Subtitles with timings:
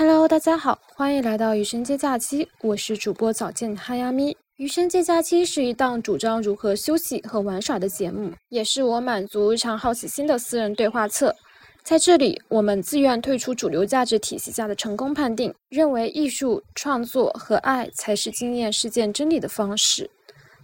[0.00, 4.34] Hello，大家好，欢迎来到余生接假期，我是主播早见哈亚咪。
[4.56, 11.36] 余生接假期是一档主张如何休息和玩耍的节目，也是我满足日常好奇心的私人对话册。
[11.82, 20.10] 在这里，我们自愿退出主流价值体系下的成功判定，认为艺术创作和爱才是经验事件真理的方式。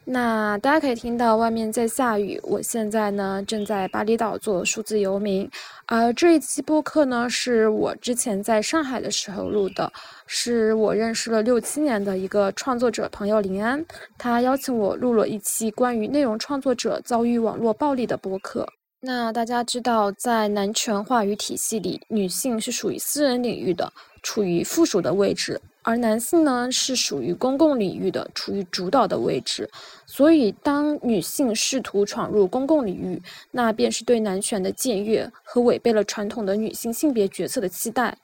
[0.09, 5.51] 那大家可以听到外面在下雨，我现在呢正在巴厘岛做数字游民，
[5.87, 9.93] 而这一期播客呢是我之前在上海的时候录的，
[10.29, 13.85] 是我认识了六七年的一个创作者朋友林安，
[14.17, 18.65] 他邀请我录了一期关于内容创作者遭遇网络暴力的播客。
[19.01, 25.61] 那大家知道，在男权话语体系里，女性是属于私人领域的，处于附属的位置。
[25.87, 29.71] 而男性呢，是属于公共领域的，处于主导的位置。
[30.05, 33.23] 所以，当女性试图闯入公共领域，
[33.53, 38.19] 那便是对男权的僭越和违背了传统的女性性别角色的期待。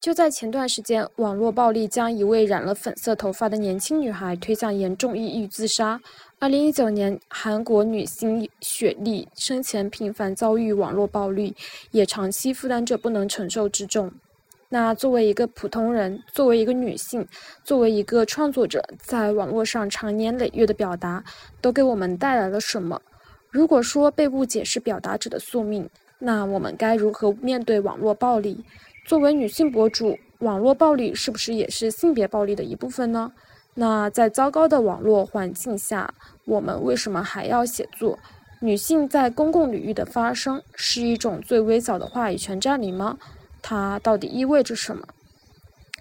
[0.00, 6.00] 就在前段时间，网络暴力将一位染了粉色头发的年轻女孩推向严重抑郁自杀。
[6.38, 11.54] 二零一九年，韩国女星雪莉生前频繁遭遇网络暴力，
[11.90, 14.10] 也长期负担着不能承受之重。
[14.74, 17.28] 那作为一个普通人，作为一个女性，
[17.62, 21.22] 作为一个创作者，在网络上长年累月的表达，
[21.60, 22.98] 都给我们带来了什么？
[23.50, 25.86] 如果说被误解是表达者的宿命，
[26.18, 28.64] 那我们该如何面对网络暴力？
[29.04, 33.30] 作为女性博主，网络暴力是不是也是性别暴力的一部分呢？
[33.74, 36.14] 那在糟糕的网络环境下，
[36.46, 38.18] 我们为什么还要写作？
[38.60, 43.18] 女性在公共领域的发声，是一种最微小的话语权占领吗？
[43.62, 45.06] 它到底意味着什么？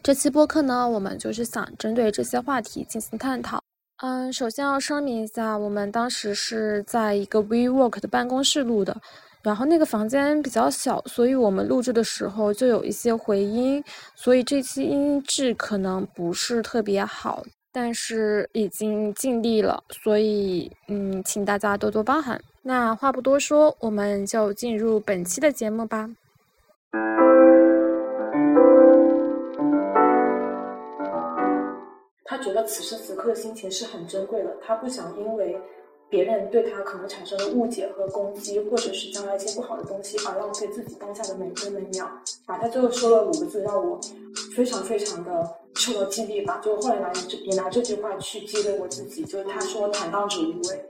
[0.04, 3.62] 这期播客呢，我们就是想针对这些话题进行探讨。
[4.04, 9.00] 嗯，首先要声明一下，我们当时是在一个 WeWork 的办公室录的，
[9.44, 13.84] 然后那个房间比较小，所以我们录制的时候就有一些回音，
[14.16, 22.42] 所以这期音质可能不是特别好，但是已经尽力了，所以嗯，请大家多多包涵。
[22.64, 26.10] 那话不多说，我们就进入本期的节目吧。
[32.31, 35.59] 他觉得此时此刻的心情是很珍贵的，他不想因为
[36.09, 42.09] 别人对他可能产生的误解和攻击，或者是将来一些不好的东西而浪费自己当下的每分每秒。
[42.45, 43.99] 把他最后说了五个字，让我
[44.55, 46.61] 非常非常的受到激励吧。
[46.64, 50.86] 就后来拿这也拿这句话去激励我自己，就是他说坦荡者无畏。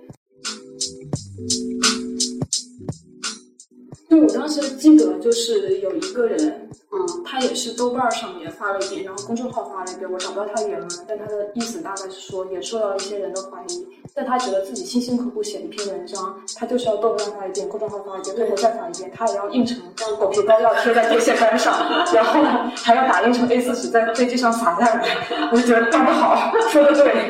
[4.07, 6.69] 对，我当时记得就是有一个人。
[6.93, 19.81] 嗯，他也是豆瓣上面发了一遍，然后公众号发了一遍，我找不到他原文，但他的意思大概是说，也受到一些人的怀疑，但他觉得自己辛辛苦苦写一篇文章，他就是要豆瓣发一遍，公众号发一遍，最后再发一遍，他也要印成
[20.19, 21.73] 狗皮膏药贴在电线杆上，
[22.13, 22.43] 然后
[22.75, 27.29] 还要打印成 A4 纸在飞机上撒在来，我就觉得干得好，说的对。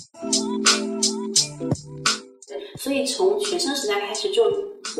[2.84, 4.44] 所以从学生时代开始，就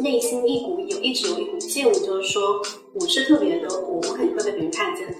[0.00, 2.58] 内心一股有一直有一股劲，就是说
[2.94, 5.16] 我是特别的，我我肯定会被别人看见的。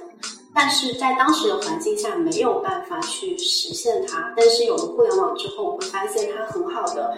[0.54, 4.32] 但是在当时的环境下没有办法去实现它。
[4.34, 7.14] 但是有了互联网之后，我会发现它很好的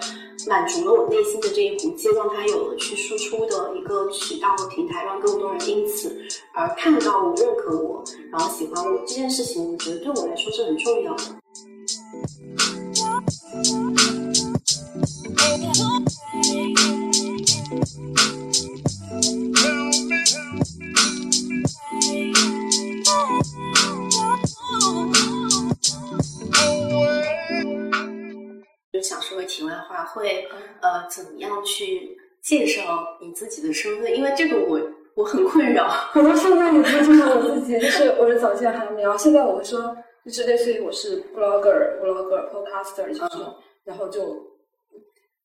[0.48, 6.12] 满足了我内心的这一股劲，让它有了去输出的一个渠道和平台，让更多人因此
[6.54, 8.02] 而看到我、认可我，
[8.32, 11.22] 然后喜欢我这件事情，我觉得对我来说是很重要的。
[28.92, 30.48] 就想说个题外话，会
[30.80, 32.82] 呃怎么样去介绍
[33.20, 34.16] 你自己的身份？
[34.16, 34.80] 因为这个我
[35.14, 35.86] 我很困扰。
[36.14, 39.16] 我到现在也不介绍我自己，就是我是早见韩苗。
[39.18, 44.45] 现在我会说，就是类似于我是 blogger、blogger、podcaster 这种，然后就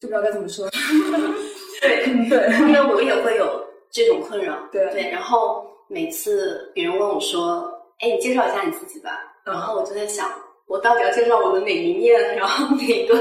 [0.01, 0.67] 就不知道该怎么说。
[1.79, 4.57] 对对，因为我也会有这种困扰。
[4.71, 7.71] 对对，然后每次别人问我说
[8.01, 10.27] ：“哎，你介绍一下你自己吧。”然后我就在想，
[10.65, 12.19] 我到底要介绍我的哪一面？
[12.35, 13.15] 然后哪个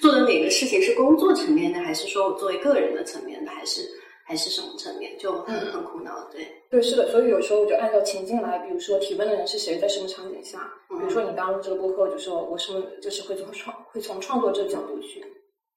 [0.00, 3.80] 做的哪个事情是工作层面的，还是说我作为个人的层面的，还是
[4.24, 5.16] 还是什么层面？
[5.18, 6.28] 就很很苦恼。
[6.32, 7.10] 对对，是的。
[7.10, 10.58] 所以有时候我就按照情境来，比如说提问的人是谁，在什么场景下。
[10.88, 15.24] 比如说你刚入这个播客，就说我是就是会从创会从创作者角度去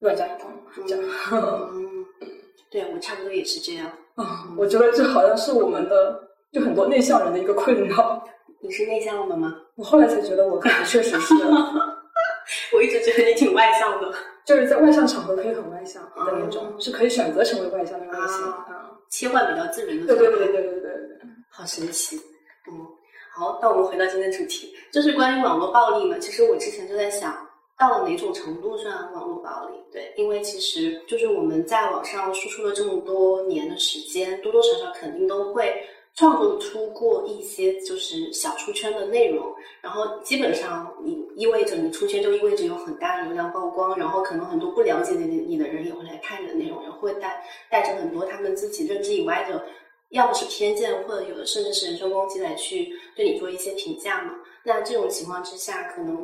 [0.03, 0.51] 乱加一通
[0.85, 1.03] 这样。
[2.69, 6.19] 对我差不多也是这样啊， 我觉得这好像是我们的
[6.51, 8.23] 就很多内向人的一个困扰。
[8.59, 9.55] 你是内向的吗？
[9.75, 11.33] 我后来才觉得我可能确实是。
[12.75, 14.13] 我一直觉得你挺外向的，
[14.45, 18.91] 就是在外向场合可以很外向的那种，是可以选择成为外向的类型啊。
[19.09, 20.07] 切换比较自然的。
[20.07, 20.91] 对对对对对对对，
[21.49, 22.17] 好神奇。
[22.67, 22.73] 嗯，
[23.35, 26.17] 好，那我们回到今天的主题，就是关于网络暴力嘛。
[26.17, 27.35] 其实我之前就在想，
[27.77, 29.75] 到了哪种程度算网络暴力？
[29.91, 35.73] 对，因为其实就是我们在网上输出了这么多年的时间，多多少少肯定都会。
[36.15, 49.65] 创作出过一些就是小出圈的内容，然后基本上你意味着你出圈就意味着有很大的流量曝光，然后可能很多不了解你你的人也会来看你的内容，也会带带着很多他们自己认知以外的，
[50.09, 54.35] 要么是偏见，或者有的甚至是人身攻击来去对你做一些评价嘛。
[54.63, 56.15] 那这种情况之下，可能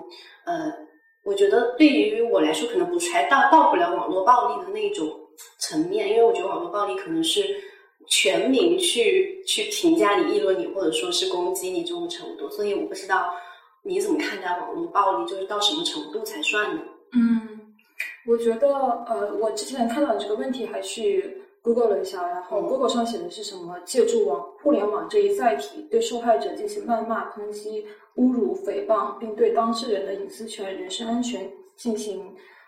[0.45, 0.72] 呃，
[1.24, 5.10] 我觉得对于我来说，可能不还到到不了网络暴力的那种
[5.60, 7.44] 层面，因为我觉得网络暴力可能是。
[8.12, 13.31] 全民去去评价你、议论你，或者说是攻击你这种程度，所以我不知道
[13.83, 16.81] 你怎么看待网络暴力，就是到什么程度才算呢？
[17.13, 17.60] 嗯，
[18.25, 18.68] 我觉得
[19.07, 23.78] 呃，我之前看到这个问题，还去 Google 了一下，然后 Google 上写的是什么？
[23.86, 27.86] 借助网互联网这一载体，对受害者进行谩骂、抨击、
[28.16, 32.24] 侮辱、诽谤，并对当事人的隐私权、人身安全进行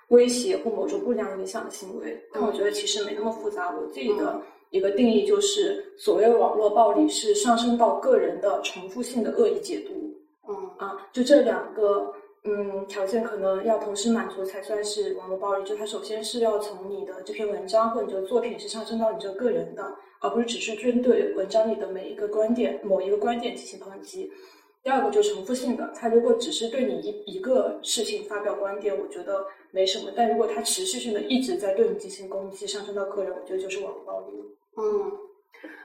[0.09, 2.21] 威胁或某种不良影响的行为。
[2.33, 4.41] 但我觉得其实没那么复杂，我自己的。
[4.71, 10.17] 一个定义就是，所谓网络暴力是上升到个人的重复性的恶意解读。
[10.47, 12.09] 嗯啊，就这两个
[12.43, 15.63] 嗯条件可能要同时满足才算是网络暴力。
[15.63, 24.31] 就它首先是要从你的这篇文章或者这个作品是上升到你这个个人的，而不是只是针对文章里的每一个观点、某一个观点进行抨击。
[24.83, 30.11] 第二个就是重复性的，他如果只是对你一一个事情发表观点，我觉得没什么。
[30.15, 34.33] 但如果他持续性的一直在对你进行攻击，上升到个人，我觉得就是网络暴力。
[34.77, 35.11] 嗯，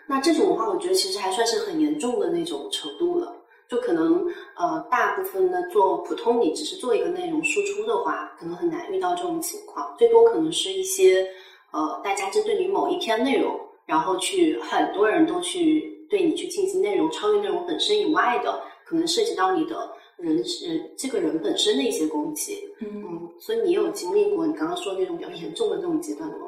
[0.08, 3.36] 那这种的话，我觉得其实还算是很严重的那种程度了。
[3.68, 4.24] 就可能
[4.56, 9.94] 呃，大部分的做普通，你只是做一个内容输出的话，可能很难遇到这种情况。
[9.98, 11.26] 最多可能是一些
[11.72, 22.58] 呃，大家针对你某一篇内容，然后去很多人都去对你去进行内容超越内容本身以外的，可能涉及到你的人人这个人本身的一些攻击。
[22.80, 26.44] 嗯，所以你有经历过你刚刚说那种比较严重的这种阶段的吗？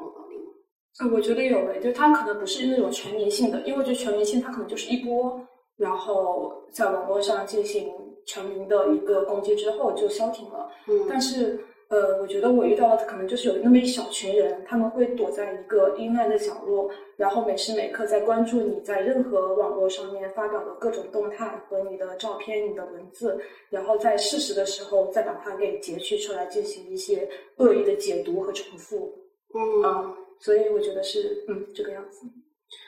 [1.00, 5.40] 呃，我觉得有诶，就它可能不是那种全民性的，因为我觉得全民性它可能就是一波，
[5.78, 7.90] 然后在网络上进行
[8.26, 10.70] 全民的一个攻击之后就消停了。
[10.86, 11.58] 嗯，但是
[11.88, 23.40] 呃，我觉得我遇到的可能就是有那么一小群人，他们会躲在一个阴暗的角落，然后每时每刻在关注你在任何网络上面发表的各种动态和你的照片、你的文字，
[23.70, 27.26] 然后在适时的时候再把它给截取出来进行一些
[27.56, 29.10] 恶意的解读和重复。
[29.54, 30.14] 嗯啊。
[30.40, 32.25] 所以我觉得是，嗯，这个样子。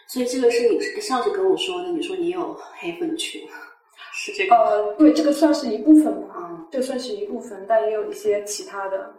[0.07, 3.43] 所以这个是你上次跟我说的，你说你有黑粉群，
[4.13, 4.55] 是这个？
[4.55, 6.35] 呃，对，这个算是一部分吧。
[6.37, 9.15] 嗯，这算是一部分，但也有一些其他的。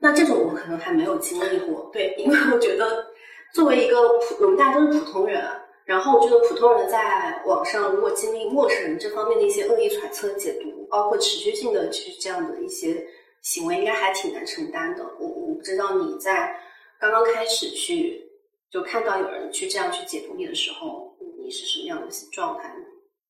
[0.00, 3.06] 那这种我可能还没有经历过，对，因为我觉得
[3.54, 5.44] 作为一个普，我们大家都是普通人，
[5.84, 13.06] 然后我觉得普通人在网上如果经历陌生人这方面的一些恶意揣测、解读，包括持续性的去这样的一些
[13.42, 15.04] 行为，应该还挺难承担的。
[15.20, 16.52] 我我不知道你在。
[17.00, 18.24] 刚刚开始去
[18.72, 22.84] 就看到有人去这样去解读你的时候，你是什么样的状态呢？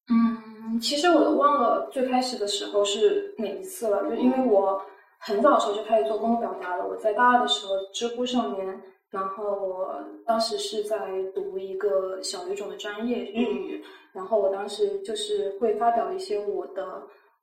[0.08, 4.80] 嗯，其实我都忘了最开始的时候是哪一次了，就因为我
[5.18, 6.86] 很早的时候就开始做公众表达了。
[6.86, 10.96] 我在大二的时候，知乎上面，然后我当时是在
[11.34, 13.82] 读一个小语种的专业日语，
[14.12, 17.02] 然后我当时就是会发表一些我的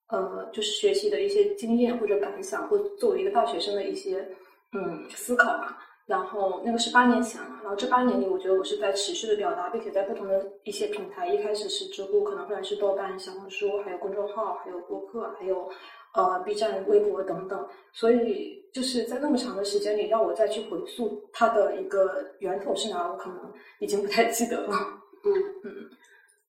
[0.09, 4.27] 呃，就是学习的一些经验或者感想，或作为一个大学生的一些
[4.73, 5.77] 嗯思考吧。
[6.09, 15.69] 然后那个是八年前了，然后这八年里，我觉得我是在持续的表达，并且在不同的一些平台，一开始是知乎，可能后来是豆瓣、小红书，还有公众号，还有博客，还有
[16.15, 17.63] 呃 B 站、微博等等。
[17.93, 24.73] 所以就是在那么长的时间里，让我再去回溯它的一个源头是哪，我可能已经不太记得了。
[25.23, 25.31] 嗯
[25.63, 25.71] 嗯，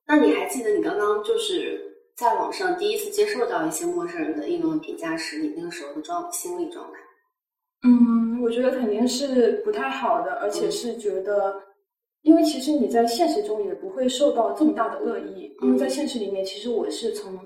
[0.06, 1.78] 那你还记得你刚刚就是
[2.16, 6.98] 在网上第一次接受到一些陌生人的议论评价时，你那个时候的状心理状态？
[7.82, 11.54] 嗯，我觉得肯定是不太好的，而且是觉得，
[12.22, 17.38] 因为其实你在现实中也不会受到这么大的恶意，因为在现实里面，其实我是从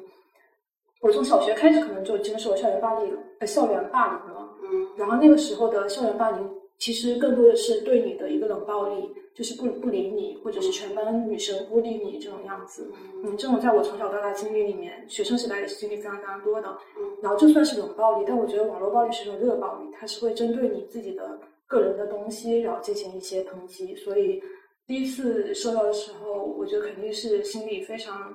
[1.01, 9.09] 我从小学开始可能就经受校园霸凌，呃，校园霸凌了，嗯，然后那个时候的校园霸凌，其实更多的是对你的一个冷暴力。
[9.35, 12.89] 就是不不理你，或者是全班女生孤立你这种样子，
[13.25, 16.79] 嗯，这种在我从小到大经历里面，学生时代也是经历非常非常多的。
[16.97, 21.37] 嗯，然后就算是冷暴力，但我觉得网络暴力是一种热暴力，它是会针对你自己的
[21.67, 23.97] 个人的东西，然后进行一些抨击。
[23.97, 24.41] 所以
[24.87, 28.33] 第一次收到的时候，我觉得肯定是心里非常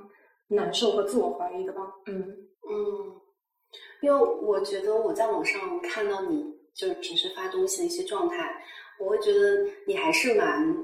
[0.49, 1.81] 难受和自我怀疑的吧。
[2.07, 2.19] 嗯
[2.69, 3.15] 嗯，
[4.01, 6.43] 因为我觉得我在网上看到你
[6.75, 8.53] 就是平时发东西的一些状态，
[8.99, 10.75] 我会觉得你还是蛮。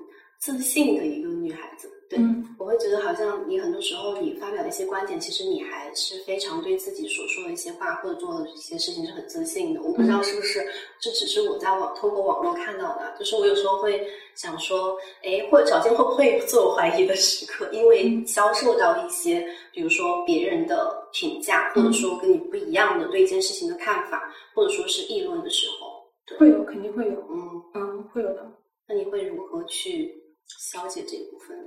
[0.46, 1.90] 自信的一个女孩子。
[2.08, 9.82] 对，嗯我会觉得好像你很多时候你发表的一些观点，其实你还是非常对自己所说的一些话或者做的一些事情是很自信的。
[9.82, 10.64] 我不知道是不是
[11.02, 26.06] 这只是我在网通过网络看到的，就是我有时候会想说，哎，或者小静会不会有自我怀疑的时刻，因为遭受到一些，比如说别人的评价，或者说跟你不一样的对一件事情的看法，或者说是议论的时候，
[26.38, 28.46] 会有，肯定会有，嗯，嗯，会有的。
[28.88, 30.14] 那你会如何去
[30.48, 31.66] 消解这一部分呢？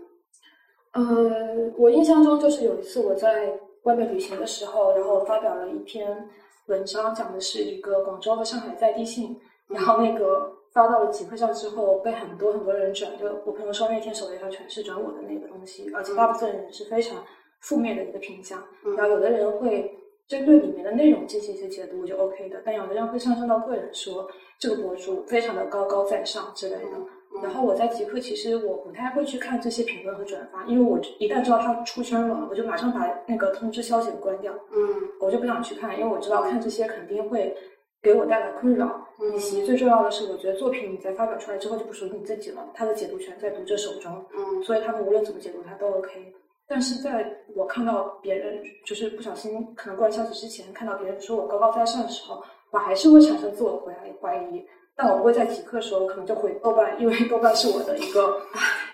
[0.93, 3.53] 呃，我印象中就是有一次我在
[3.85, 6.29] 外面旅行的时候，然后我发表了一篇
[6.67, 17.25] 文章，讲的是一个广州和上海在地性，然后那个发到了极客上之后，被很多很多人转，就我朋友说那天首页上全是转我的那个东西，而且大部分人是非常
[17.61, 19.95] 负面的一个评价，嗯然后有的人会
[20.27, 26.91] 针对里面的内容进行一些解读，就 OK 的，但有的人会上升到个人说这个博主非常的高高在上之类的。
[27.35, 37.57] 嗯然后我在极客，其实我不太会去看这些评论和转发，因为我一旦知道他出圈了，我就马上把那个通知消息关掉，嗯我就不想去看，因为我知道看这些肯定会
[38.03, 46.33] 给我带来困扰，嗯以及最重要的是，我觉得作品你在发表出来之后就不属于你自己了，它的解读权在读者手中，嗯所以他们无论怎么解读它都 OK。
[46.67, 52.43] 但是在我看到别人就是不小心可能关消息之前，看到别人说我高高在上的时候，
[52.73, 54.65] 我还是会产生自我怀疑怀疑。
[54.99, 58.37] 但我不会在极客的时候，可能就回豆瓣，因为豆瓣是我的一个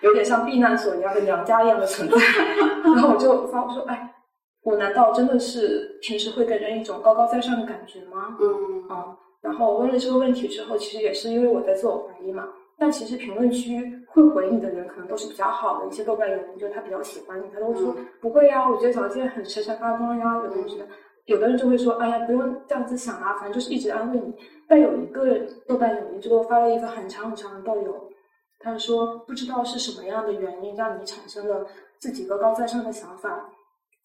[0.03, 2.17] 有点像避难所一样的娘家一样的存在。
[2.85, 4.15] 然后我就发我说，哎，
[4.63, 8.37] 我难道真的是平时会给人一种高高在上的感觉吗？
[8.39, 12.47] 嗯啊，然后我问了这个问题之后，其实也是因为我在自我怀疑嘛。
[12.77, 20.35] 但其实评论区会回你的人，可能都是比较好的一些豆瓣友人，就是他比较喜欢你，他都会说、嗯不会呀，我觉得小健很闪闪发光呀。
[20.43, 20.87] 有的人觉得，
[21.27, 24.35] 有的人就会说，哎呀，不用这样子想啊，反正就是一直安慰你。
[24.69, 28.11] 但有一个豆瓣友人就给我发了一个很长很长的豆友，
[28.59, 31.67] 他说不知道是什么样的原因让你产生了
[31.99, 33.51] 自己高高在上的想法。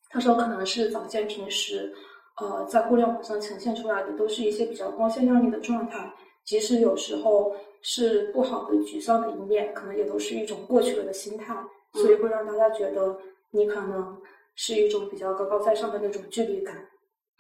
[0.10, 1.94] 他说可能是早先平时，
[2.42, 6.14] 呃，在互联网上呈现出来的都是一些比较光鲜亮丽的状态，
[6.46, 11.56] 即使有时候是不好的、沮丧的一面，可能也都是一种过去了的心态，
[11.94, 13.18] 所以会让大家觉得
[13.52, 14.18] 你可能
[14.56, 16.76] 是一种比较高高在上的那种距离感，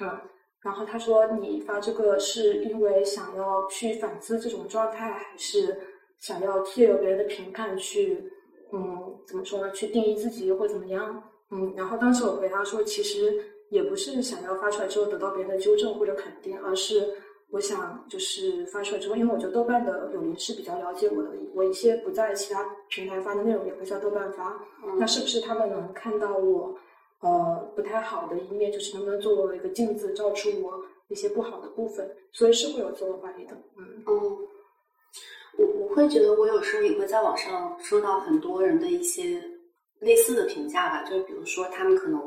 [0.01, 0.19] 嗯。
[0.61, 5.79] 然后他说：“你发这个是因为想要去反思这种状态，还是
[6.19, 8.29] 想要借由别人的评判去，
[8.73, 9.71] 嗯，怎么说呢？
[9.71, 11.23] 去定义自己或怎么样？
[11.51, 11.73] 嗯。
[11.77, 17.07] 然后当时我回答说，其实也不是想要发出来之后得到别人的纠正或者肯定，而是
[17.51, 24.61] 我想就是发出来之后，因为我觉得豆瓣的友邻是比较了解我的，我一些不在其他平台发的内容也会在豆瓣发，
[24.97, 26.75] 那是不是他们能看到我？”
[27.21, 30.73] 呃，不太好的一面就是能不能作为一个镜子照出我
[31.09, 33.53] 一些不好的部分，所以是会有自我怀疑的。
[33.77, 34.37] 嗯嗯，
[35.57, 39.43] 我我会觉得我有时候也会在网上收到很多人的一些
[39.99, 42.21] 类似的评价吧，就是比如说他们可能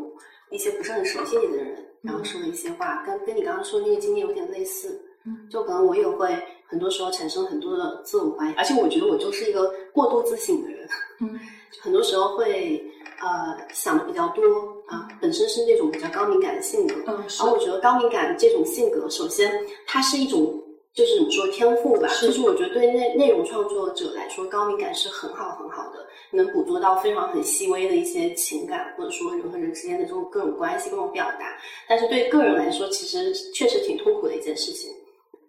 [0.50, 5.00] 一些不是很熟悉你的人，然后说的一些话，跟跟你刚刚说的那个经历有点类似。
[5.25, 10.88] 嗯就可能我也会很多时候产生很多的自我怀疑，而且我觉得我就是一个过度自省的人，
[11.23, 11.38] 嗯
[11.81, 12.85] 很多时候会
[13.21, 14.43] 呃想的比较多
[14.87, 19.50] 啊，本身是那种比较高敏感的性格，嗯，是然后我觉得高敏感这种性格，首先
[19.87, 20.62] 它是一种
[20.95, 31.57] 就是你说天赋吧，是就是我觉得对内内容创作者来说，高敏感是很好很好的，能捕捉到非常很细微的一些情感，或者说人和人之间的这种各种关系、各种表达。
[31.88, 34.93] 但是对个人来说，其实确实挺痛苦的一件事情。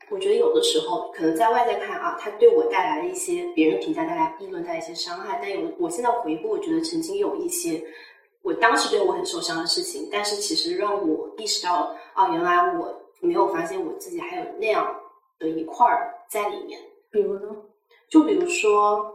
[0.10, 7.84] 我觉得有的时候可能在外在看啊，他对我带来了一些别人评价带来议论带来一些伤害，但有我现在回顾，我觉得曾经有一些
[8.42, 14.96] 我当时对我很受伤的事情，但是其实让我意识到啊，原来我没有发现我自己还有那样
[15.40, 16.80] 的一块儿在里面。
[17.10, 17.56] 比如呢？
[18.10, 19.12] 就比如说，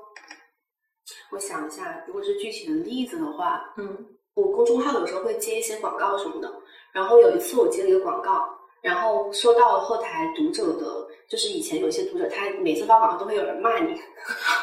[1.31, 3.97] 我想一下，如果是具体的例子的话，嗯
[4.35, 6.53] 我公众号有时候会接一些广告什么的，
[6.93, 8.49] 然后有一次我接了一个广告，
[8.81, 13.95] 然后说到后台读者的，就是以前有些读者他每次发广告都会有人骂你，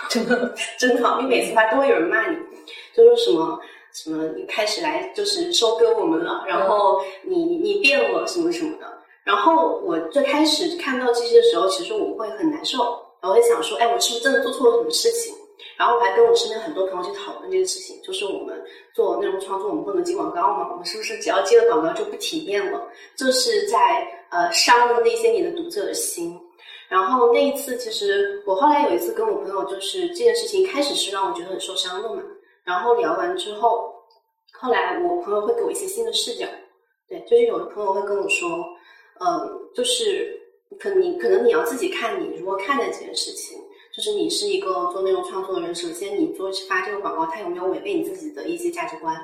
[0.10, 2.38] 真的，真的，你每次发都会有人骂你，
[2.96, 3.60] 就是什么
[3.94, 8.86] 什么你开始来就是收割我们了，然后你你变了什么什么的。
[9.24, 15.36] 然后我最开始看到这些的时候，其实我会很难受，我会想说，哎，我是不是真的做错了什么事情？
[15.78, 18.62] 然后我还跟我身边很多朋友去讨论这个事情，就是我们
[18.94, 20.70] 做内容创作，我们不能接广告吗？
[20.72, 22.82] 我们是不是只要接了广告就不体面了？
[23.16, 26.40] 这是在呃伤了那些你的读者的心。
[26.88, 32.22] 然后那一次，其实我后来有一次跟我朋友，就是这件事情开始是让我觉得很受伤的嘛。
[32.64, 33.92] 然后聊完之后，
[34.54, 36.46] 后来我朋友会给我一些新的视角，
[37.10, 38.48] 对，就是有的朋友会跟我说，
[39.20, 40.40] 嗯，就是
[40.80, 43.60] 可你可能你要自己看你如何看待这件事情。
[43.96, 49.16] 就是你是一个做内容创作的人，首先你做发这个广告，它有没有违背你自己的一些价值观？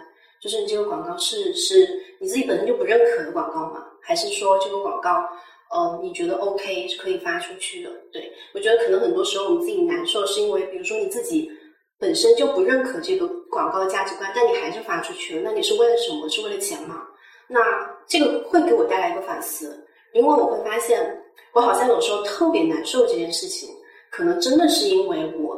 [0.41, 3.85] 就是你这个广告是是你自己本身就不认可的广告吗？
[4.01, 5.27] 还是说这个广告，
[5.71, 7.91] 呃，你觉得 OK 是可以发出去的？
[8.13, 11.51] 对我觉得可能很多时候我们自己难受，是因为比如说你自己
[11.99, 16.29] 本身就不认可这个广告的价值观，但你还是发出去了，那你是为了什么？
[16.29, 17.05] 是为了钱吗？
[17.49, 17.59] 那
[18.07, 21.21] 这个会给我带来一个反思，因为我会发现
[21.53, 23.69] 我好像有时候特别难受这件事情。
[24.11, 25.57] 可能真的是因为我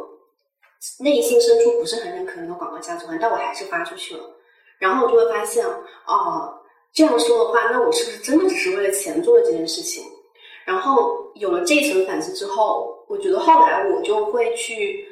[1.00, 4.24] 内心深处不是很认可那个广告价值观，但我还是发出去了。
[4.79, 5.65] 然后我就会发现，
[6.07, 6.53] 哦，
[6.93, 10.03] 这样说的话，那我是不是真的只是为了钱做的这件事情？
[10.65, 15.05] 然后有了这一层反思之后，我觉得后来我就会去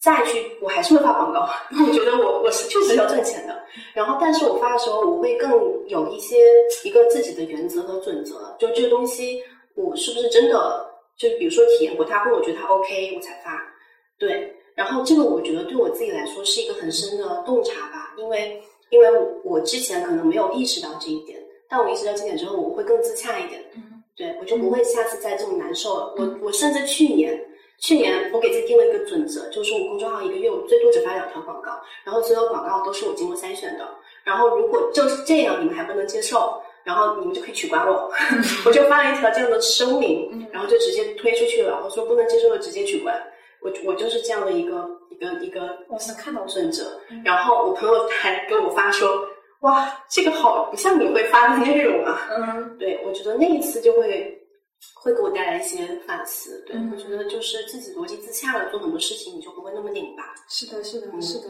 [0.00, 3.62] 再去，我还是会发广告，因为我觉得我我是确实要赚钱的。
[3.94, 5.50] 然后，但是我发的时候，我会更
[5.88, 6.36] 有一些
[6.84, 9.42] 一个自己的原则和准则，就这个东西，
[9.74, 10.91] 我是不是真的？
[11.16, 13.62] 就比如说体验过它，或者我觉得它 OK，我才发。
[14.18, 19.08] 对，然后这个我觉得对我自己来说是一个很深的洞察吧，因为因为
[19.44, 21.38] 我之前可能没有意识到这一点，
[21.68, 23.60] 但我意识到这点之后，我会更自洽一点。
[23.74, 26.14] 嗯，对我就不会下次再这么难受了。
[26.16, 27.38] 我我甚至去年
[27.80, 31.72] 去年我给自己定了一个准则，就是我公众号一个月我最多只发两条广告，
[32.04, 33.88] 然后所有广告都是我经过筛选的。
[34.24, 36.62] 然后如果就是这样，你们还不能接受。
[36.84, 38.10] 然后你们就可以取关我，
[38.66, 41.80] 我就发了一条这样的声明，然后就直接推出去了。
[41.84, 43.14] 我说不能接受的直接取关，
[43.60, 47.00] 我我就是这样的一个一个一个，我是看到准则。
[47.24, 49.24] 然后我朋友还给我发说，
[49.60, 52.28] 哇，这个好不像你会发的内容啊。
[52.30, 54.36] 嗯， 对，我觉得那一次就会
[54.94, 56.64] 会给我带来一些反思。
[56.66, 60.34] 对，我觉得就是自己逻辑自洽了，做很多事情你就不会那么拧巴。
[60.48, 61.44] 是的，是的，是的。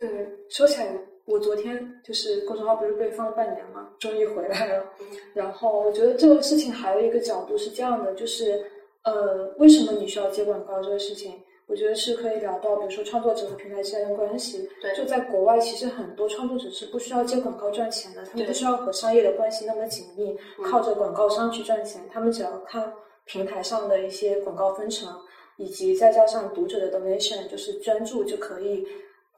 [0.00, 0.08] 对，
[0.50, 0.86] 说起来。
[1.26, 4.84] 我昨天就是公众号不是被封了半年嘛，终于回来了。
[5.34, 8.64] 然后我觉得这个事情还有一个角度是这样的，就是
[9.02, 11.34] 呃，为什么你需要接广告这个事情，
[11.66, 14.70] 我觉得是可以聊到，比如说创作者和平台之间的关系。
[14.80, 22.92] 对，就在国外，其实很多创作者是不需要接广告赚钱的，他们不需要和商业的关系那么紧密，靠着广告商去赚钱，他们只要看
[23.24, 25.12] 平台上的一些广告分成，
[25.56, 28.86] 以及再加上读者的 donation，就是捐助就可以。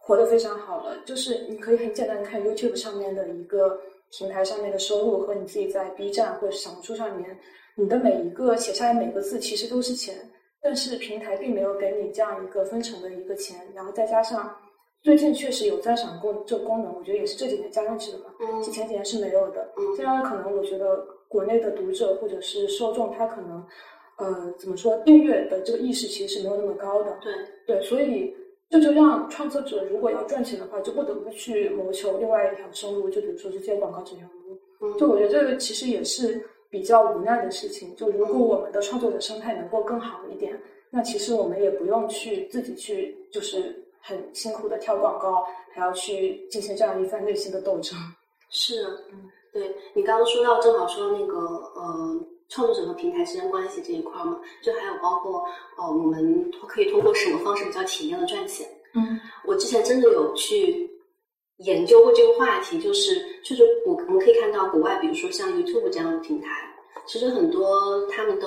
[0.08, 3.78] 活得非常好了，就是你可以很简单看 YouTube 上面的一个
[4.10, 7.38] 平台上面的收入和你自己在 B 站或者小红书上面，
[7.74, 10.14] 你的每一个写下来每个字其实都是钱，
[10.62, 14.50] 但是平台并没有给你这样一个分成的一个钱，然后再加上
[15.02, 23.62] 最近确实有赞赏功这个功能，我觉得也是这几年加上去的嘛，嗯，前几年是没有的，嗯，这样可能我觉得国内的读者或者是受众他可能，
[24.16, 27.34] 呃，怎么说订阅的这个意识其实是没有那么高的，对
[27.66, 28.34] 对，所以。
[28.70, 34.98] 这就让创作者如果要赚钱的话，就不得不去谋求另外一条收入，就比如说是接广告这条路。
[34.98, 37.96] 就我觉得这个其实也是比较无奈的事情。
[37.96, 47.98] 就如果我们的创作者生态能够更好一点，那其实我们也不用去自己去就是很辛苦的跳广告，还要去进行这样一番内心的斗争。
[48.50, 52.26] 是啊，嗯，对你刚刚说到正好说那个呃。
[52.48, 55.40] 创作者和平台之间关系这一块嘛，就还有包括
[55.76, 58.66] 哦，我们可以通过什么方式比较体面的赚钱？
[58.94, 60.90] 嗯，我之前真的有去
[61.58, 66.48] 研究过这个话题，就是就是我我们可以看到国外，比如说像 YouTube 这样的平台，
[67.06, 68.46] 其实很多他们的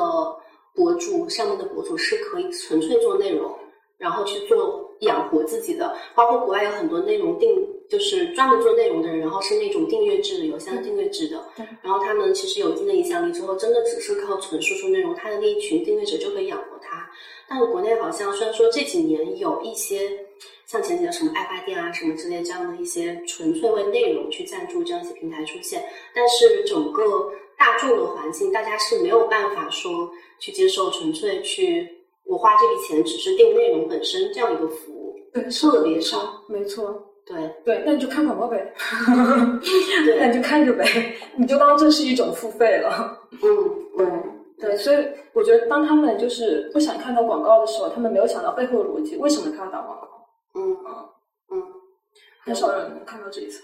[0.74, 3.54] 博主上面的博主是可以纯粹做内容，
[3.98, 7.50] 然后去做养活自己的，包括国外有很多内容定。
[7.92, 11.44] 就是专门做内容的人，然后是那种订阅制的，有相订阅制的。
[11.82, 17.06] 然后他们其实有一定的影响力之后，真的只是靠纯输出内容，他的那一群订阅者就可以养活他。
[17.50, 20.10] 但是国内好像虽然说这几年有一些
[20.66, 25.84] 像前几年什么爱发电啊什么之类这样的一些纯粹为内容去赞助这样一些平台出现，
[26.16, 31.86] 但是整个大众的环境，大家是没有办法说去接受纯粹去
[32.26, 37.11] 我花这笔钱只是订内容本身这样一个服务，对特别少，没错。
[37.32, 38.74] 对对，那你就看广告呗，
[40.20, 40.86] 那你就看着呗，
[41.36, 43.18] 你就当这是一种付费了。
[43.42, 43.48] 嗯，
[43.98, 44.98] 对对，所以
[45.34, 50.08] 我觉得当他们就是不想看到广告的时候，他们没有想到背后的逻辑，为什么他要打广告？
[50.56, 51.10] 嗯嗯
[51.52, 51.64] 嗯，
[52.46, 53.62] 很少人能看到这一层。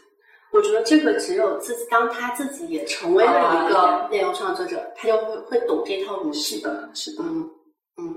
[0.54, 6.90] 我觉得这个只有自己，当他自己也成为了一个内容创作者，他就会会懂这套逻辑的。
[6.94, 7.50] 是的，嗯
[7.98, 8.16] 嗯。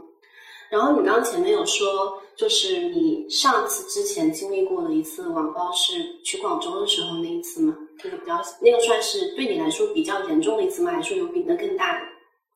[0.70, 7.76] 然后你刚刚前面有说，就是你上次之前经历过的一次网暴是去广州的时候那一次吗？
[8.02, 10.90] 那个比较，那个算是对你来说比较严重的一次吗？
[10.90, 12.06] 还是有比那更大的？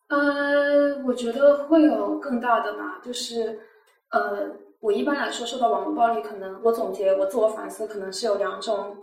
[0.08, 2.98] 呃，我觉得会有更大的吧。
[3.04, 3.60] 就是
[4.10, 4.48] 呃，
[4.80, 8.96] 我一般来说受到网络暴力，可能我总结我自我反思，可能是有两种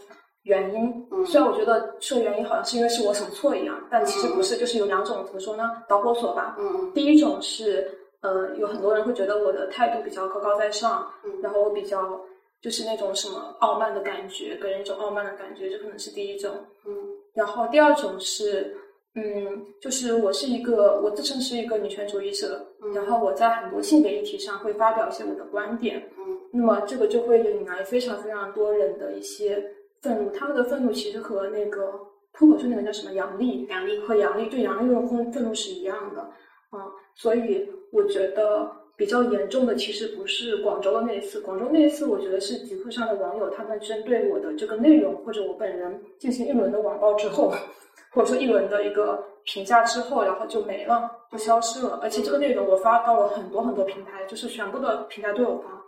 [0.45, 0.91] 原因。
[1.11, 5.69] 嗯，虽然我觉得说原因好像是因为是我什么错一样，但其实不是，就是有两种怎么说呢？
[5.87, 6.55] 导火索吧。
[6.57, 6.91] 嗯嗯。
[6.95, 7.87] 第一种是。
[8.21, 11.41] 呃，有很多人会觉得我的态度比较高高在上，嗯。
[11.41, 12.19] 然后我比较
[12.61, 16.51] 就是那种什么傲慢的感觉，给人一种傲慢的感觉，这可能是第一种。
[16.85, 16.93] 嗯。
[17.33, 18.75] 然后第二种是，
[19.15, 22.93] 嗯，就是我是一个，我自称是一个女权主义者，嗯。
[22.93, 26.37] 然后我在很多性别议题上会发表一些我的观点，嗯。
[26.53, 29.63] 那么这个就会引来非常非常多人的一些
[30.01, 31.91] 愤怒，他们的愤怒其实和那个
[32.33, 33.99] 脱口秀那个叫什么杨笠，杨笠。
[34.01, 36.21] 和杨笠对杨笠那种愤愤怒是一样的，
[36.69, 47.53] 啊、所以我觉得比较严重的其实不是广州的那一次，广州那一次我觉得是极客上的网友他们针对我的这个内容或者我本人进行一轮的网暴之后，
[48.13, 55.81] 或者说一轮的一个评价之后，然后就没了，就消失了，而且这个内容我发到了很多很多平台，就是全部的平台都有发。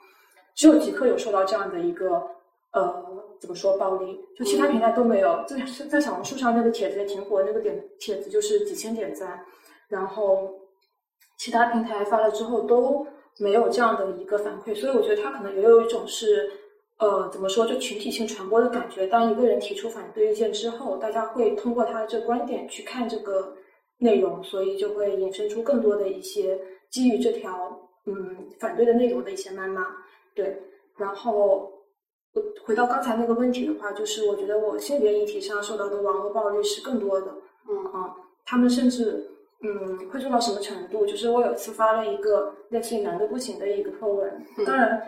[0.55, 2.21] 只有极客有受到这样的一个
[2.71, 3.03] 呃
[3.39, 5.43] 怎么说暴力，就其他平台都没有。
[5.47, 9.43] 在在小红书上那个帖子也挺火，那个点帖子就是几千点赞，
[9.87, 10.53] 然后
[11.43, 13.05] 其他平台发了之后都
[13.37, 16.49] 没有这样的一个反馈，所以我觉得他可能也有一种是
[16.99, 19.05] 呃怎么说就群体性传播的感觉。
[19.07, 23.53] 当一个人提出反对意见之后，大家会通过他的这个观点去看这个
[23.97, 26.57] 内容，所以就会衍生出更多的一些
[26.89, 29.85] 基于这条嗯反对的内容的一些谩骂。
[30.33, 30.57] 对，
[30.95, 31.69] 然后
[32.33, 37.27] 我回到刚才那个问题的话，就是我觉得我性别议题上受到的网络暴力是更多的
[37.67, 39.29] 嗯啊，他们甚至
[39.63, 41.05] 嗯会做到什么程度？
[41.05, 44.29] 就是我有一次发了一个类似于“男的不行”的一个 po 文，
[44.65, 45.01] 当然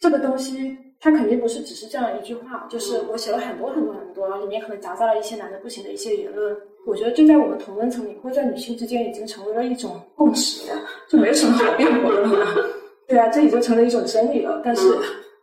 [0.00, 6.56] 这个东西它肯定不是只是这样一句话，就是我写了很多很多很多，然后里面可能夹杂了一些难的不行的一些言论。
[6.86, 12.46] 我觉得这在我们同温层里，或在女性之间已经成为了一种共识了，就没有什么好辩驳的了。
[13.06, 14.62] 对啊，这已经成了一种真理了。
[14.64, 14.82] 但是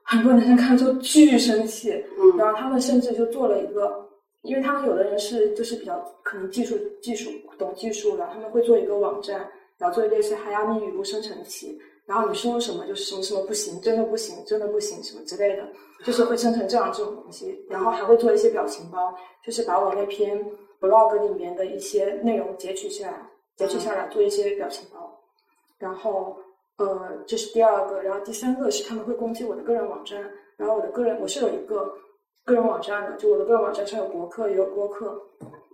[0.01, 4.06] 很多男生看了之后巨生气，嗯然后他们甚至就做了一个，
[4.43, 15.67] 因为他们有的人是就是比较可能技术技术懂技术的，他们会做一个网站，然后做类似哈亚米语录生成器，然后你输入什么就是什么什么不行，真的不行，真的不行什么之类的，
[16.03, 20.43] 就是会生成这样这种东西，然后还会做一些表情包，就是把我那篇
[20.79, 25.19] blog 里面的一些内容截取下来，截取下来做一些表情包，
[25.77, 26.37] 然后。
[26.79, 31.91] 呃，这是第二个，然后第三个是他们会攻击我的个人网站，然后我的个人我是有一个
[32.47, 35.21] 个人网站的，就我的个人网站上有博客也有播客，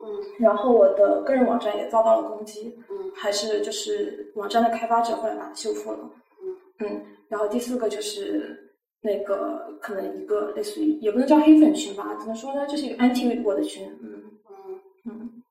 [0.04, 0.10] 嗯。
[0.40, 6.00] 然后我的个人网站也遭到了攻击，嗯还是就是网站的开发者后来把它修复了，
[6.42, 6.58] 嗯。
[6.80, 14.80] 嗯，然后第四个就是那个可能一个类似于也不能叫黑粉群吧，怎么说呢，就是一个 anti 我的群，嗯嗯。
[15.06, 15.44] 嗯。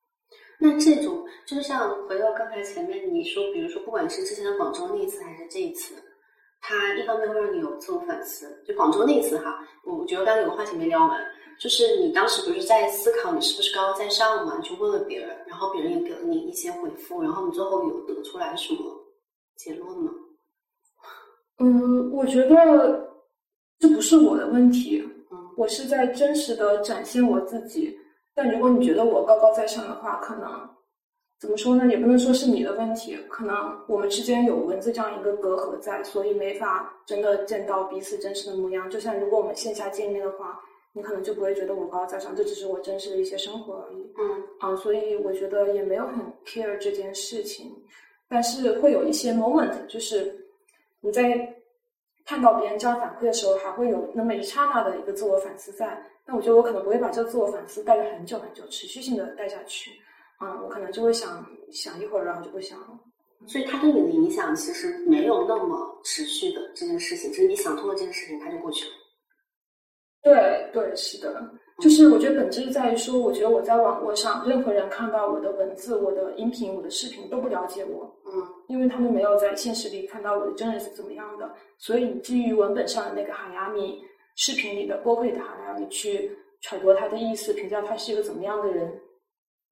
[0.58, 5.94] 那这种就是像回到刚才前面你说，比如说不管是之前的广州那一次还是这一次，
[6.62, 8.62] 它一方面会让你有自我反思。
[8.66, 11.20] 就广州那一次哈，我我觉得刚才有个话题没聊完，
[11.61, 18.81] 就是你当时不是在思考你是不是高高在上嘛，去问了别人，然后别人也给了你一些回复，然后你最后有得出来什么
[19.57, 20.11] 结论吗？
[21.59, 23.11] 嗯，我觉得
[23.79, 27.94] 这不是我的问题，嗯我是在真实的展现我自己。
[28.35, 30.48] 但如果你觉得我高高在上的话，可能
[31.42, 31.88] 怎么说呢？
[31.88, 38.88] 也不能说是你的问题，可能我们之间有文字这样一个隔阂在，所以没法真的见到彼此真实的模样。
[38.88, 40.61] 就像如果我们线下见面的话，
[40.92, 44.09] 你可能就不会觉得我高高在上，这只是我真实的一些生活而已。
[44.16, 47.72] 嗯啊，所以我觉得也没有很 care 这件事情，
[48.28, 50.46] 但是会有一些 moment，就是
[51.00, 51.52] 你在
[52.24, 56.00] 看到别人这样反馈的时候，还会有那么一刹那的一个自我反思在。
[56.24, 59.90] 那我觉得我可能不会把这个自我反思带着很久很久，持续性的带下去。
[60.46, 62.88] 啊、我可能就会想想一会儿，然后就不想了。
[63.46, 68.92] 所以它对你的影响其实没有那么持续的这件事情，就是你想通了这件事情，它就过去了。
[70.22, 71.50] 对对，是的，
[71.81, 84.00] 就是我觉得本质在于说，我觉得我在网络上，任何人看到我的文字、我的音频、我的视频都不了解我，嗯因为他们没有在现实里看到我的真人是怎么样的，所以基于文本上的那个哈亚米
[84.37, 88.88] 视频里的播客里的哈亚米去揣度他的意思，评价他是一个怎么样的人，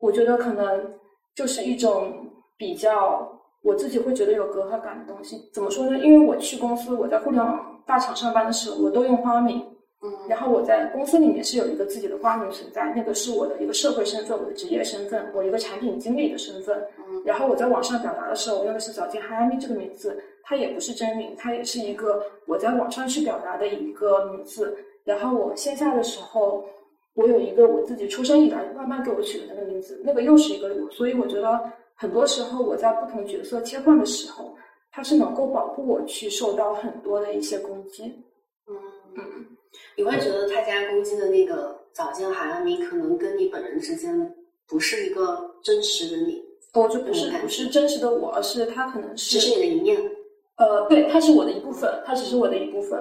[0.00, 0.92] 我觉得可能
[1.34, 2.12] 就是一种
[2.56, 3.30] 比较
[3.62, 5.48] 我自己会觉得有隔阂感的东西。
[5.52, 5.98] 怎么说呢？
[5.98, 9.62] 因为我去公司，我在互联网大厂上班的时候，我都用花名，
[10.02, 16.76] 嗯然后我在公司里面是有一个自己的花名存在，那个是我的一个社会身份，我的职业身份，我一个产品经理的身份。
[17.06, 24.74] 嗯然后我在网上表达的时候，我用的是早见哈亚咪这个名字，它也不是真名，它也是一个我在网上去表达的一个名字。
[25.04, 26.64] 然后我线下的时候，
[27.20, 30.90] 我有一个我自己出生以来慢慢给我取的那个名字，那个又是一个我。
[30.90, 31.60] 所以我觉得
[31.94, 34.56] 很多时候我在不同角色切换的时候，
[34.90, 38.04] 它是能够保护我去受到很多的一些攻击。
[38.66, 38.74] 嗯
[39.16, 39.46] 嗯。
[39.96, 44.34] 你会觉得他家攻击的那个早见哈亚米，可能跟你本人之间
[44.66, 50.00] 不是一个真实的你，哦，就不是不是真实的我，而是他可能是只是你的一面。
[50.56, 52.98] 呃，对，他是我的一部分，他只是我的一部分。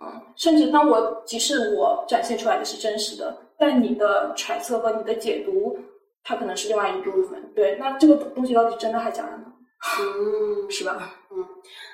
[0.00, 5.78] 嗯，甚至当我即使我展现出来的是真实的，但你的揣测和你的解读，
[6.22, 7.52] 它可能是另外一部分。
[7.54, 9.52] 对，那这个东西到底真的还是假的呢？
[10.00, 11.14] 嗯，是吧？
[11.30, 11.46] 嗯，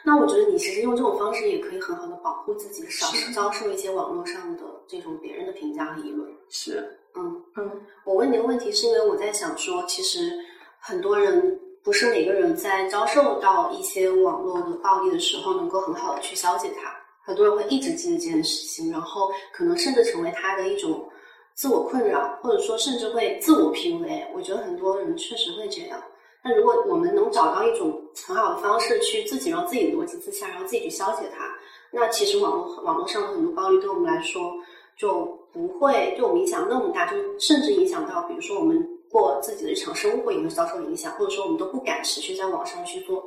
[0.05, 6.31] 那我觉得你其实用这种方式也可以很好的保护自己，少遭受一些网络上的这种别人的评价和议论。
[6.49, 7.71] 是，嗯嗯，
[8.05, 10.33] 我问你的问题是因为我在想说，其实
[10.79, 16.95] 很多人不是每个人在遭受到一些网络的暴力的时候，能够很好的去消解它。
[17.25, 21.09] 很多人会一直记得这件事情，然后可能甚至成为他的一种
[21.55, 24.27] 自我困扰，或者说甚至会自我 PUA。
[24.35, 26.03] 我觉得很多人确实会这样。
[26.45, 31.49] 那如果我们能找到一种很好的方式，去自己让自己的逻辑自洽，然后自己去消解它，
[31.93, 34.53] 那其实网络网络上的很多暴力对我们来说
[34.97, 43.25] 就不会对我们影响那么大，就甚至影响到，比如说我们过自己的日常生活也会遭受影响，或者说我们都不敢持续在网上去做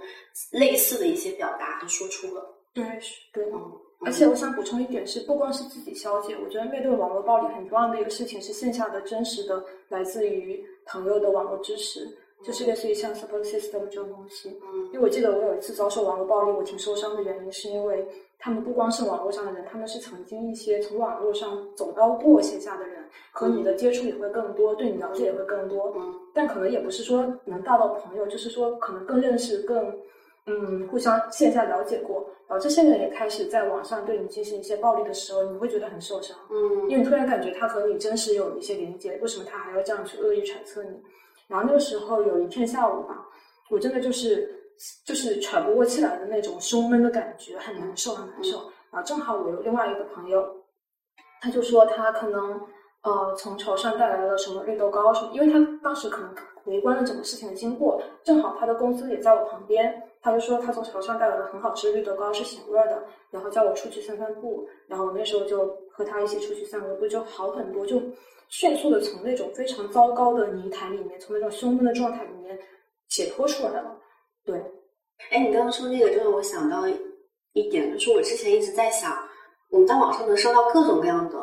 [0.51, 2.45] 类似的一些表达和输出了。
[2.73, 2.83] 对，
[3.31, 3.45] 对。
[4.05, 12.07] 而且我想补充一点是，不光是自己消解，我觉得面对网络暴力很重要的一个事情是线下的真实的来自于朋友的网络支持，
[12.43, 14.57] 就是类似于像 support system 这种东西。
[14.63, 25.91] 嗯，因为我记得我有一次遭受网络暴力，我挺受伤的原因是因为他们不光是网络上的人，他们是曾经一些从网络上走到过线下的人，和你的接触也会更多，对你了解也会更多。
[25.97, 29.91] 嗯，但可能也不是说能大到朋友，就是说可能更认识更。
[30.47, 36.37] 嗯，互相线下了解过，然后这些人也开始在网上对你进行一些暴力的时候，你会觉得很受伤。
[36.51, 40.91] 嗯，因为你突然感觉他和你真实有一些连接，为什么他还要这样去恶意揣测你？
[41.47, 43.25] 然后那个时候有一天下午吧，
[43.71, 44.47] 我真的就是
[45.03, 48.57] 就是喘不过气来的那种胸闷的感觉，很难受，很难受。
[48.91, 50.47] 然后正好我有另外一个朋友，
[51.41, 52.61] 他就说他可能
[53.01, 56.29] 呃从潮汕带来了什么绿豆糕什么，因为他当时可能
[56.65, 60.03] 围观了整个事情的经过，正好他的公司也在我旁边。
[60.25, 68.01] 他就说他从潮汕带来的很好吃的绿豆糕是咸味的，然后叫我出去散散步，然后我那时候就和他一起出去散个步，就好很多，就
[68.49, 72.57] 迅速的从那种非常糟糕的泥潭里面，从那种胸闷的状态里面
[73.07, 73.95] 解脱出来了。
[74.43, 74.57] 对，
[75.29, 76.87] 哎，你刚刚说那个，就让我想到
[77.53, 79.15] 一点，就是我之前一直在想，
[79.69, 81.37] 我们在网上能收到各种各样的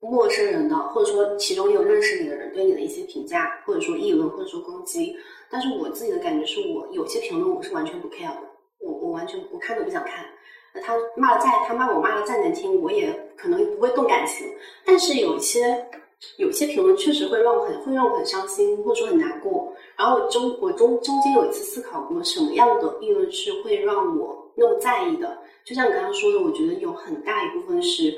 [0.00, 5.16] 陌生人的，或者说其中也有认识你的人对你的一些评价，或者说议论，或者说攻击。
[5.50, 8.42] 但是我自己的感觉是我有些评论我是完全不 care 的，
[8.80, 10.24] 我我完全我看都不想看。
[10.74, 14.46] 那他骂的再他骂我骂的再难听，我也可能不会动感情。
[14.84, 15.86] 但是有些
[16.36, 19.72] 有些评论确实会让我很会让我很伤心，或者说很难过。
[19.96, 25.38] 然后中我中中间有一次思考过，什么样的议论是会让我那么在意的？
[25.64, 28.14] 就像你刚刚说的，我觉得有很大一部分是，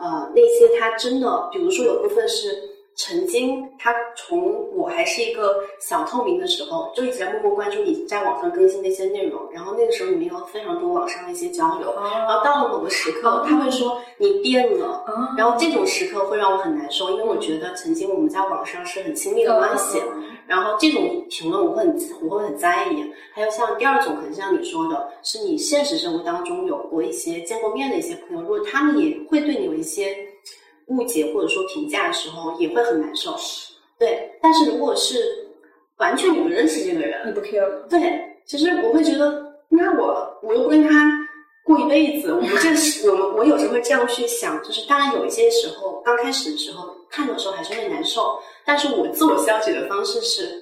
[0.00, 2.69] 呃，那些他真的，比如说有部分是。
[3.00, 9.40] 曾经，他从我还是一个小透明的时候，就一直在默默关注你在网上更新的一些内容。
[9.50, 11.94] 然后那个时候，你们有非常多网上的一些交流。
[11.96, 15.02] 然后到了某个时刻，他会说你变了。
[15.34, 19.98] 然后这种时刻会让我很难受，因为我觉得曾经我们在网上是很亲密的关系。
[20.46, 23.10] 然后这种评论我会很我会很在意。
[23.32, 30.14] 还有像第二种，可能像你说的，是你现实生活当中有过一些见过面的一些朋友，如果他们也会对你有一些。
[30.90, 33.34] 误解或者说评价的时候也会很难受，
[33.98, 34.30] 对。
[34.42, 35.48] 但是如果是
[35.98, 38.20] 完全你不认识这个人，你不 care，对。
[38.44, 40.90] 其实我会觉得，那我我又不跟他
[41.64, 50.60] 过一辈子，我们这是我们我有时候会这样去想，就是当然有一些时候刚开始的时候看的时候还是会难受，但是我自我消解的方式是，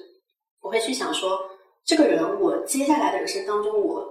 [0.61, 1.39] 我会去想说，
[1.83, 4.05] 这个人我接下来的人生当中，我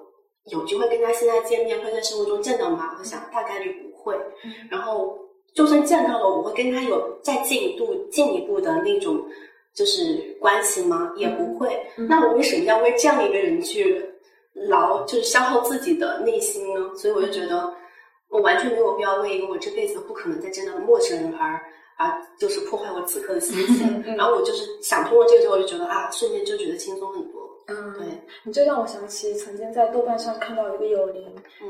[0.51, 2.97] 有机会跟他现在见面，会在生活中见到吗？
[2.99, 4.19] 我想大概率不会，
[4.69, 5.17] 然后。
[5.55, 9.21] 就算见到了，我会跟他有再进一步、进一步的那种
[9.75, 11.13] 就是关系吗？
[11.17, 11.77] 也不会。
[11.97, 14.05] 那我为什么要为这样一个人去
[14.55, 16.95] 劳，就是消耗自己的内心呢？
[16.97, 17.73] 所以我就觉得，
[18.29, 21.61] 我完全没有必要为一个我这辈子不可能再见到的陌生人而
[21.97, 24.03] 而就是破坏我此刻的心情。
[24.17, 27.41] 然后我就是想通过这个之后，我就觉得啊，瞬间就觉得轻松很多。
[27.67, 28.07] 嗯，对，
[28.45, 31.27] 你这让我想起曾经在豆瓣上看到一个友邻，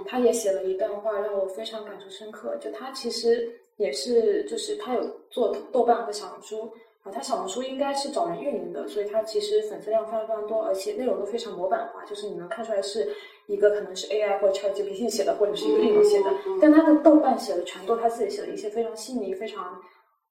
[0.06, 2.54] 他也写了一段话，让我非常感触深刻。
[2.60, 3.50] 就他其实。
[3.78, 6.70] 也是，就是他有做豆瓣和小红书
[7.04, 13.08] 啊，他小红书应该是找人运营的，所以他其实粉丝量非常非常多，而且内容都非常模板化，就是你能看出来是
[13.46, 16.30] 一个可能是 AI 或者 ChatGPT 写的，或者是一个运营写的。
[16.60, 19.80] 但他的豆瓣写的全都他自己写的一些非常细腻、非常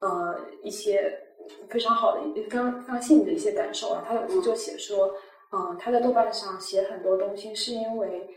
[0.02, 1.12] 呃一些
[1.70, 4.04] 非常好的、非常非常细腻的一些感受啊。
[4.06, 5.10] 他有一次就写说，
[5.54, 8.28] 嗯，他在豆瓣上写很多东西是因为，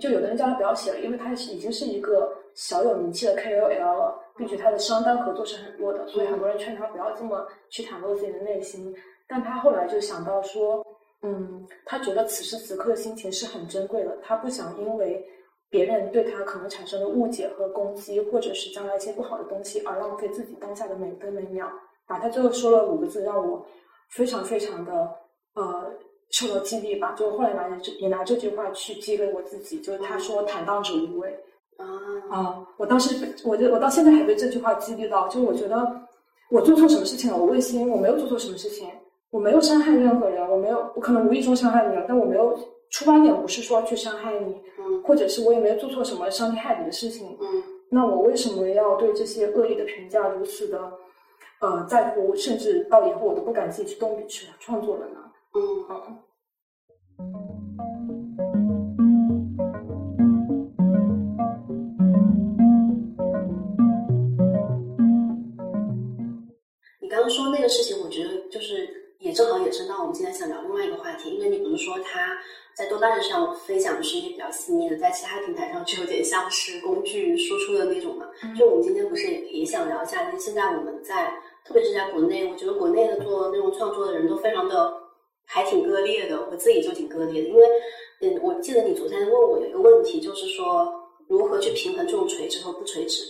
[0.00, 4.20] 就有的人叫他不要写了，因为他是已经是一个小有名气的 KOL 了。
[4.36, 8.94] 并且他的商单合作是很多的，所以很多人劝他不要这么去袒露自己的内心。
[9.26, 10.84] 但他后来就想到说，
[11.22, 15.24] 嗯，他觉得此时此刻的心情是很珍贵的，他不想因为
[15.70, 21.66] 别人对他可能产生的误解和攻击，或者是将来一些不好的东西而浪费自己当下的每分每秒。
[22.06, 23.64] 啊他最后说了五个字，让我
[24.10, 25.10] 非常非常的
[25.54, 25.90] 呃
[26.30, 27.14] 受到激励吧。
[27.16, 31.34] 就后来拿这也拿这句话去激励我自己，就是他说“坦荡者无畏”。
[31.78, 31.84] 啊
[32.30, 32.66] 啊！
[32.76, 36.00] 我当时，我就我到现在还被这句话激励到，就我觉得
[36.50, 37.36] 我做错什么事情了？
[37.36, 38.88] 我问心，我没有做错什么事情，
[39.30, 42.56] 我没有伤害任何人，我没有，我可能无意中伤害你了，但我没有
[42.90, 50.92] 出发点不是说去伤害你，嗯或者是我也没有做错什么伤天害理的事情，嗯那我为什么要对这些恶意的评价如此的
[51.60, 55.20] 呃在乎，甚至到以后我都不敢自己去动笔去创作了呢？
[55.54, 57.93] 嗯嗯。
[67.30, 72.36] 说那个事情，我觉得就是也正好延伸到我们今天想聊另外一个话题，因为你不是说他
[72.76, 78.26] 在豆瓣上分享的是一个比较细腻的，在其他平台上就有点像是工具输出的那种嘛。
[78.58, 81.32] 就我们今天不是也也想聊一下，就现在我们在，
[81.64, 84.92] 特别是在国内，我觉得国内的做内容创作的人都非常的
[85.46, 87.66] 还挺割裂的，我自己就挺割裂的，因为
[88.20, 90.92] 嗯，我记得你昨天问我有一个问题，就是说
[91.28, 93.22] 如何去平衡这种垂直和不垂直。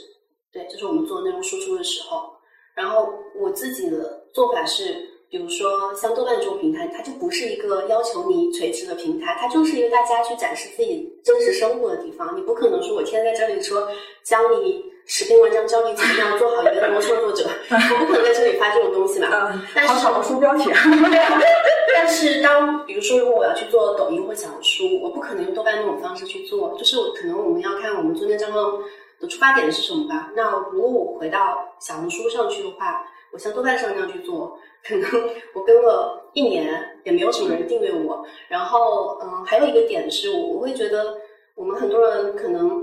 [0.52, 2.30] 对，就是我们做内容输出的时候，
[2.74, 3.08] 然后
[3.40, 4.96] 我自己的做法是，
[5.30, 12.36] 比如说像豆瓣这种平台，它就不是一个要求你垂直的平台，它就是一个大家去展示自己真实生活的地方。
[12.36, 13.88] 你不可能说我天天在这里说
[14.22, 19.50] 教你十篇文章，教你怎么样做好一个内容创作者，我不可能在这里发这种东西吧？
[19.52, 20.70] 嗯，但是好小红书标题。
[21.96, 28.78] 但是当比如说，如果我要去做抖音或小红书，我不可能用豆瓣那种方式去做，就是我可能我们要看我们做那账号
[29.20, 30.30] 的出发点是什么吧。
[30.34, 35.10] 那如果我回到小红书上去的话，我像豆瓣上那样去做，可能
[35.54, 36.68] 我跟了一年
[37.04, 38.24] 也没有什么人订阅我。
[38.48, 41.16] 然后，嗯，还有一个点是我我会觉得
[41.56, 42.82] 我们很多人可能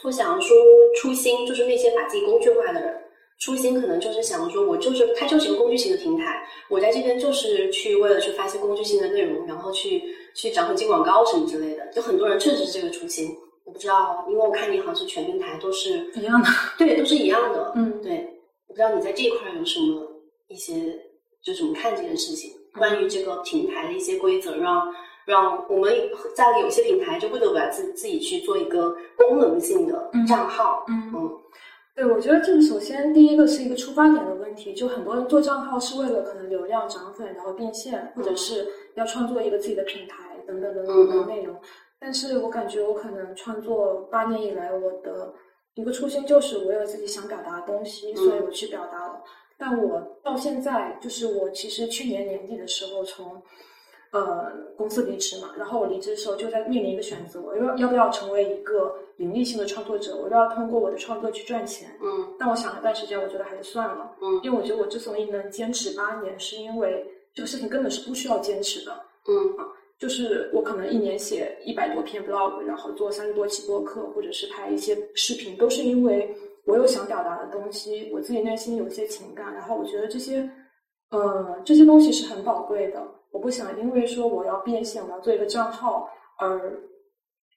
[0.00, 0.54] 做小红书
[1.00, 2.98] 初心就是那些把自己工具化的人。
[3.40, 10.00] 初心可能就是想说，我就是它就是一个工具型的平台，我在这边就是去为了去发些工具性的内容，然后去
[10.36, 11.84] 去涨粉进广告什么之类的。
[11.88, 16.48] 就很多人确实是这个初心，我不知道，因为我看你好像是全平台都是一样的，
[16.78, 17.72] 对，都是一样的。
[17.76, 18.28] 嗯对，
[18.66, 20.06] 我不知道你在这一块有什么
[20.48, 20.74] 一些
[21.42, 24.82] 就怎么看这件事情，关于这个平台的一些规则，让
[25.24, 25.92] 让我们
[26.34, 30.84] 在有些平台就不得不要自自己去做一个功能性的账号。
[30.88, 31.30] 嗯嗯
[31.94, 41.54] 对，我觉得这个首先第一个是一个出发点的问题，就很多人做账号是为了可能流量涨粉，然后变现，或者是要创作一个自己的品牌等等等等的内容。
[42.02, 45.32] 但是我感觉我可能创作八年以来，我的
[45.74, 49.22] 一个初心就是我有自己想表达的东西，所以我去表达了。
[49.56, 53.40] 但我到现在，就是我其实去年年底的时候从。
[54.14, 61.88] 呃，公司离职嘛，然后我离职的时候就在面临一个选择，我要要不要成为一个盈利性的创作者，我要不要通过我的创作去赚钱。
[62.02, 68.92] 嗯但我想了段时间，我觉得还是算了，嗯因为我觉得我之所以能坚持八年，是因为这个事情根本是不需要坚持的。
[69.28, 69.34] 嗯
[70.02, 76.28] 就是我可能一年写一百多篇 blog，然后做三十多期播客，或者是拍一些视频，都是因为
[76.66, 80.50] 我有想表达的东西，我自己内心有一些情感，然后我觉得这些，
[81.12, 83.00] 呃，这些东西是很宝贵的。
[83.30, 86.76] 我不想因为说我要变现，我要做一个账号，而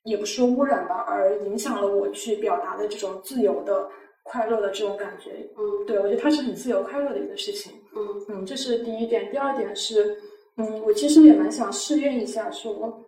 [0.03, 3.89] 也不是说污染吧，而影响了我去表达的这种自由的、
[4.21, 5.31] 快乐的这种感觉。
[5.58, 7.73] 嗯对我觉得它是很自由快乐的一个事情。
[7.95, 9.31] 嗯嗯，这是第一点。
[9.31, 10.15] 第二点是，
[10.57, 13.03] 嗯，我其实也蛮想试验一下说，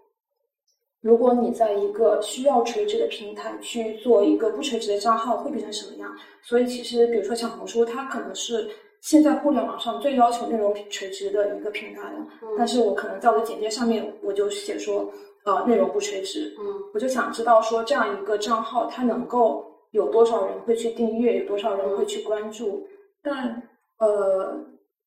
[1.01, 6.13] 如果你在一个需要垂直的平台去做一个不垂直的账号，会变成什么样？
[6.43, 8.69] 所以其实，比如说小红书，它可能是
[9.01, 12.27] 现在互联网上最要求内容垂直的一个平台了。
[12.57, 15.09] 但是我可能在我的简介上面，我就写说，
[15.45, 16.53] 呃，内容不垂直。
[16.59, 22.85] 嗯我就想知道说，这样一个账号它能够有多少人会去订阅，有多少人会去关注。
[23.21, 23.61] 但
[23.99, 24.57] 呃，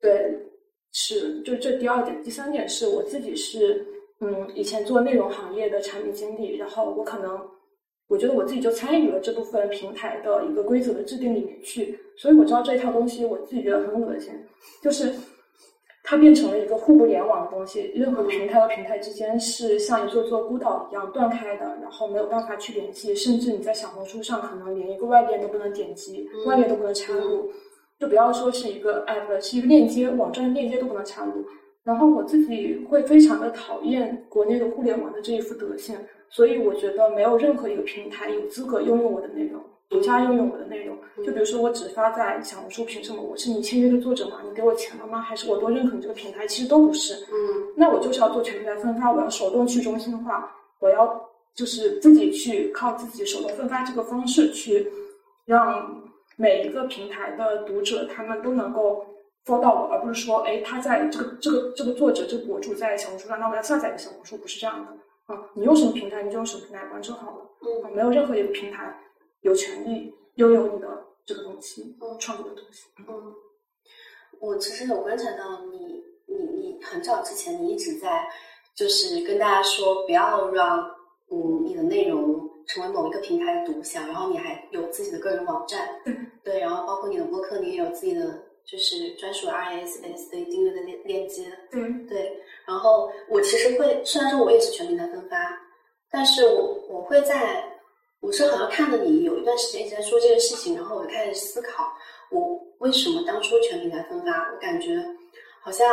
[0.00, 0.37] 对，
[0.92, 3.87] 是就这第二点，第三点是我自己是
[4.20, 7.41] 嗯，以前做内容行业的产品经理，然后我可能
[8.09, 14.32] 我觉得我自己就参与了这部分平台的一个规则的制定里面去，所以我知道这一套东西我自己觉得很恶心，
[14.82, 15.12] 就是。
[16.03, 27.53] 它变成了一个互不联网的东西，任何平台和平台之间是像一座座孤岛一样断开的，然后没有办法去联系，甚至你在小红书上可能连一个外链都不能点击，外链都不能插入，
[28.01, 31.44] 就不要说是一个 app，是一个链接，网站的链接都不能插入。
[31.84, 35.96] 然后我自己会非常的讨厌国内的互联网的这一副德性，
[36.30, 40.96] 所以我觉得没有任何一个平台有资格拥有我的内容，独家拥有我的内容。
[41.24, 43.22] 就比如说，我只发在小红书，凭什么？
[43.22, 44.40] 我是你签约的作者吗？
[44.46, 45.20] 你给我钱了吗？
[45.20, 46.46] 还是我多认可你这个平台？
[46.46, 47.14] 其实都不是。
[47.32, 51.20] 嗯那我就是要做全平台分发，我要手动去中心化，我要
[51.55, 54.86] 就是自己去靠自己手动分发这个方式去
[55.46, 56.03] 让
[56.41, 59.05] 每一个平台的读者他们都能够
[59.45, 65.38] follow 到我，而不是说，哎，他在这个这个这个作者这个博主在小红书上，那我要下载一个小红书，不是这样的啊。
[65.53, 68.99] 你用什么平台你就用什么平台完成好了嗯啊，没有任何一个平台
[69.43, 70.88] 有权利拥有你的
[71.26, 72.86] 这个东西，嗯创作的东西。
[73.07, 73.34] 嗯，
[74.38, 78.26] 我其实有观察到你，你你很早之前你一直在
[78.74, 80.78] 就是跟大家说不要让
[81.30, 86.27] 嗯你的内容成为某一个平台的独享，然后你还有自己的个人网站，嗯。
[86.43, 95.37] 对，然后包括你的播客，你也有自己的就是专属 RSS 的订阅的链链接，对，对，然后我其实会，虽然说我也是全平台分发，
[96.11, 97.63] 但是我我会在，
[98.21, 101.93] 我是好像看了你有一段时间一直在说这个事情，然后我就开始思考，
[102.31, 104.97] 我为什么当初全平台分发，我感觉
[105.63, 105.87] 好像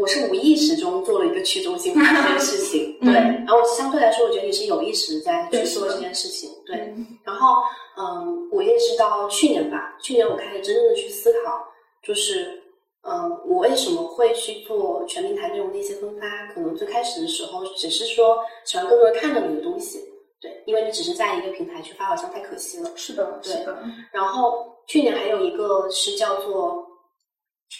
[0.00, 7.62] 我是无意识中做了一个去中心化这件事情， 嗯对，然后相对来说，我觉得你是有意识在去做这件事情，对，嗯然后，
[7.98, 11.62] 嗯，我也是到去年吧，去年我开始真正的去思考，
[12.02, 12.62] 就是，
[13.02, 16.46] 嗯，我为什么会去做全平台内容的一些分发？
[16.54, 19.98] 可能最开始的时候只是说喜欢更多人看到你的东西，
[20.40, 22.90] 对，因为你只是在一个平台去发，好像太可惜了。
[22.96, 26.86] 是的，对是的，然后去年还有一个是叫做，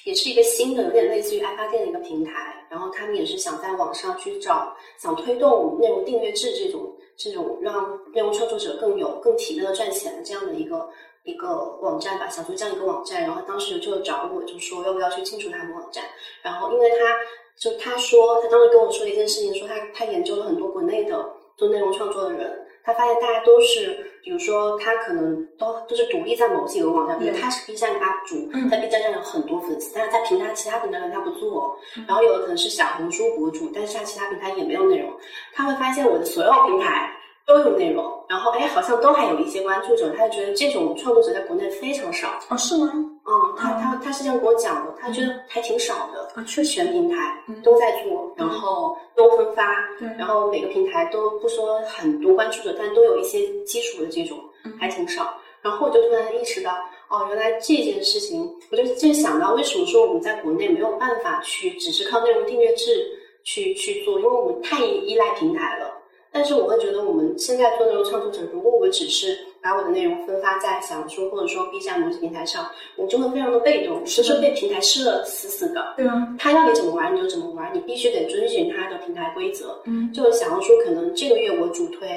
[0.05, 2.33] 也是一个新的，有点类似于爱发电的一个平台，
[2.71, 10.89] 然后他们也是想在网上去找，想推动内容订阅制这种这种让内容创作者更有更体面的赚钱的这样的一个
[11.25, 16.05] 一个网站吧，想做这样一个网站，然后当时就找我就说要不要去进驻他们网站，
[16.43, 17.17] 然后因为他
[17.59, 27.41] 就他说他当时跟我说一件事情，说他他研究了很多国内的做内容创作的人，他发现大家都是，比如说他可能都都是独立在某几个网站，比如嗯。
[27.41, 28.69] 他是 B 站的 UP 主，嗯。
[28.69, 31.77] 在 B 站上有很多粉丝，但是在平台其他平台上他不做，
[32.09, 35.11] 然后有的可能是小红书博主，但是他其他平台也没有内容，
[35.53, 37.11] 他会发现我的所有平台
[37.47, 42.91] 都有内容，然后哎好像都还有一些关注者，他就觉得这种创作者在国内非常少，哦，是吗？
[43.31, 47.17] 嗯，他他他是这样跟我讲的，他觉得还挺少的，啊，确实，全平台
[47.47, 47.63] 嗯。
[47.63, 49.63] 都在做，然后都分发，
[50.01, 54.73] 对，然后每个平台都不说很多关注者，但都有一些基础的这种，嗯。
[54.81, 55.33] 还挺少。
[55.63, 56.73] 然后我就突然意识到，
[57.09, 63.07] 哦，原来这件事情，我就就想到为什么说我们在国内没有办法去只是靠内容订阅制
[63.45, 65.99] 去去做，因为我们太依赖平台了。
[66.33, 75.95] 但是我会觉得，我们现在做内容创作者，如果我只是把我的内容分发在小红书或者说 B 站某些平台上，我就会非常的被动，就是被平台吃了死死的。
[75.97, 79.81] 对啊，他要你怎么玩你就怎么玩，你必须得遵循他的平台规则。
[79.85, 82.09] 嗯，就小红书可能这个月我主推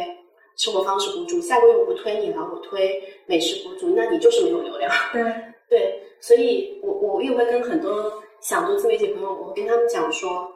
[0.56, 4.92] 生活方式博主，下个月我不推你了，我推美食博主，那你就是没有流量。
[5.12, 5.24] 对，
[5.70, 10.48] 对，所以我我也会跟很多想做自媒体朋友，我会跟他们讲说，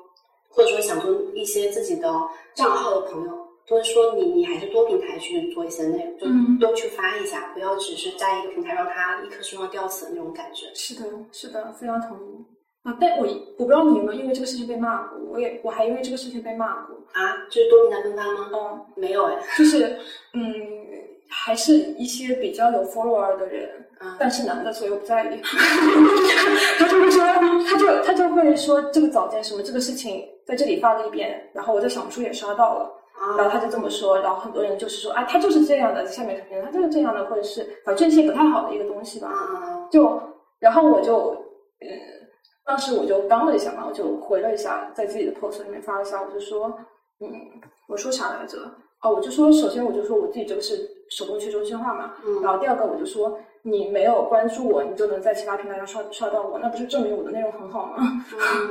[0.49, 2.09] 或者说想做一些自己的
[2.53, 10.67] 账号的朋友，都会说你你还是多平台去做一些内容，就嗯都去发一下，不要只是在一个平台让它一棵树上吊死的那种感觉。
[10.73, 12.45] 是的，是的，非常同意
[12.83, 12.97] 啊！
[13.01, 13.25] 但我
[13.57, 16.95] 我不知道你有没有因为这个事情被骂过，我也我还因为这个事情被骂过。
[17.11, 18.49] 啊，就是多平台分发吗？
[18.53, 19.97] 哦，没有哎，就是
[20.33, 20.43] 嗯，
[21.29, 25.41] 还是一些比较有 follower 的人，啊，但是男的，所以我不在意。
[26.79, 27.25] 他就会说，
[27.65, 32.89] 他就他就会说这个早间什么这个事情在这里发了一遍，然后我在小红书也刷到了，
[33.37, 39.27] 然后他就这么说，然后很多人就是说，啊，他就是这样的，下面评论他就是这样的，或者是反正是一些不太好的一个东西吧。
[39.27, 40.21] 啊，就
[40.59, 41.31] 然后我就
[41.81, 41.87] 嗯，
[42.65, 46.65] 当时我就刚了一下嘛，我就回了一下，在自己的 post 里面发了一下，我就说，
[47.19, 47.29] 嗯，
[47.87, 48.57] 我说啥来着？
[49.01, 53.39] 哦，我就说，首先我就说我自己这个是手动去中心化嘛，嗯然后第二个我就说，
[53.69, 57.95] 你没有关注我，你就能在其他平台上刷刷到我，那不是证明我的内容很好吗？
[57.99, 58.21] 嗯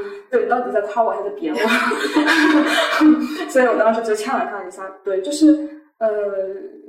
[0.31, 1.59] 对，你到底在夸我还是在贬我？
[3.51, 4.91] 所以我当时就呛了他一下。
[5.05, 5.69] 对，就是
[5.99, 6.09] 呃，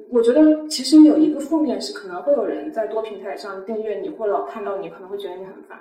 [0.09, 5.77] 我觉得其实有一个负面是，可能会有人在多平台上订阅你，或老看到你，可能会觉得你很烦。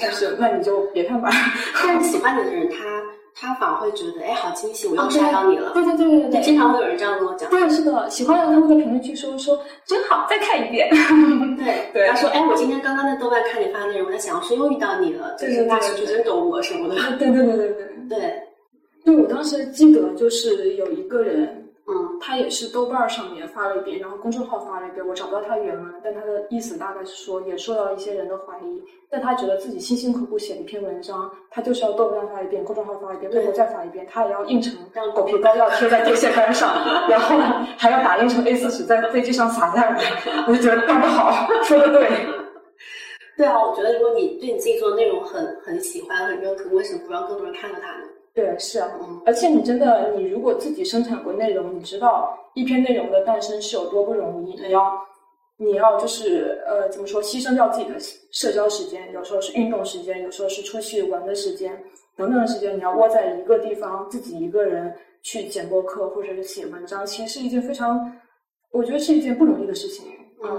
[0.00, 1.30] 但是那你就别看吧。
[1.86, 3.02] 但是喜欢你的人，他
[3.34, 5.72] 他反而会觉得，哎，好惊喜，我又刷到你了。
[5.74, 7.50] 对对对对对经常会有人这样跟我讲。
[7.50, 10.88] 对，是的，喜欢的人他们在评论区说说真好，再看一遍。
[11.56, 16.94] 对对他说，哎，我今天刚刚在豆瓣看你发的内容，我在小红书又遇到你了，就对对对是大数据真懂我什么的。
[17.18, 17.88] 对对对对对。
[18.08, 18.42] 对，
[19.04, 21.61] 对，我当时记得就是有一个人，嗯
[22.24, 34.72] 他也是豆瓣上面发了一遍，然后公众号发了一遍，我找不到他原文，但他的意思大概是说，也受到了一些人的怀疑，但他觉得自己辛辛苦苦写一篇文章，他就是要豆瓣发一遍，公众号发一遍，微博再发一遍，他也要印成
[35.14, 36.72] 狗皮膏药贴在电线杆上，
[37.10, 40.00] 然后呢还要打印成 A 四纸在飞机上撒下来，
[40.46, 42.08] 我就觉得干得好，说的对。
[43.34, 48.04] 对啊，我觉得如果你对你自己做的内容很很喜欢、很认可，为什么不让更多人看到它呢？
[48.34, 48.90] 对，是啊，
[49.26, 54.58] 而且你真的，你如果自己生产过内容，你知道一篇内容的诞生是有多不容易。
[54.58, 54.98] 你要，
[55.58, 57.94] 你要就是呃，怎么说，牺牲掉自己的
[58.32, 61.78] 社交时间，有时候是运动时间，有时候是出去玩的时间，
[62.16, 68.10] 等等的时间，你要窝在一个地方，自己一个人去剪播客或者是写文章，其实是一件非常，
[68.70, 70.06] 我觉得是一件不容易的事情。
[70.42, 70.50] 嗯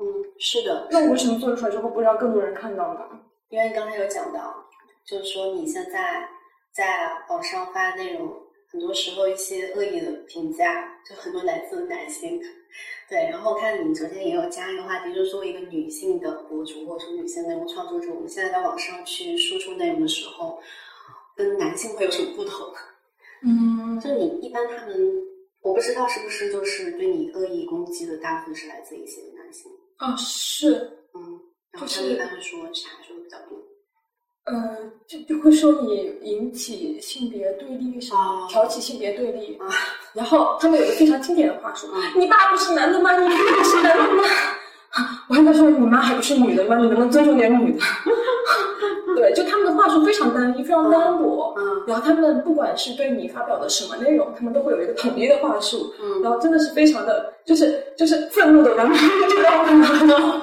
[0.00, 0.06] 嗯，
[0.40, 0.88] 是的。
[0.90, 3.00] 那我为什么做出来之后不让更多人看到呢？
[3.50, 4.52] 因为你刚才有讲到，
[5.06, 6.28] 就是说你现在。
[6.74, 12.42] 在网上发内容，很多时候一些恶意的评价，就很多来自男性。
[13.08, 20.60] 对，然后看你昨天也有加一个话题，就是作为一个女性的博主或者说女性内容创作者，我们现在在网上去输出内容的时候，
[21.36, 22.66] 跟男性会有什么不同？
[23.44, 24.96] 嗯，就你一般他们，
[25.60, 29.70] 我不知道是不是就是对你恶意攻击的大部分是来自一些男性。
[29.98, 30.74] 啊，是，
[31.14, 33.63] 嗯，然后他们一般会说啥说的比较多？
[34.46, 34.76] 呃，
[35.06, 39.66] 就就会说你引起性别对立什么，挑起性别对立啊。
[40.12, 43.16] 然后他们有个非常经典的话术：“你爸不是男的吗？
[43.16, 44.22] 你妈不是男的吗？”
[45.28, 46.76] 我跟他说：“你妈还不是女的吗？
[46.76, 47.80] 你能不能尊重点女的？”
[49.16, 51.54] 对，就他们的话术非常单一，非常单薄。
[51.56, 51.82] 嗯。
[51.86, 55.92] 然后他们不管是对你发表的什么内容，他们都会有一个统一的话术。
[56.02, 56.20] 嗯。
[56.22, 59.64] 然后真的是非常的，就是就是愤怒的人知道
[60.18, 60.42] 吗？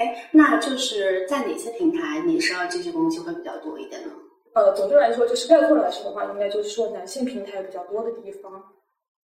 [0.00, 4.08] 哎，那就是在哪些平台你收到这些东西会比较多一点呢？
[4.54, 8.50] 呃，总的来说，就是概括来说的话，应该就是说男性平台比较多的地方，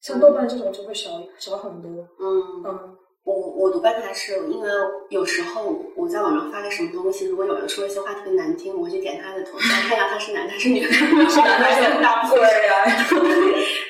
[0.03, 1.91] 像豆瓣这种就会少少很多。
[2.21, 4.71] 嗯嗯，我我读半台是因为
[5.09, 10.93] 有时候我在网上发个什么东西，如果有人说一些话特别难听，我会去点他的头像，看一下他是男的还是女的。
[10.93, 12.53] 是男的还是 大部分人？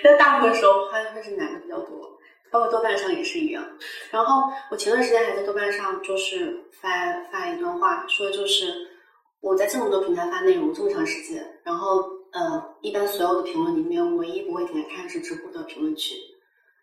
[0.05, 2.05] 但大部分时候发的会是男的比较多。
[2.51, 3.64] 包括豆瓣上也是一样，
[4.11, 6.88] 然后我前段时间还在豆瓣上就是发
[7.30, 8.72] 发一段话，说的就是
[9.40, 16.14] 我在这么多平台发内容这么长时间，然后呃，一般所有的评论里面，唯一不会点开看是知乎的评论区，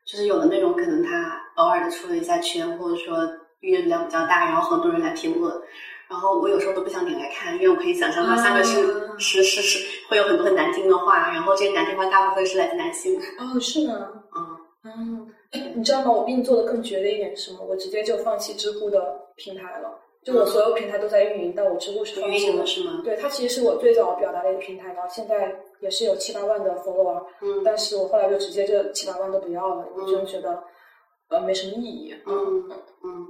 [0.06, 3.18] 就是有的内容可能它偶尔的出了一下圈，或者说
[3.62, 5.54] 阅读量比较大，然后很多人来评论，
[6.10, 8.82] 然后我有时候都不想点开看，因为我可以想象它下面是
[9.18, 13.16] 是是是会有很多很难听的话，然后这些难听话大部分是来自男性。
[13.40, 14.10] 哦，是吗？
[14.36, 15.28] 嗯嗯。
[15.76, 16.12] 你知道吗？
[16.12, 17.66] 我比你做的更绝的一点是什么？
[17.68, 20.00] 我直接就放弃知乎的平台了。
[20.24, 23.02] 就我所有平台都在运营，但我知乎是放弃了，是吗？
[23.04, 27.22] 对，它其实是我最早表达的一个平台，然后现在也是有七八万的 follower。
[27.42, 27.62] 嗯。
[27.64, 30.64] 但是我后来就直接这七八万都不要了，我真的觉得
[31.30, 32.16] 呃没什么意义。
[32.26, 32.70] 嗯
[33.04, 33.28] 嗯。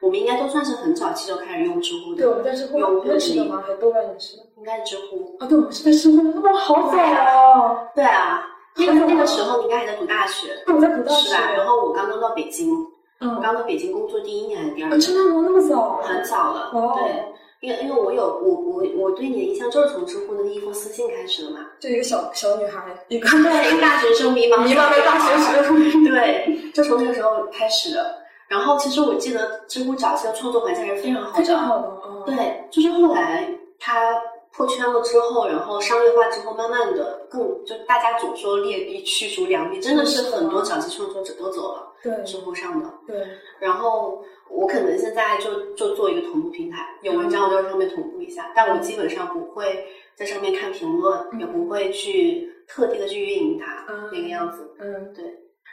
[0.00, 2.16] 我们应该都算是很早期就开始用知乎的。
[2.16, 3.62] 对，我们在知乎认识的吗？
[3.66, 4.42] 还是豆瓣认识的？
[4.56, 5.36] 应该是知乎。
[5.38, 6.40] 啊，对，我们是在知乎。
[6.42, 7.90] 哇，好早啊！
[7.94, 8.42] 对啊。
[8.86, 11.52] 那个那个时候你应该还在读大学，我在读大学，是吧？
[11.52, 12.74] 然后我刚刚到北京，
[13.20, 15.00] 嗯，我刚到北京工作第一年还是第二年？
[15.00, 15.42] 真的吗？
[15.44, 16.00] 那么早？
[16.02, 17.24] 很早了，哦对，
[17.60, 28.24] 因为因为我有我我我对你的印象就是从知乎的那一封私信开始的嘛，就一个小小女孩，一个对一个大学生迷茫迷茫的大学生，对，就从那个时候开始的。
[28.48, 33.48] 然后其实我记得知乎早期的创作环境还是非常好的，非常好的，对，就是后来
[33.78, 34.10] 他。
[34.56, 43.26] 破圈了之后，然后商业化之后，慢慢的更就大家总说劣币驱逐良币，真的是很多早期创作者都走了，对，知乎上的，对。
[43.58, 49.84] 然后我可能现在就就做一个同步平台，有文章我就在上面同步一下，但我基本上不会
[50.14, 55.24] 在上面看评论，也不会去特地的去运营它那个样子，嗯，对。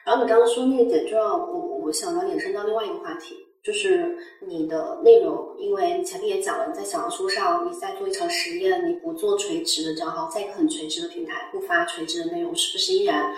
[0.03, 3.35] 然后你刚刚说那个点，就让我我想到延伸到另外一个话题。
[3.63, 13.31] 就是你的内容，因为前面也讲了，你在小红书上你在做一场实验，你不做垂直的账号，在一个很垂直的平台不发垂直的内容，是不是依然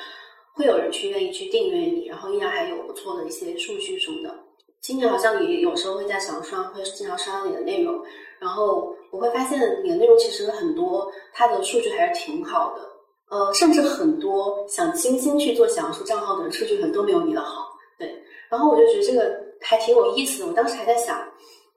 [0.54, 4.34] 会有人去愿意去订阅你，然后依然还有不错的一些数据什么的？
[4.80, 8.02] 今年好像你有时候会在小红书上会经常刷到你的内容，
[8.40, 12.82] 然后我会发现你的内容其实很多，它的数据还是挺好的，
[13.30, 17.68] 呃，甚至很多想精心去做小红书账号的人，数据可能都没有你的好，
[18.00, 19.44] 对，然后我就觉得这个。
[19.64, 21.18] 还挺有意思的，我当时还在想，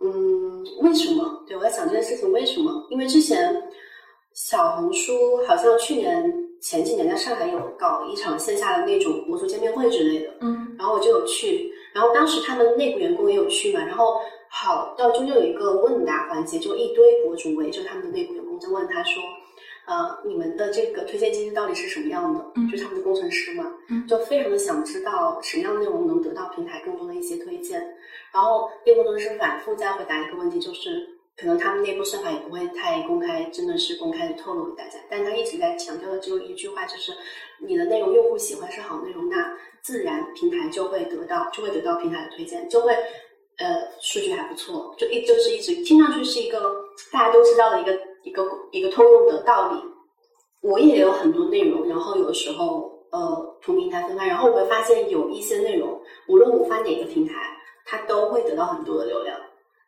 [0.00, 1.44] 嗯，为什么？
[1.46, 2.86] 对我在想这件事情为什么？
[2.90, 3.62] 因为之前
[4.34, 5.12] 小红书
[5.46, 6.30] 好像去年
[6.60, 19.22] 前几年在上海有搞一场线下的那种博主见面会之类的，嗯，然后我就有去，然后当时他们内部员工也有去嘛，然后好到中间有一个问答环节，就一堆博主围着他们的内部员工在问他说，
[19.86, 22.44] 呃，你们的这个推荐机制到底是什么样的？
[22.56, 27.80] 嗯就他们的工程师嘛，嗯就非常的想知道什么样的内容能得到平台更多的一些推荐。
[28.32, 31.08] 然后业务工程师反复在回答一个问题，就是
[31.38, 34.98] 可能他们内部算法也不会太公开，真的是公开的透露给大家。
[35.08, 37.12] 但他一直在强调的只有一句话，就是
[37.64, 42.92] 你的内容用户喜欢是好内容，那自然平台就会得到就会得到平台的推荐，就会
[43.58, 46.74] 呃数据还不错，就一就是一直听上去是一个
[47.12, 47.96] 大家都知道的一个
[48.26, 49.80] 一个一个通用的道理。
[50.62, 57.34] 我也有很多内容，然后有的时候呃同平台分发，然后我会发现有一些内容，无论我发哪个平台，
[57.84, 59.38] 它都会得到很多的流量。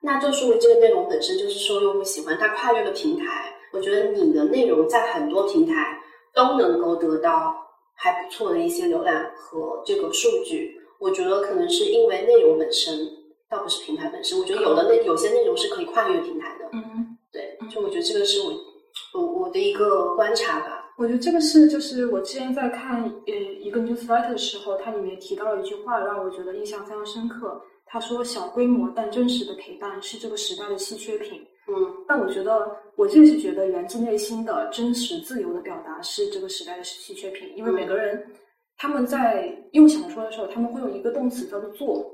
[0.00, 3.52] 那就说明这个内容本身就是受用户喜欢，它跨越了平台。
[3.72, 5.98] 我觉得你的内容在很多平台
[6.32, 7.54] 都能够得到
[7.94, 10.80] 还不错的一些浏览和这个数据。
[11.00, 12.96] 我觉得可能是因为内容本身，
[13.50, 14.38] 倒不是平台本身。
[14.38, 16.68] 我觉得有的内有些内容是可以跨越平台的。
[16.72, 17.07] 嗯，
[17.68, 18.52] 就我觉得这个是我
[19.14, 20.84] 我我的一个观察吧。
[20.96, 27.60] 我觉得这个是就是我之前在看呃一个 newsletter 的时候，它里面提到了一句话，让我觉得印象非常深刻。
[27.90, 31.40] 他说：“小规模但真实的陪伴是这个时代的稀缺品。”
[31.70, 37.50] 嗯但我觉得，我就是觉得源自内心的真实、自由的表达是这个时代的稀缺品。
[37.56, 38.26] 因为每个人
[38.76, 42.04] 他们在用小说的时候，他们会用一个动词叫做“做”。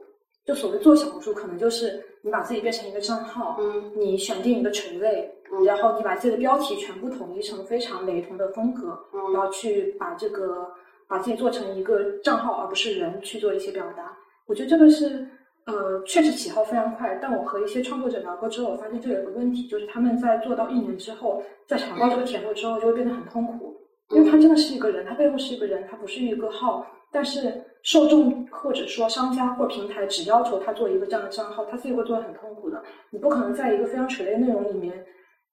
[0.46, 10.68] 就所谓做小红书，可能就是你把自己变成一个账号，嗯你选定一个垂类，嗯然后你把自己的标题全部统一成非常雷同的风格，然嗯后去把这个
[11.06, 14.16] 把自己做成一个账号，而不是人去做一些表达。
[14.46, 15.26] 我觉得这个是
[15.66, 17.18] 呃，确实起号非常快。
[17.22, 23.74] 但我和一些创作者聊过之后，我发现这有个问题，就是他们在做到一年之后，在尝到这个甜头之后，就会变得很痛苦，
[24.10, 26.86] 因为他真的是一个人，他背后是一个人，他不是一个号。
[27.10, 32.82] 但是受众或者说商家或平台只要求他做一个这样的账号，他自己会做的很痛苦的。
[33.10, 34.92] 你不可能在一个非常垂类内容里面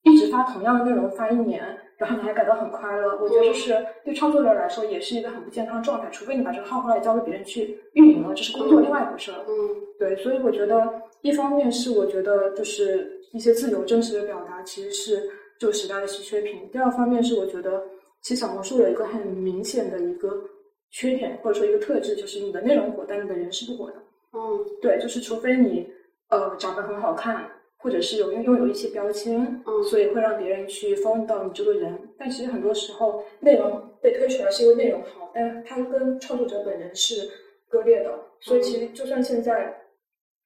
[0.03, 1.63] 一直发同样的内容发一年，
[1.97, 3.17] 然后你还感到很快乐。
[3.21, 9.45] 我觉得这是对创作者来说也是一个很不健康的状态，除非你把这个号后来交给别人去运营了，这是工作另外一回事了。
[9.47, 9.53] 嗯
[9.99, 15.29] 对，所以我觉得一方面是我觉得就是一些自由真实的表达其实是
[15.59, 17.83] 这个时代的稀缺品，第二方面是我觉得
[18.23, 20.41] 其实小红书有一个很明显的一个
[20.89, 23.97] 缺点或者说一个特质，就是你的内容火，但你的人是不火的。
[24.33, 24.39] 嗯
[24.81, 25.87] 对，就是除非你
[26.29, 27.45] 呃长得很好看，
[27.81, 31.97] 或者是有拥拥有一些标签，嗯所以会让别人去 follow 到你这个人。
[32.17, 37.29] 但其实很多时候内容被推出来是因为内容好，但它跟创作者本人是
[37.67, 38.13] 割裂的。
[38.39, 39.75] 所以其实就算现在，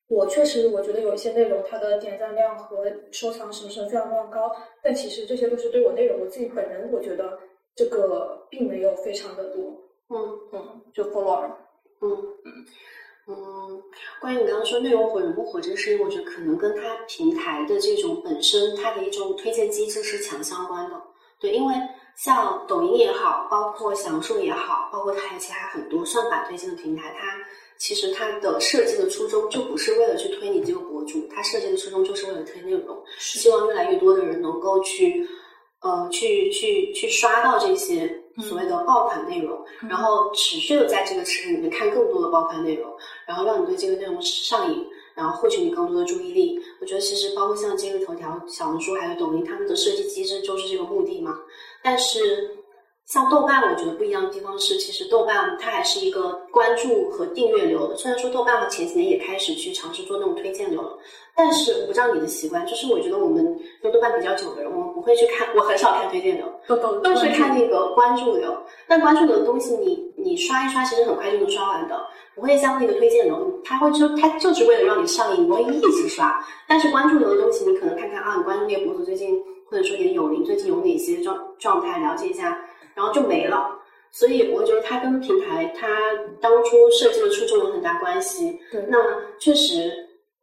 [0.08, 7.38] 我确实我觉得有一些内容它的点赞量和收藏什么什么非常非常高，但其实这些都是对我内容我自己本人我觉得
[7.76, 11.50] 这个并没有非常的多，嗯嗯，就 follower。
[12.02, 12.12] 嗯
[12.44, 12.66] 嗯，
[14.22, 21.02] 关于你刚刚说内容火人不火这个事情，我觉得可能跟它平台的这种本身它的一种推荐机制是强相关的。
[21.40, 21.76] 对，因为
[22.16, 27.38] 像抖音也好，包括小红书也好，包括它还其他很多算法推荐的平台，它
[27.78, 35.28] 其实它的设计的初衷就不是为了去推你这个博主，它设计的初衷就是为了推内容，希望越来越多的人能够去
[35.82, 38.10] 呃去去去刷到这些
[38.42, 39.90] 所谓的爆款内容，嗯。
[39.90, 42.90] 然后持续的在这个池子里面看更多的爆款内容，
[43.28, 46.60] 然后让你对这个内容上瘾，然后获取你更多的注意力。
[46.82, 51.38] 我觉得其实包括像今日头条、小红书还有抖音，他们的设计机制就是这个目的嘛。
[51.84, 52.50] 但是
[53.06, 57.96] 像豆瓣，我觉得不一样的地方是，其实豆瓣它还是一个关注和订阅流的。
[57.96, 60.98] 虽然说豆瓣和前几年也开始去尝试做那种推荐流了，
[61.36, 63.46] 但是我不知道你的习惯，就是我觉得我们
[63.84, 68.58] 用豆瓣比较久的人，我们不会去看，我很少看推荐流，都是看那个关注流。
[68.88, 71.96] 但关注流的东西你，你刷一刷，其实很快就能刷完的，
[72.34, 76.44] 不会像那个推荐流，它会就它就是为了让你上瘾，你会一直刷。
[76.68, 82.60] 但是关注流的东西，你可能看看啊，你关注那个博主最近，或者说你的友邻最近有哪些状状态，了解一下，
[82.96, 83.70] 然后就没了。
[84.12, 85.88] 所以我觉得它跟平台它
[86.42, 88.58] 当初设计的初衷有很大关系。
[88.72, 88.98] 对那
[89.40, 89.94] 确实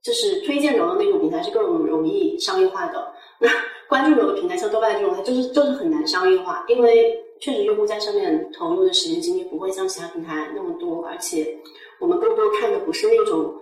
[0.02, 3.12] 就是推荐流的那种平台是更容易商业化的。
[3.38, 3.48] 那
[3.88, 11.58] 关注流的平台，像豆瓣这种，它就是就是很难商业化，因为确实用户在上面投入的时间精力不会像其他平台那么多，而且
[11.98, 13.52] 我们更多看的不是那种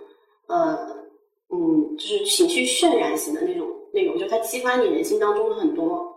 [0.45, 0.95] 呃
[1.49, 6.15] 嗯，就是情绪渲染型的那种内容，就是它激发你人性当中的很多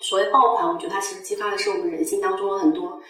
[0.00, 3.00] 所谓爆款，我觉得它其实激发的是我们人性当中的很多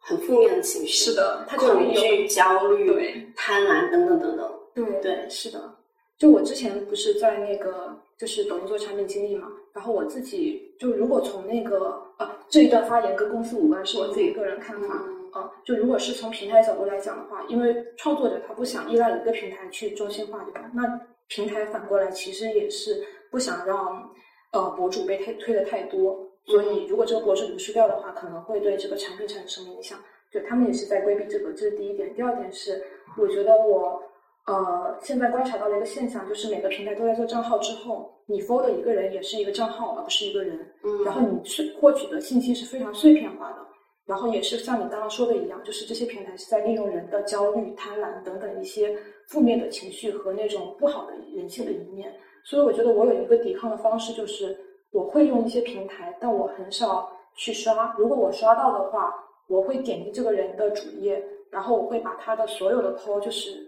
[0.00, 4.50] 很负面的情绪，是的，它恐惧、焦虑、贪婪等等等等。
[4.74, 5.76] 对对是的。
[6.18, 14.88] 就我之前不是在那个就是抖音做产品经理嘛，然后我自己就如果从那个呃这一段发言跟公司无关，是我自己个人看法。
[15.08, 20.70] 嗯啊，就如果是从平台角度来讲的话，因为创作者他不想依赖一个平台去中心化，对吧？
[20.74, 20.82] 那
[21.28, 24.10] 平台反过来其实也是不想让
[24.52, 29.98] 呃博主被推推的太多，所以如果这个博主流失掉的话，可能会对这个产品产生影响？
[30.30, 32.14] 就他们也是在规避这个，这是第一点。
[32.14, 32.84] 第二点是，
[33.16, 34.02] 我觉得我
[34.46, 40.58] 呃现在观察到了一个现象，就是每个平台都在做账号之后，你 follow 的一个人也是一个账号，而不是一个人。
[40.82, 43.58] 嗯，然后你是获取的信息是非常碎片化的，
[44.04, 48.96] 然后也是像你刚刚说的一样，就是这些平台是在利用人的焦虑、贪婪等等一些
[49.28, 52.12] 负面的情绪和那种不好的人性的一面。
[52.44, 54.58] 所以我觉得我有一个抵抗的方式，就是
[54.90, 57.94] 我会用一些平台，但我很少去刷。
[57.96, 59.14] 如果我刷到的话，
[59.46, 63.64] 我会点击这个人的主页，然后我会把他的所有的 po，就是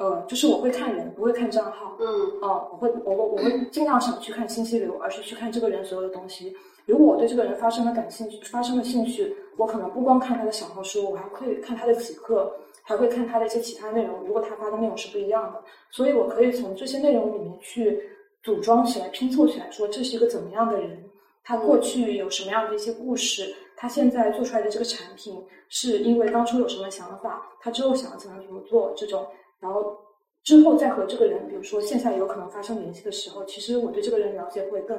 [0.00, 1.94] 呃，就是我会看人，不会看账号。
[2.00, 2.08] 嗯
[2.40, 6.56] 哦，我会，我会，我会 尽量少去看信息流，而是去看这个人所有的东西。
[6.86, 12.50] 如果我对这个人发生了感兴趣，发生了兴趣，我可能不光看他的小红书，我还会看他的极客，
[12.82, 14.20] 还会看他的一些其他内容。
[14.24, 18.02] 如果他发的内容是不一样的，所以我可以从这些内容里面去
[18.42, 21.04] 组装起来、拼凑起来，说这是一个怎么样的人，
[21.44, 29.26] 他过去有什么样的一些故事，他现在做出来的这个产品是因为当初有什么想法，他之后想要怎么怎么做这种，
[29.60, 29.96] 然后
[30.42, 34.98] 之后再和这个人，比如说线下有可能发生联系的时候，其实我对这个人了解会更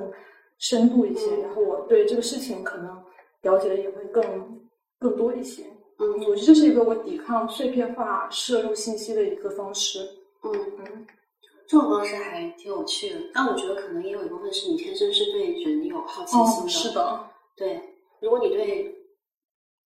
[0.59, 3.03] 深度一些，然后我对这个事情可能
[3.41, 4.24] 了解的也会更
[4.99, 5.64] 更多一些。
[5.97, 9.99] 嗯我觉得这是一个我抵抗碎片化摄入信息的一个方式。
[10.43, 11.05] 嗯，嗯，
[11.68, 16.64] 这种方式还挺有趣的，但我觉得可能也有一部分是你天生是对人有好奇心的。
[16.64, 17.80] 哦，是的，对，
[18.20, 18.95] 如果你对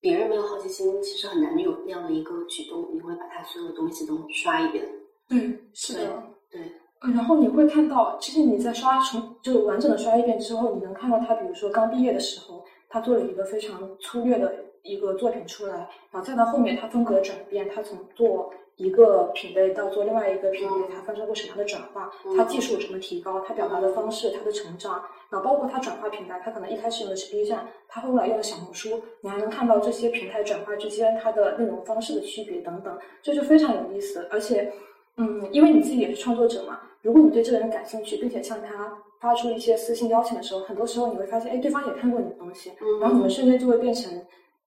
[0.05, 4.87] 别人没有好奇心，其实很难有那样的一个举动，你会把他所有的东西都刷一遍。
[5.27, 6.23] 对，是的。
[6.51, 6.61] 对，
[7.01, 14.53] 呃然后你会看到，其实你在刷重就完整的刷一遍之后，你能看到他，比如说刚毕业的时候，他做了一个非常粗略的
[14.83, 34.71] 一个作品出来，然后再到后面他风格转变，他从做一个品类到做另外一个品类，它发生过什么样的转化，它技术有什么提高，它表达的方式，它的成长，然后包括它转化平台，它可能一开始用的是 B 站，它后来用的小红书，你还能看到这些平台转化之间它的内容方式的区别等等，这就非常有意思，而且。
[35.17, 44.11] 嗯，因为你自己也是创作者嘛，如果你对这个人感兴趣，并且向他发出一些私信邀请的时候，很多时候你会发现，哎，对方也看过你的东西，嗯然后你们瞬间就会变成，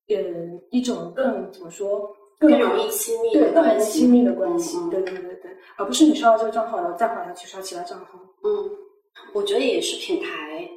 [0.08, 0.16] 呃，
[0.70, 8.18] 一种更怎么说，更更容易亲密对更容的关系，易亲密的关系，对对对对，而不是你刷到这个账号，然后再回来去刷其他账号。
[8.44, 8.70] 嗯，
[9.32, 10.28] 我觉得也是品牌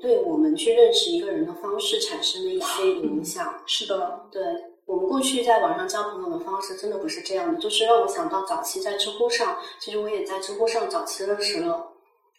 [0.01, 3.53] 对我们去认识一个人的方式产生的一些影响。
[3.67, 4.41] 是的，对
[4.85, 11.87] 我们过去在网上交朋友的方式，真的不是这样的，就是让我想到早期在知乎上，其实我也在知乎上早期认识了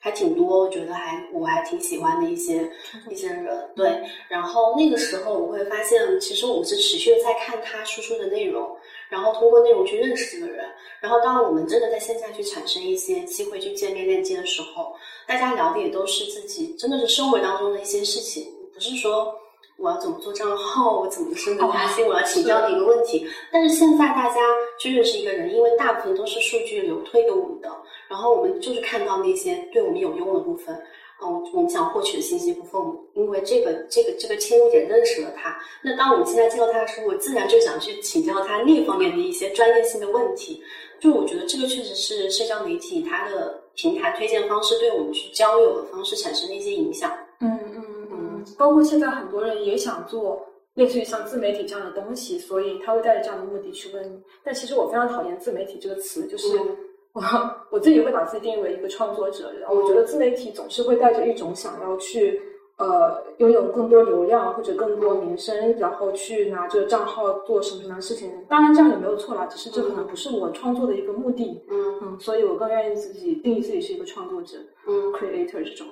[0.00, 2.68] 还挺多，我觉得还我还挺喜欢的一些
[3.08, 3.70] 一些人。
[3.76, 8.68] 对，然后那个时候我会发现，其实我是持续的在看他输出的内容，
[9.12, 10.64] 然后通过内容去认识这个人。
[11.02, 14.94] 然后当我们真的在线下去产生一些机会去见面链接的时候，
[15.26, 19.38] 大家聊的也都是自己真的是生活当中的一些事情，不是说。
[19.78, 21.00] 我要怎么做账号？
[21.00, 22.06] 我怎么升职加薪？
[22.06, 23.26] 我要请教的一个问题。
[23.50, 24.40] 但是现在大家
[24.78, 27.68] 去认识一个人，因为大部分都是数据流推给我们的，
[28.06, 30.80] 然后我们就是看到那些对我们有用的部分，
[31.24, 32.80] 嗯，我们想获取的信息部分，
[33.14, 35.56] 因为这个这个这个切入点认识了他。
[35.84, 40.62] 那当我们现在见到他的时候，我自然就想去请教他那方面的一些专业性的问题。
[41.00, 47.10] 就我觉得这个确实是社交媒体它的平台推荐方式对我们去交友的方式产生的一些影响。
[47.40, 50.40] 嗯嗯嗯，包括现在很多人也想做
[50.74, 54.22] 类似于像自媒体这样的东西，所以他会带着这样的目的去问你。
[54.44, 56.76] 但其实我非常讨厌自媒体这个词，就是嗯
[57.14, 57.22] 我
[57.70, 62.40] 我自己会把自己定义为一个创作者，然后我觉得自媒体总是会带着一种想要去
[62.78, 68.32] 呃拥有更多流量或者更多名声，然后去拿这个账号做什么什么事情。
[68.48, 71.62] 当然这样也没有错啦，只是这可能不是我创作的一个目的。
[71.70, 74.56] 嗯嗯，所以我更愿意自己定义自己是一个创作者
[74.88, 75.86] 嗯，creator 这种。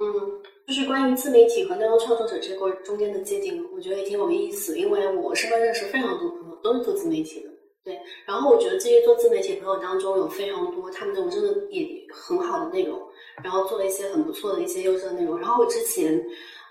[0.00, 0.06] 嗯，
[0.68, 7.49] 就是关于自媒体和内容创作者这个中间的界定，我觉得也挺有意思，因为我身边认识非常多朋友都是做自媒体的。
[7.90, 12.96] 对，然后我觉得这些做自媒体朋友当中有非常多，他们内容真的也很好的内容，
[13.42, 15.36] 然后做了一些很不错的一些优质的内容。
[15.36, 16.24] 然后我之前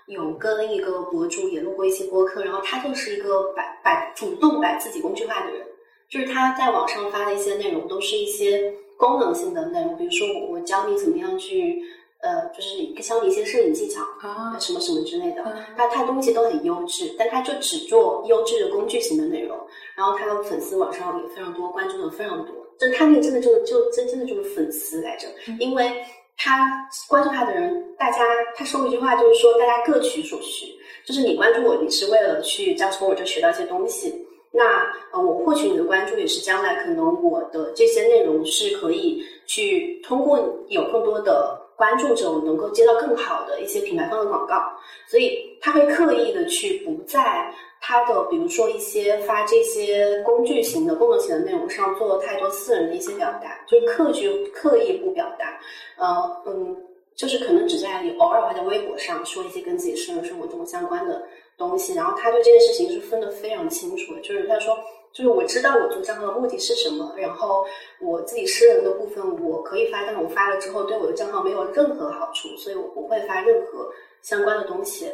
[0.06, 5.66] 有跟一个博主也录过一期播客，然后他就是一个摆摆主动摆自己工具化的人，
[6.08, 11.82] 就是他在网上发的一些内容都是一些功能性的内容，比如说我教你怎么样去
[12.22, 15.42] 呃，就是教你一些摄影技巧啊什么什么之类的。
[15.42, 19.58] 嗯他他东西都很优质，但他就只做优质的工具型的内容，
[19.96, 22.54] 然后他的粉丝网上也非常多，关注的非常多。
[22.78, 25.90] 就他那个真的就就真真的就是粉丝来着，嗯因为
[26.36, 26.66] 他
[27.08, 28.18] 关注他的人，大家
[28.54, 30.66] 他说过一句话，就是说大家各取所需，
[31.06, 34.26] 就是你关注我，你是为了去将从我这学到一些东西。
[34.52, 34.64] 那
[35.12, 44.70] 呃，我获取你的关注也是将来可能我的这些内容是可以去通过有更多的关注者能够接到更好的一些品牌方的广告，
[45.08, 47.50] 所以他会刻意的去不在
[47.80, 55.58] 他的比如说一些发这些工具型的、功能型的内容上做太多私人的一些表达，就是刻意刻意不表达，
[55.96, 56.76] 呃嗯，
[57.16, 61.26] 就是可能只在偶尔会在微博上说一些跟自己私人生活中相关的
[61.56, 64.76] 东西，然后他对这件事情是分得非常清楚的，就是他说。
[65.12, 67.66] 就是我知道我做账号的目的是什么，然后
[68.00, 73.90] 我自己私人的部分我可以发，但我发了之后对我的账号没有任何好处，所以我不会发任何
[74.22, 75.10] 相关的东西。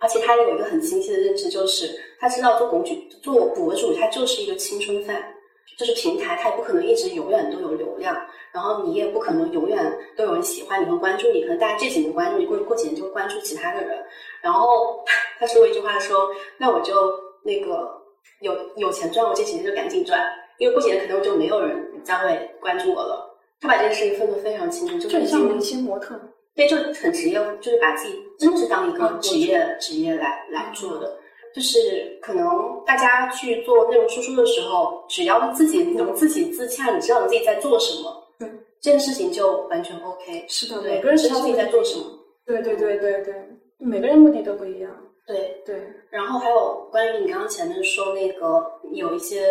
[0.00, 5.34] 而且他有一个很清晰的认知，就是他知道做工具做博主，他就是一个青春饭，
[5.76, 8.14] 就是平台他也不可能一直永远都有流量，
[8.52, 13.98] 然后你也不可能永远都有人喜欢你和关注你，可能大家这几年关注你，过过几年就会关注其他的人。
[14.40, 15.02] 然后
[15.40, 16.28] 他说过一句话说
[16.58, 16.94] ：“那我就
[17.42, 17.96] 那个。”
[18.40, 20.20] 有有钱赚，我这几年就赶紧赚，
[20.58, 23.24] 因为过几年可能就没有人再会关注我了。
[23.60, 26.14] 他把这件事情分得非常清楚，就很像明星模特，
[26.54, 31.18] 对，就很职业，就是把自己真的是当一个职业职业来来做的。
[31.54, 32.46] 就是可能
[32.86, 38.48] 大家去做内容输出的时候，只要自己能自己自洽，你知道你自己在做什么，对，
[38.80, 40.44] 这件事情就完全 OK。
[40.46, 42.04] 是的，每个人知道自己在做什么。
[42.46, 43.34] 对对对对对，
[43.78, 44.90] 每个人目的都不一样。
[45.28, 45.76] 对对，
[46.08, 49.46] 然后还有关于你刚刚前面说那个有一些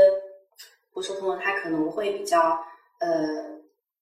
[0.92, 2.40] 不是朋友，他可能会比较
[3.00, 3.08] 呃，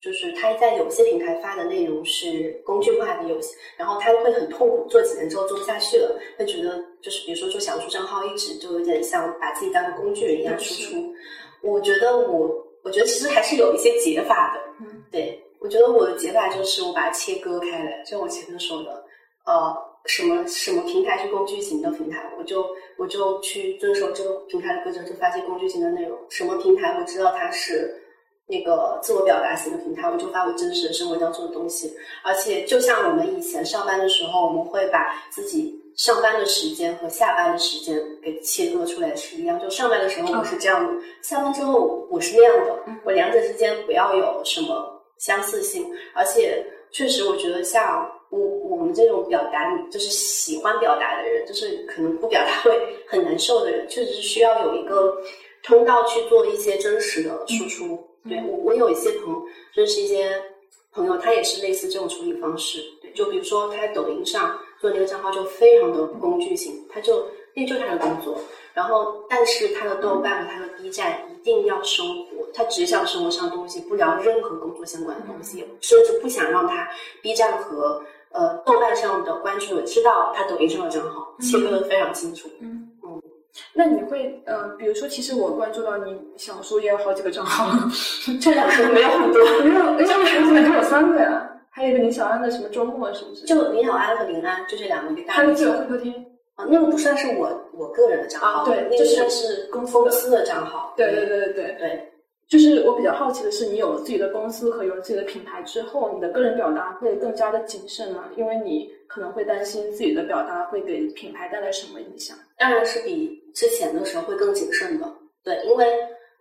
[0.01, 11.13] 就是他在有些平台发的内容是工具化的，有些然后他会很痛苦，做几年之后做不下去了，会觉得就是比如说做小红书账号，一直就有点像把自己当个工具人一样输出。
[11.61, 12.55] 我觉得我
[12.85, 19.03] 我觉得其实还是有一些解法的，嗯，对我觉得我的解法就是我把它切割开来，就我前面说的，
[19.45, 19.75] 呃。
[20.07, 22.65] 什么什么平台是工具型的平台，我就
[22.97, 26.17] 我就去遵守这个平台的规则，就发些工具型的内容。
[26.29, 27.91] 什么平台我知道它是
[28.47, 31.91] 那个自我表达型的平台，我就发我真实的生活当中的东西。
[32.23, 39.59] 而且就像我们以前上班的时候，我们会把自己上班的时间和下班的时间给切割出来是一样。
[39.59, 42.79] 就上班的时候我是这样的，下班之后我是那样的。
[43.03, 45.83] 我两者之间不要有什么相似性。
[46.13, 48.07] 而且确实，我觉得像。
[48.35, 52.71] 我我们这种表达，就是喜欢表达的人，就是可能不表达会
[53.07, 55.15] 很难受的人，确实是需要有一个
[55.63, 58.07] 通道去做一些真实的输出。
[58.27, 59.41] 对我，我有一些朋友，
[59.73, 60.41] 认识一些
[60.91, 62.79] 朋友，他也是类似这种处理方式。
[63.01, 68.37] 对，就比如说他在抖音上做那个账号，就非常的工具型，他就那就是他的工作。
[68.73, 76.85] 然后，但是他的豆瓣和他的 B 站一定要生活，他只想生活上的东西，不聊任何工作相关的东西，甚至不想让他
[77.21, 78.03] B 站和。
[78.35, 82.49] 呃，豆瓣上的关注知道他抖音上的账号，切割的非常清楚。
[82.59, 83.21] 嗯嗯，
[83.73, 87.65] 那你会呃，比如说，其实我关注到你小说也有好几个账号，
[88.41, 91.49] 这两个没有很多， 没有，哎，我怎么只有三个呀？
[91.69, 93.45] 还有一个林小安的什么周末是不是？
[93.45, 95.21] 就林小安和林安，就这两个。
[95.31, 96.13] 还有自由会客厅
[96.55, 100.93] 啊，那个不算是我我个人的账号，对，那个算是公公司的账号。
[100.97, 102.11] 对对对对对对。
[102.47, 108.25] 就是我比较好奇的是，你有了自己的公司和有了自己的品牌之后，你的个人表达会更加的谨慎吗？
[108.37, 112.37] 因为你可能会担心自己的表达会给品牌带来什么影响。
[112.59, 115.11] 当然是比之前的时候会更谨慎的。
[115.43, 115.87] 对，因为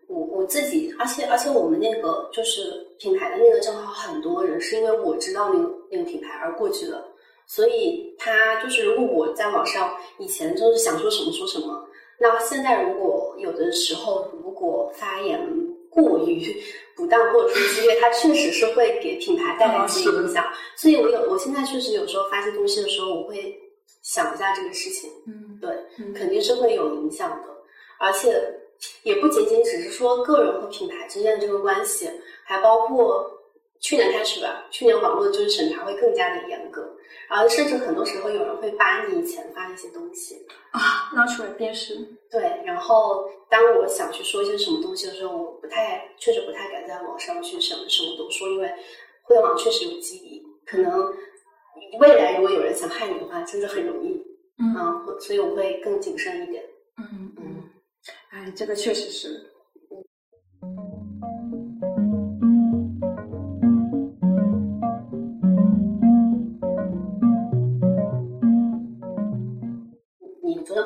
[0.07, 7.03] 我我自己，而且而且我们那个就是品牌的那个账号，很多人是因为我知道那个那个品牌而过去的，
[7.47, 11.83] 所以他就是如果我在网上以前就是想说什么说什么，
[12.21, 15.41] 那现在如果有的时候如果发言。
[15.95, 16.55] 过于
[16.97, 20.45] 不当或者说激烈，它确实是会给品牌带来一些影响。
[20.77, 23.57] 所以我有，我现在确实有时候发些东西的时候，我会
[24.03, 25.11] 想一下这个事情。
[25.27, 25.71] 嗯，对，
[26.13, 27.49] 肯定是会有影响的。
[27.99, 28.35] 而且
[29.03, 32.11] 也不仅仅只是说个人和品牌之间的这个关系，
[32.45, 33.31] 还包括
[33.81, 36.83] 去年开始吧，去年网络就是审查会更加的严格。
[37.29, 40.37] 然后甚至很多时候有人会扒你以前发的一些东西
[40.73, 41.97] 啊，拿出来鞭尸。
[42.31, 48.71] 对，然后当我想去说一些什么东西的时候，我不太，确实不太敢在网上去什么什么都说，因为
[49.23, 51.13] 互联网确实有记忆，可能
[51.99, 54.23] 未来如果有人想害你的话，真的很容易。
[54.59, 56.63] 嗯，所以我会更谨慎一点。
[56.99, 57.71] 嗯嗯，
[58.31, 59.51] 哎，这个确实是。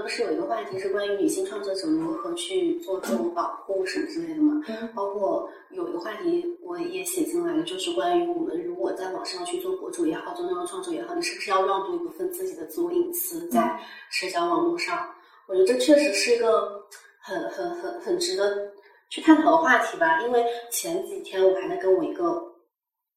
[0.09, 4.65] 不是有一个话题是关于女性创作者如何去做自我保护什么之类的嘛？
[4.95, 13.79] 包括有一个话题我也写进来了，就是关于我们如果在网上去做博主也好，做内容创作也好，你是不是要让渡一部分自己的自我隐私在
[14.11, 15.07] 社交网络上？
[15.47, 16.83] 我觉得这确实是一个
[17.21, 18.67] 很很很很值得
[19.11, 20.23] 去探讨的话题吧。
[20.23, 22.48] 因为前几天我还在跟我一个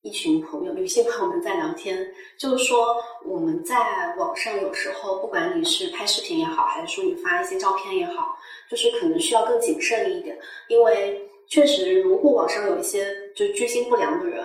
[0.04, 8.36] 一群朋友，女性朋友们在聊天，就是说我们在网上有时候，不管你是拍视频也好，还是说你发一些照片也好，
[8.68, 10.36] 就是可能需要更谨慎一点，
[10.70, 14.44] 因为确实，如果网上有一些就居心不良的人，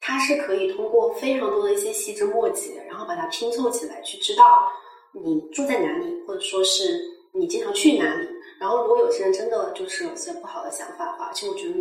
[0.00, 4.68] 他是可以通过非常多的一些细枝末节，然后把它拼凑起来，去知道
[5.12, 7.00] 你住在哪里，或者说是
[7.32, 8.26] 你经常去哪里。
[8.58, 11.76] 然后，如果有些人真的就是有些不好的想法的话，其实我觉得。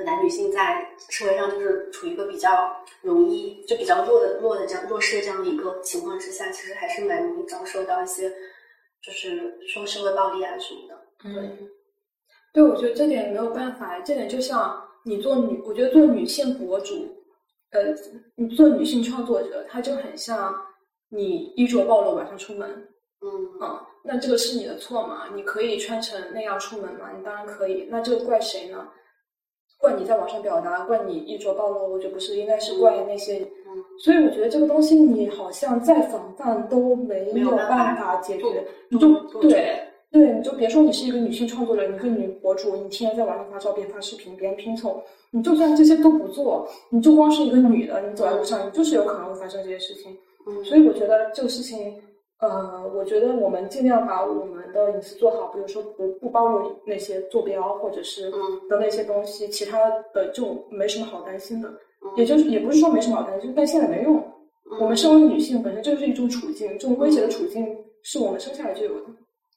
[0.00, 8.30] 本来女性在社会上就是处于一个比较容易就比较弱的弱的这样弱势的这样的一个情况之下，其实还是蛮容易遭受到一些
[9.02, 10.98] 就是说社会暴力啊什么的。
[11.24, 11.68] 嗯，
[12.54, 17.06] 对，我觉得这点没有办法，这点就像你做女，我觉得做女性博主，
[17.72, 17.94] 呃，
[18.36, 20.58] 你做女性创作者，她就很像
[21.10, 22.88] 你衣着暴露晚上出门。
[23.22, 25.28] 嗯啊，那这个是你的错吗？
[25.34, 27.10] 你可以穿成那样出门吗？
[27.14, 27.86] 你当然可以。
[27.90, 28.88] 那这个怪谁呢？
[29.80, 33.38] 怪你在网上表达，怪你衣着暴露，我觉得不是，应该是怪那些。
[33.66, 38.44] 嗯，所以我觉得这个东西你好像再防范都没有办法解决。
[38.90, 50.14] 你就对对，你就别说你是一个女性创作者，你个女博主，你天天在网上发照片、发视频，别人拼凑，你就算这些都不做，你就光是一个女的，你走在路上，你就是有可能会发生这些事情。
[50.46, 51.94] 嗯，所以我觉得这个事情。
[52.40, 58.30] 呃，我觉得我们尽量把我们的隐私做好，比如说不不暴露那些坐标或者是
[58.68, 59.78] 的那些东西，其他
[60.14, 61.70] 的就没什么好担心的。
[62.16, 64.24] 也就是也不是说没什么好担心，但现在没用。
[64.80, 69.06] 我们身为女性本身就是一种处境，这种威胁的处境是我们生下来就有的。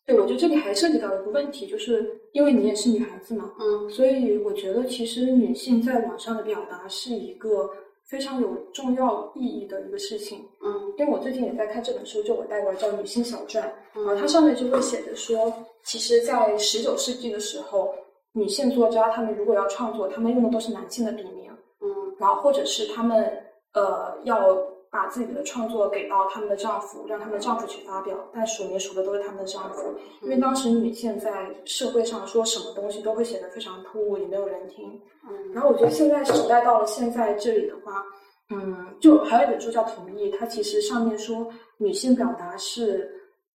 [0.06, 7.70] 对，我觉得这里还涉及到一个问题，就是因为你也是女孩子嘛，嗯，所以我觉得其实女性在网上的表达是一个。
[8.08, 13.72] 非常有重要意义的一个事情，嗯，因为我最近也在看这本书，就我带过来叫《女性小传》，
[14.08, 15.51] 啊，它上面就会写着说，
[15.84, 17.93] 其实，在十九世纪的时候，
[18.34, 21.51] 女性作家她们如果要创作，她们用的都是男性的笔名，
[21.82, 23.32] 嗯，然后或者是她们
[23.74, 24.73] 呃要。
[24.94, 29.91] 把自己的创作给到他们的丈夫，让他们的丈夫去发表，但署名署的都是他们的丈夫，
[30.22, 35.02] 因为当时女性在社会上说什么东西都会显得非常突兀，也没有人听。
[35.28, 38.06] 嗯，然后我觉得现在时代到了现在这里的话，
[38.52, 43.12] 嗯，就还有一本书叫《同意》，它其实上面说女性表达是，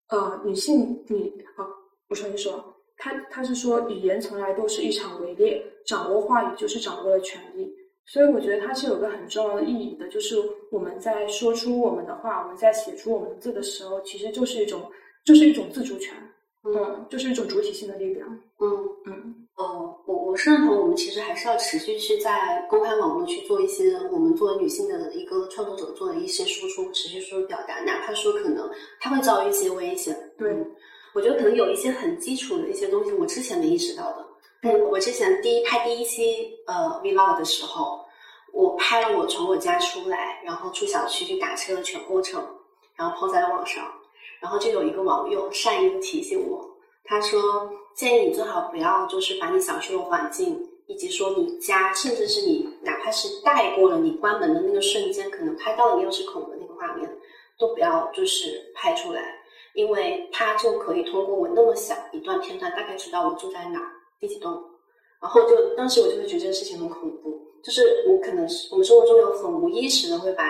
[0.09, 1.63] 呃，女性你啊，
[2.09, 2.61] 我重新说，
[2.97, 7.73] 他他是说语言从来都是一场围猎，掌握话语就是掌握了权力。
[8.11, 10.35] 所以我觉得它是有个很重要的意义的，就是
[10.71, 14.81] 我们在说出我们的话，我们在写出我们的字的时候，其实就是一种，
[15.23, 16.15] 就是一种自主权，
[16.63, 18.27] 嗯，就是一种主体性的力量，
[18.59, 19.35] 嗯嗯。
[19.57, 28.69] 哦，我我是认同，我们其实还是要持续去在公开网络去做一些我们作为女性的一个创作者做的一些输出，持续输出表达，哪怕说可能
[29.01, 30.17] 它会遭遇一些危险。
[30.37, 30.55] 对，
[31.13, 34.25] 我觉得可能有一些很基础的一些东西，我之前没意识到的。
[34.61, 38.05] 嗯，我之前第一拍第一期呃 vlog 的时候，
[38.51, 42.45] 我拍了我从我家出来，然后出小区去打车的全过程，
[42.93, 43.85] 然后抛在了网上，
[44.41, 46.69] 然后就有一个网友善意提醒我，
[47.05, 57.09] 他说建议你最好不要就是把你小区的环境，以及说你家，甚至是你哪怕是带过了你关门的那个瞬间，可能拍到了钥匙孔的那个画面，
[57.57, 59.23] 都不要就是拍出来，
[59.73, 63.79] 因为他就可以通过我那么小一段片段，大概知道我住在哪。
[64.19, 64.51] 第几栋？
[65.21, 70.45] 然后就当时我就会觉得这个事情很恐怖，就是我可能是我们生活中有很无意识的会把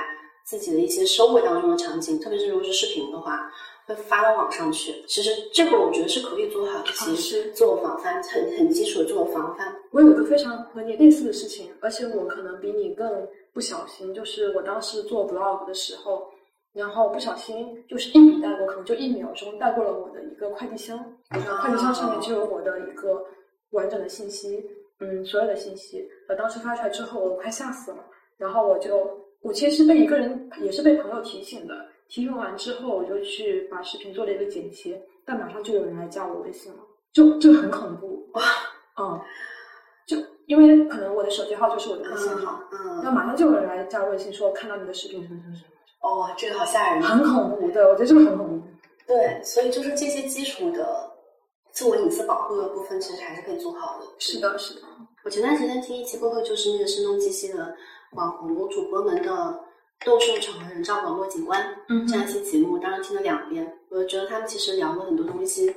[0.46, 3.52] 自己的一些生活当中的场景，特别是如果是视频的话，
[3.88, 4.94] 会发到网上去。
[5.08, 9.76] 其实这个我觉得是可以做好一些自我防范，很很基础的自我防范。
[9.90, 16.28] 我有一个非常和你类似的事情，而且我可能比你更不小心，就是我当时做 vlog 的时候，
[16.74, 20.96] 然后不小心就是一笔带过，可能就一秒钟带过了我的一个快递箱，
[21.32, 23.26] 然后快递箱上面就有我的一个。
[23.72, 24.64] 完整的信息，
[25.00, 27.98] 嗯，所有的信息，呃，当时发出来之后，我快吓死了。
[28.38, 29.08] 然后我就，
[29.42, 31.76] 我其实是被一个人，也是被朋友提醒的。
[32.08, 36.80] 提醒完之后，我就去把视频做了一个剪切，但马上就有人来加我微信了，
[37.14, 38.42] 就就很恐怖哇，
[39.00, 39.20] 嗯，
[40.08, 40.18] 就
[40.48, 45.70] 因为可能我的手机号就是我的微信号，嗯，那马上就有人来加微信说看到你的视频什么什么什么。
[46.02, 48.68] 哦，这个好吓人，很恐怖，对我觉得这个很恐怖。
[49.06, 51.09] 对，所以就是这些基础的。
[51.80, 54.06] 自我隐私保护的部分其实还是可以做好的。
[54.18, 54.82] 是的，是的。
[55.24, 57.74] 我前段时间听一期播客，就是那个声东击西的
[58.18, 59.58] 网红主播们的
[60.06, 61.66] 斗兽场和人造网络景观
[62.06, 65.74] 这样一期节目，当时听了两遍，我就觉得他们其实聊了很多东西，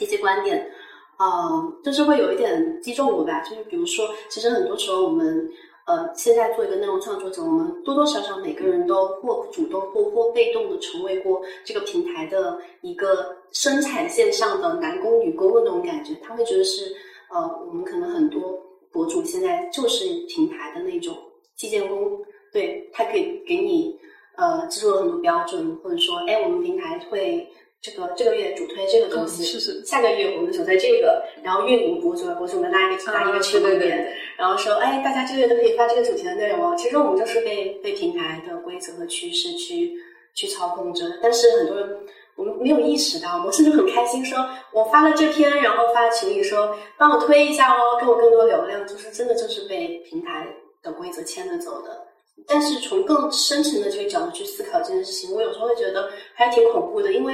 [0.00, 0.72] 一些观点，
[1.18, 3.42] 嗯，就是会有一点击中我吧。
[3.42, 5.46] 就是比如说，其实很多时候我们。
[5.86, 16.12] 呃，现在做一个内容创作者，我们多多少少每个人都或主动或或被动的成为过这个平台的一个生产线上的男工女工的那种感觉。
[16.16, 16.92] 他会觉得是，
[17.30, 18.60] 呃，我们可能很多
[18.90, 21.16] 博主现在就是平台的那种
[21.54, 22.20] 基建工，
[22.52, 23.96] 对，他可以给你
[24.34, 27.48] 呃制作了很多标准，或者说，哎，我们平台会
[27.86, 36.74] 这个这个月主推这个东西，是是，下个月我们主推这个，然后运营博主博主们拉一个拉一个群里面，然后说，哎，大家这个月都可以发这个主题的内容哦。
[36.76, 39.92] 其实我们就是被被平台的规则和趋势去
[40.34, 41.96] 去操控着，但是很多人。
[42.36, 50.46] 我们没有意识到，我们甚至很开心，说我发了这篇，然后发群里说帮我推一下哦，给我更多流量，就是真的就是被平台
[50.82, 51.98] 的规则牵着走的。
[52.46, 57.32] 但是从更深层的这个角度去思考这件事情，我有时候会觉得还挺恐怖的，因为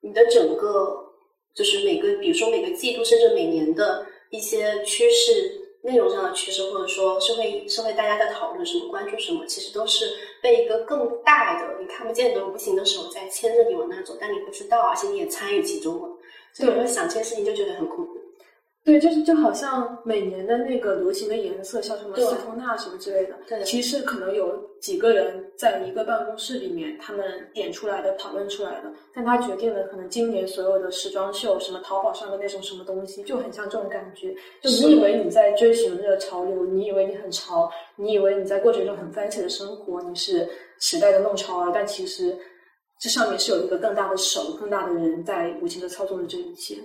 [0.00, 1.04] 你的整个
[1.54, 5.64] 就是每个，比如说每个季度甚至每年的一些趋势。
[5.80, 16.08] 内容上的趋势，或者说社会社会大家在讨论什么、关注什么，其实都是被一个更大的、你看不见的无形的手在牵着你往那走，但你不知道，而且你也参与其中了。
[16.52, 18.17] 所以，我想这件事情就觉得很恐怖。
[18.84, 27.22] 对，就是就好像每年的那个流行的颜色，像什么丝绸纳什么之类的，对，其实可能有几个人在一个办公室里面，他们
[27.52, 34.34] 点出来的、讨论出来的，但他决定了可能今年所有的时装秀，什么淘宝上的那种什么东西，就很像这种感觉。
[34.62, 40.48] 就你以为你在追寻这个潮流，你以为你很潮，你以为你在过着一种很 fancy 的生活，你是
[40.80, 42.34] 时代的弄潮儿，但其实
[42.98, 46.76] 这上面是有一个更大的手、更大的人在无情的操纵着这一切。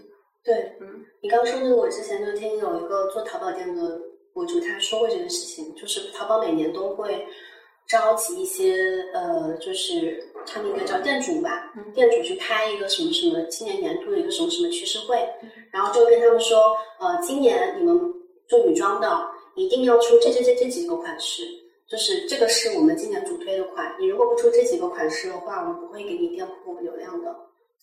[0.44, 4.00] 对，嗯，你刚刚说那个，我之前就听有一个做淘宝店的
[4.34, 7.26] 博主他说过这个事情，就是淘宝每年都会
[7.88, 8.76] 召集一些
[9.14, 15.18] 呃，就是他们应该叫店主吧，店主去开一个什么什么今年年度的一个什么什么趋势会，
[15.72, 17.98] 然后就跟他们说，呃，今年你们
[18.48, 19.26] 做女装的
[19.56, 21.44] 一定要出这这这这几个款式，
[21.88, 27.34] 就是这个是我们今年主推的款，你如果不出这几个款式的话，我们不会给你店铺流量的。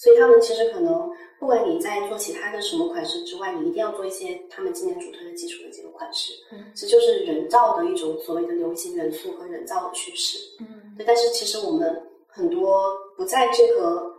[0.03, 6.33] 所以他们其实可能，不管你在做其他的什么款式之外，你一定要做一些他们今年主推的基础的几个款式。
[6.53, 10.39] 嗯，这就是人造的一种所谓的流行元素和人造的趋势。
[10.61, 11.05] 嗯，对。
[11.05, 14.11] 但是其实我们很多不在这个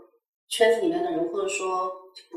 [0.50, 1.92] 圈子里面的人，或者说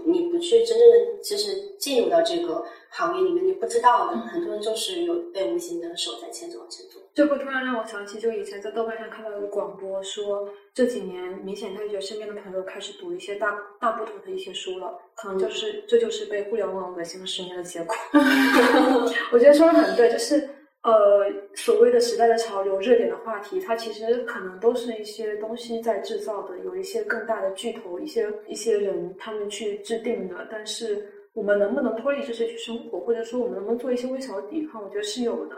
[0.07, 2.64] 你不去真正的就是进入到这个
[2.97, 7.01] 行业里面，你不知道的，很多人就是有被无形的手在牵着往前走。
[7.12, 17.95] 这会突然让我想起，就以前在豆瓣上看到一个广播，说这几年明显他觉得身边的朋友开始读一些大大部头的一些书了，可能就是这就是被互联网恶心了十年的结果。
[19.32, 20.49] 我觉得说的很对，就是
[20.82, 21.24] 呃
[21.57, 30.47] 所谓的时代的潮流、热点的话题，它其实可能都是一些东西在制造的，有一些更大的巨头、一些一些人他们去制定的。
[30.51, 34.82] 但是我们能不能脱离这些去生活，或者说我们能不能做一些微小的抵抗？
[34.82, 35.57] 我觉得是有的。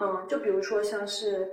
[0.00, 1.50] 嗯，就比如说像是，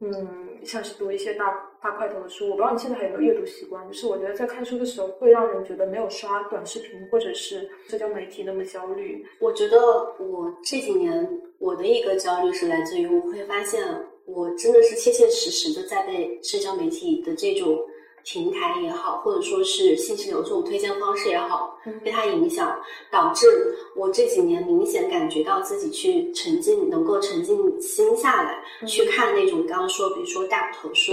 [0.00, 3.86] 嗯，像是读一些大大块头的书，我不知道你现在还有没有阅读习惯。
[3.86, 9.24] 就是我觉得在看书的时候，会让人觉得没有刷短视频或者是社交媒体那么焦虑。
[9.40, 9.78] 我觉得
[10.18, 11.28] 我这几年
[11.60, 13.86] 我的一个焦虑是来自于，我会发现
[14.26, 17.78] 我真的是切切实实的在被社交媒体的这种。
[18.26, 22.76] 平台也好，或者说是信息流这种推荐方式也好，被它影响，
[23.10, 23.46] 导致
[23.94, 31.12] 我这几年明显感觉到自己去沉浸，能够沉浸心下来去看那种刚刚说，比如说大头书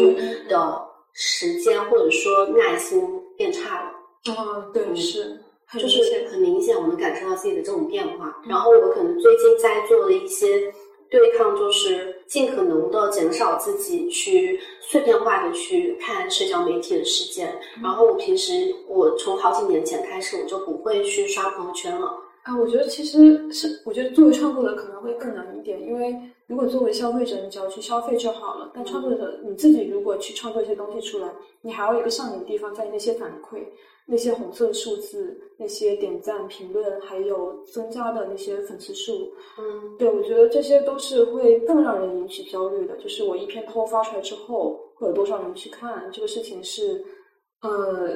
[0.50, 0.82] 的
[1.14, 3.00] 时间，或者说耐心
[3.38, 4.34] 变差了。
[4.34, 5.40] 啊，对，是，
[5.80, 8.36] 就是很明显，我能感受到自己的这种变化。
[8.48, 10.74] 然后我可能最近在做的一些。
[11.12, 22.23] 对抗就是尽可能的减少自己去碎片化的去看社交媒体的时间，然后我平时我从好几年前开始我就不会去刷朋友圈了。
[22.44, 26.16] 啊，我觉得其实是，我觉得作为创作者可能会更难一点，因为
[26.48, 28.72] 如果作为消费者，你只要去消费就好了。
[28.74, 33.64] 但创作者你自己如果去创作一些东西出来，你还要有一个上瘾的地方，在那些反馈。
[34.06, 42.98] 那些红色数字，那些点赞、评论，还有增加的那些粉丝数，嗯，对，我觉得这些都是会更让人引起焦虑的。
[42.98, 46.10] 就是我一篇偷发出来之后，会有多少人去看？
[46.12, 47.02] 这个事情是，
[47.62, 48.10] 呃，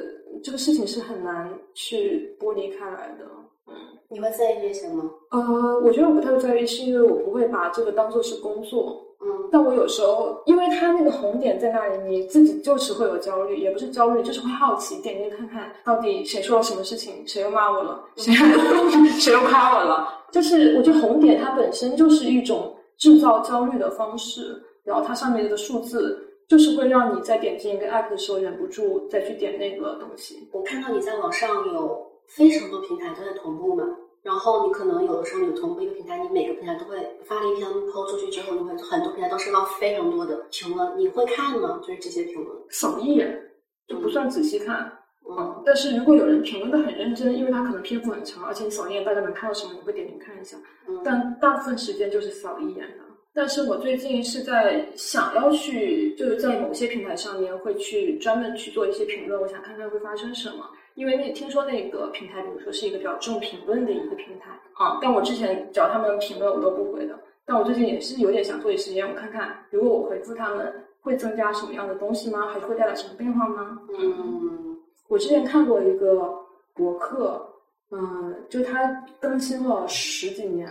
[0.44, 3.26] 这个事情是很难去剥离开来的。
[3.68, 3.74] 嗯，
[4.08, 5.10] 你会在意这些吗？
[5.30, 9.04] 呃，我觉得我不太在意，是因为我不会把这个当做是工作。
[9.20, 18.32] 嗯，但我有时候，因为它那个红点在那里，你自己就是会有焦虑，也不是焦虑，就是会好奇，点进去看看到底谁说了什么事情，谁又骂我了，谁
[19.18, 20.08] 谁又夸我了。
[20.30, 26.16] 就是我觉得红点它本身就是一种制造焦虑的方式，然后它上面的数字
[26.46, 30.48] 就是会让你在点进一个 app 的时候忍不住再去点那个东西。
[30.52, 33.84] 我看到你在网上有非常多平台都在同步嘛。
[34.22, 41.80] 然后你可能有的时候你同步一个平台，你每个平台都会发了一篇 PO 出去之后，你会很多平台都收到非常多的评论，你会看吗？
[41.80, 43.40] 就是这些评论，扫一眼
[43.86, 44.92] 就不算仔细看。
[45.30, 50.56] 嗯，但是如果有人评论的很认真，因为他可能篇幅很长，而且你扫一眼大家能看到什么，你会点进看一下。
[50.88, 53.04] 嗯，但大部分时间就是扫一眼的。
[53.34, 60.68] 但是我最近是在想要去，就是在某些平台上面会去专门去做一些评论，我想看看会发生什么。
[60.98, 67.16] 因为那听说那个平台，比如说是一个比较重评论的一个平台啊，但我之前找他们评论我都不回的。
[67.46, 72.48] 但我最近也是有点想做一实验，我看看如果我回复他们会增加什么样的东西吗？
[72.48, 73.80] 还是会带来什么变化吗？
[73.96, 74.76] 嗯，
[75.06, 76.34] 我之前看过一个
[76.74, 77.48] 博客，
[77.92, 80.68] 嗯，就他更新了十几年，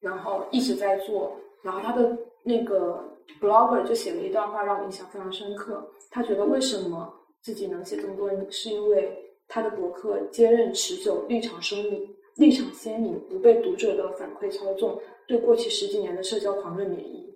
[0.00, 3.04] 然后一直在做，然后他的那个
[3.42, 5.86] blogger 就写了一段话让我印象非常深刻。
[6.10, 7.12] 他觉得为什么
[7.42, 15.00] 自己能写这么多，是因为他的博客坚韧持久，立场生明，立场鲜明，不被读者的反馈操纵。
[15.26, 17.28] 对过去十几年的社交狂热免疫，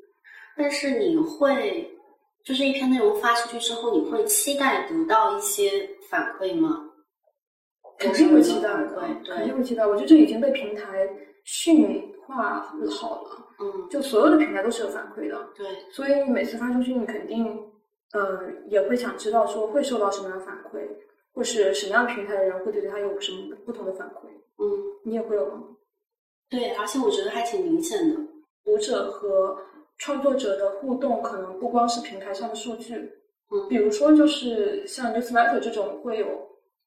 [0.57, 1.91] 但是你会，
[2.45, 6.87] 就是一篇内容发出去之后，你会期待得到一些反馈吗？
[7.99, 8.87] 肯定会期待的，
[9.25, 9.85] 对，肯定会期待。
[9.85, 11.09] 我觉得这已经被平台
[11.45, 17.59] 驯化好了，嗯，就所有的平台都是有反馈的，对，所以你每次发出去，你肯定，
[18.13, 20.87] 呃，也会想知道说会受到什么样的反馈，
[21.35, 24.29] 或是什么样平台的人会对他有什么不同的反馈，
[24.59, 24.67] 嗯，
[25.05, 25.63] 你也会有吗？
[26.49, 28.17] 对，而且我觉得还挺明显的，
[28.65, 29.57] 读者和
[29.99, 32.95] 创作者的互动可能不光是平台上的数据，
[33.53, 36.27] 嗯，比如说就是像 newsletter 这种会有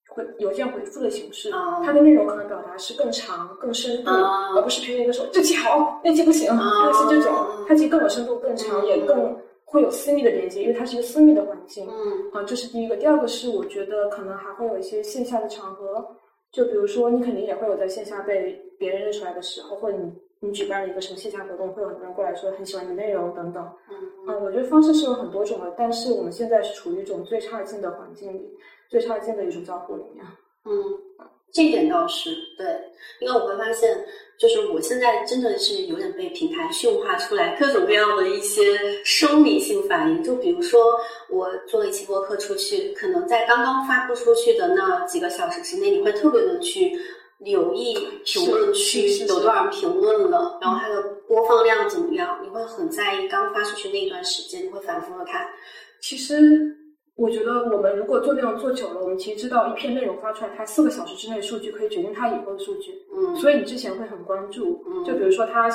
[0.09, 7.33] 会邮件回复的形式，啊它的内容可能表达是更长、更深度，啊而不是偏一个说这期好，那期不行，啊类似这种，
[7.67, 8.87] 它其实更有深度、更长，嗯。
[8.87, 9.37] 也更
[9.73, 11.89] 会有私密的连接，因为它是一个私密的环境。
[11.89, 12.95] 嗯啊，这是第一个。
[12.95, 16.07] 第二个是，我觉得可能还会有一些线下的场合，
[16.51, 23.67] 就比如说你肯定也会有在线下被别人认出来的时候，或者你你举办了一个什么线下活动，会有很多人过来说很喜欢你的内容等等。
[23.89, 28.47] 嗯啊，我觉得方式是有很多种的，但是我们现在是处于一种最差劲的环境里，
[28.89, 30.23] 最差劲的一种交互里面。
[30.65, 30.71] 嗯，
[31.53, 32.65] 这一点倒是对，
[33.19, 34.03] 因为我会发现，
[34.39, 38.61] 就是我现在真的是有点被平台驯化出来各种各样的一些
[39.05, 40.23] 生理性反应。
[40.23, 40.81] 就比如说，
[41.29, 46.91] 我做了一期播客出去，可能在刚刚发布出去的那几个小时之内，你会特别的去
[47.37, 55.47] 留意评论区有多少人评论了，然后它的播放量怎么样，你会很在意刚发出去那一段时间，你会反复的看。
[56.01, 56.75] 其实
[57.15, 62.91] 我觉得我们如果做内容做久了，我们其实知道一篇内容发出来，它四个小时之内数据可以决定它以后的数据。
[63.15, 65.69] 嗯所以你之前会很关注，嗯就比如说它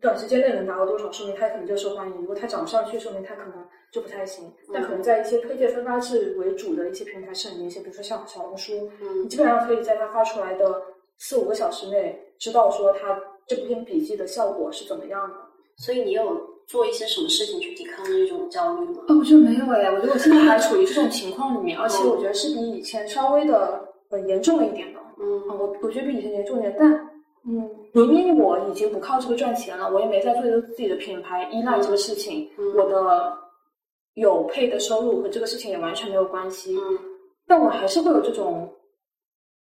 [0.00, 3.52] 短时间内能达到多少，说明它可能就受欢迎；如果它涨不上去，说明它可能
[3.92, 4.52] 就不太行。
[4.72, 10.82] 但可能在一些推荐分发制为主的一些平台是很明显，比如说像小红书，你嗯基本上可以在它发出来的
[11.18, 15.36] 四五个小时内知道说它这篇笔记的效果是怎么样的。
[15.76, 19.02] 所以你有做一些什么事情去抵抗这种焦虑吗？
[19.08, 25.00] 哦，我觉得没有哎，我觉得我现在还处于这种情况里面，而且我觉得是比以前稍微的呃严重了一点的。
[25.20, 26.92] 嗯啊，我我觉得比以前严重一点，但
[27.46, 33.38] 嗯，明明我已经不靠这个赚钱了，我也没在做一个自己的品牌依赖这个事情，嗯我的
[34.14, 36.98] 有配的收入和这个事情也完全没有关系，嗯
[37.46, 38.72] 但我还是会有这种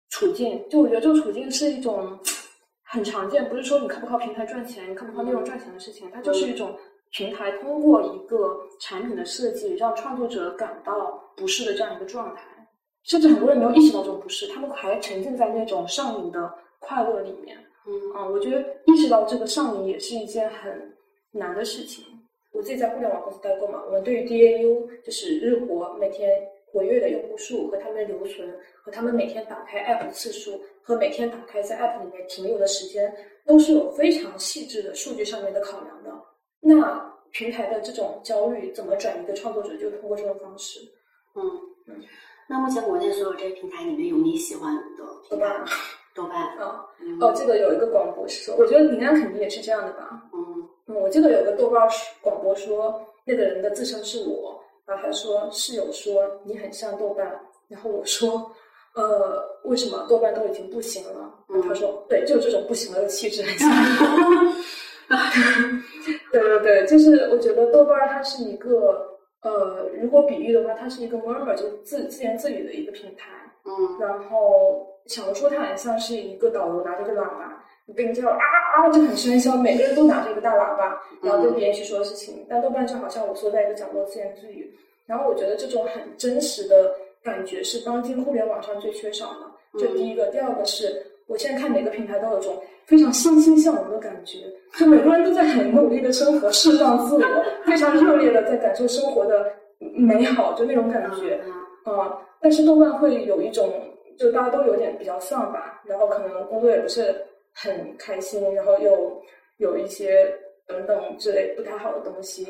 [0.09, 2.17] 处境，就我觉得这个处境是一种
[2.85, 6.75] 很常见，不是说你靠不靠平台赚钱，你靠不靠内容赚钱的事情，它就是一种
[7.11, 12.43] 平台通过一个产品的设计让创作者感到不适的这样一个状态，
[13.03, 17.57] 甚至很多人没有意识到这种不适，他们还沉浸在那种上瘾的快乐里面。
[17.87, 20.95] 嗯啊，我觉得意识到这个上瘾也是一件很
[21.31, 22.03] 难的事情。
[22.51, 26.29] 我自己在互联网公司待过嘛，我们对于 DAU 就是日活每天
[26.75, 28.53] 活跃的用户数和他们的留存，
[28.83, 33.15] 和他们每天打开 App 的次数，和每天打开在 App 里面停留的时间，
[33.47, 36.11] 都是有非常细致的数据上面的考量的。
[36.59, 40.81] 那平台的这种焦虑怎么转移给创作者，就通过这种方式。
[41.35, 41.95] 嗯，
[42.49, 44.81] 那目前国内所有这些平台里面有你喜欢的
[45.29, 45.65] 平台吗？
[46.13, 50.23] 豆瓣，啊，嗯哦，这个有一个广播是说，我觉得林安肯定也是这样的吧。
[50.33, 51.89] 嗯嗯，我记得有个豆瓣儿
[52.21, 54.57] 广播说，那个人的自称是我，
[54.87, 57.25] 然后他说室友说你很像豆瓣，
[57.67, 58.51] 然后我说，
[58.95, 61.33] 呃，为什么豆瓣都已经不行了？
[61.67, 63.69] 他说，对，就有这种不行了的气质很像。
[66.31, 69.05] 对对对，就是我觉得豆瓣它是一个，
[69.41, 73.31] 呃，如果比喻的话，它是一个 murmur 就自自言自语的一个平台。
[73.67, 77.54] 嗯然后小红书它很像是一个导游拿着个喇叭，
[77.87, 78.37] 你跟着啊
[78.75, 82.45] 啊就很喧嚣，每个人都拿着一个大喇叭，然后对别人去说事情。
[82.49, 84.73] 但豆瓣就好像我缩在一个角落自言自语，
[85.05, 86.91] 然后我觉得这种很真实的
[87.23, 89.79] 感觉是当今互联网上最缺少的。
[89.79, 94.39] 这第一个，第二个是我现在看每个平台都有种非常欣欣向荣的感觉，
[94.77, 99.45] 就每个人都在很努力的生活，释放自我，非常热烈的在感受生活的
[99.79, 101.39] 美好，就那种感觉。
[102.41, 103.69] 但是豆瓣会有一种，
[104.17, 107.13] 就大家都有点比较丧吧，然后可能工作也不是
[107.55, 109.23] 很开心，然后又
[109.57, 110.31] 有一些
[110.67, 112.45] 等等之类不太好的东西，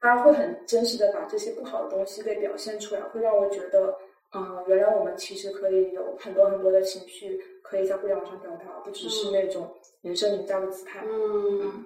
[0.00, 3.94] 大家会很真实的把这些不好的东西给表现出来，会让我觉得，
[4.34, 9.68] 嗯，原来我们其实可以有很多很多的情绪可以在互联网上表达，不只是那种
[10.02, 11.04] 人生赢家的姿态。
[11.04, 11.84] 嗯，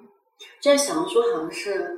[0.61, 1.91] 这小红书好像是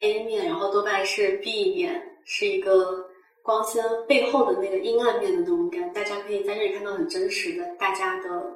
[0.00, 3.04] A 面，然后豆瓣是 B 面，是一个
[3.42, 8.55] 光鲜背后的那个阴暗面的那种感，大家可以在这里看到很真实的大家的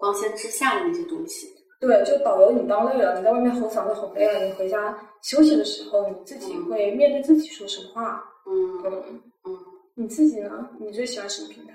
[0.00, 1.46] 光鲜之下的那些东西。
[1.78, 8.24] 对，就导游你当累了，你在外面吼嗓子吼累了，你回家休息的时候，你自己会面对自己说什么话？
[8.46, 9.58] 嗯嗯，嗯。
[9.94, 10.68] 你自己呢？
[10.78, 11.74] 你最喜欢什么平台？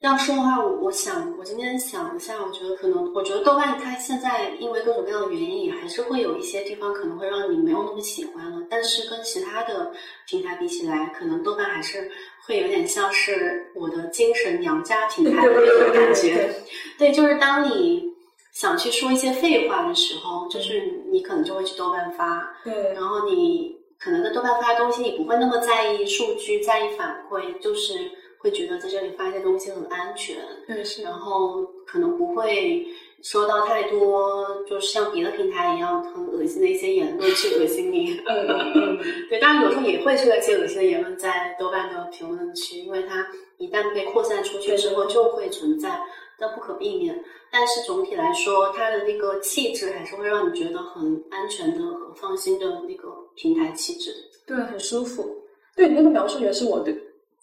[0.00, 8.64] 要说的话，我我想，我今天想一下，我觉得可能，我觉得豆瓣它现在因为各种各样的原因，也还是会有一些地方可能会让你没有那么喜欢了。
[8.70, 9.90] 但是跟其他的
[10.28, 12.08] 平台比起来，可能豆瓣还是
[12.46, 16.48] 会有点像是我的精神娘家平台的那种感觉。
[16.96, 18.04] 对，就是当你
[18.52, 20.80] 想去说一些废话的时候，就是
[21.10, 22.48] 你可能就会去豆瓣发。
[22.62, 27.98] 对，然后你可能在豆瓣发东西，你不会那么在意数据，在意反馈，就是。
[28.38, 30.36] 会觉得在这里发一些东西很安全，
[30.66, 32.86] 对是，然后可能不会
[33.22, 38.12] 收到太多，就是像别的平台一样很恶心的一些言论去恶心你。
[38.26, 38.98] 嗯嗯嗯，
[39.28, 43.26] 对，当然有时候也会出现一些恶心的言论在豆瓣的评论区，因为它
[43.58, 46.00] 一旦被扩散出去之后就会存在，
[46.38, 47.20] 那不可避免。
[47.50, 54.12] 但是总体来说，它的那个气质还是会让你觉得很安全的、很放心的那个平台气质。
[54.46, 55.34] 对，很舒服。
[55.74, 56.92] 对你那个描述也是我的。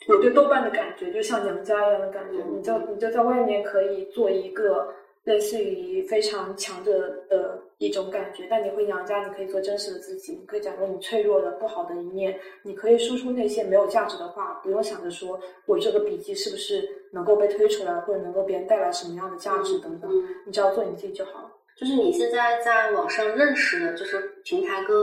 [0.08, 4.94] 我对豆瓣的感觉就像娘家一样的感觉，你就你就在外面可以做一个
[5.24, 20.12] 类似于非常强者的一种感觉，但你回娘家，你可以做真实的自己，你可以讲出你脆弱的、不好的一面，你可以说出那些没有价值的话，不用想着说我这个笔记是不是能够被推出来，或者能够别人带来什么样的价值等等，
[20.46, 21.50] 你只要做你自己就好。
[21.76, 24.96] 就是你现在在网上认识的，就是平台跟。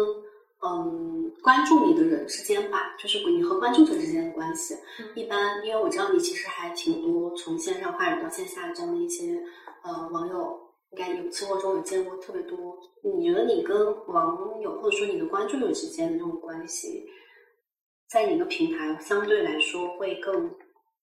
[0.65, 4.77] 嗯，关注你的人之间吧，就是你和关注者之间的关系。
[5.15, 9.41] 一般，因为我知道你其实还挺多从线上发展到线下这样的一些
[9.83, 10.59] 呃网友，
[10.93, 12.77] 应该有生活中有见过特别多。
[13.03, 17.05] 你觉得你跟网友或者说你的关注者之间的这种关系，
[18.09, 20.51] 在哪个平台相对来说会更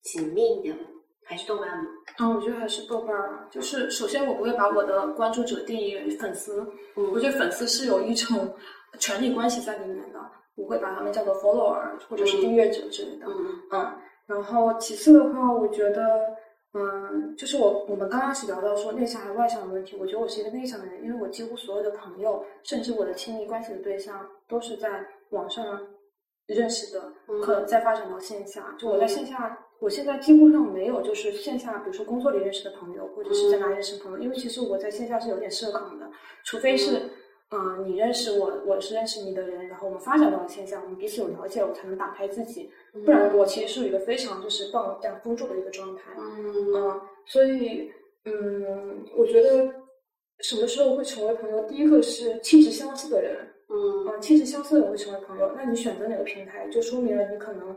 [0.03, 0.84] 紧密一点吗？
[1.26, 1.85] 还是豆瓣吗？
[2.18, 3.47] 嗯，我觉得还是豆瓣儿。
[3.51, 6.61] 就是首先，我不会把我的关注者定义为粉丝。
[6.95, 8.56] 嗯，我觉得粉丝是有一种。
[8.98, 10.20] 权力关系在里面的，
[10.56, 11.78] 我会把他们叫做 follower
[12.10, 13.28] 或者是订阅者之类的。
[13.72, 13.94] 嗯，
[14.26, 16.36] 然后其次的话，我觉得，
[16.74, 25.80] 嗯，就是我我们刚开始聊到说内向还是外向的问题，我觉得我是一个内向的人，因为我几乎所有的朋友，甚至我的亲密关系的对象，都是在网上
[26.48, 28.76] 认识的，可能再发展到线下。
[28.78, 36.10] 就我在线下，我现在几乎上没有就是线下，比如说工作里认识的朋友，或者是在哪里认识朋友，因为其实我在线下是有点社恐的，
[36.44, 37.02] 除非是。
[37.51, 42.69] 嗯，你认识我，我是认识你的人，然后我们发展到了线下，我们彼此有了解，我才能打开自己。
[43.03, 46.13] 不然，我其实是一个非常就是放这样封住的一个状态。
[46.19, 47.91] 嗯，所以，
[48.26, 49.67] 嗯，我觉得
[50.41, 51.61] 什么时候会成为朋友？
[51.63, 53.35] 第一个是气质相似的人。
[53.71, 55.51] 嗯，气质相似的人会成为朋友。
[55.55, 57.76] 那你选择哪个平台，就说明了你可能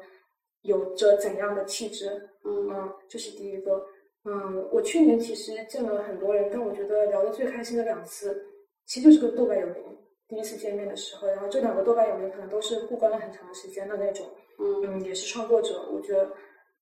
[0.63, 2.29] 有着怎样的气质。
[2.45, 3.83] 嗯，这是第一个。
[4.25, 8.47] 嗯，我去年其实见了很多人，但我觉得聊的最开心的两次。
[8.87, 9.83] 其实就是个豆瓣友邻，
[10.29, 14.27] 第一次见面的时候，然后这两个豆瓣友邻可能都是互关了很长时间的那种，
[14.59, 16.31] 嗯，也是创作者，我觉得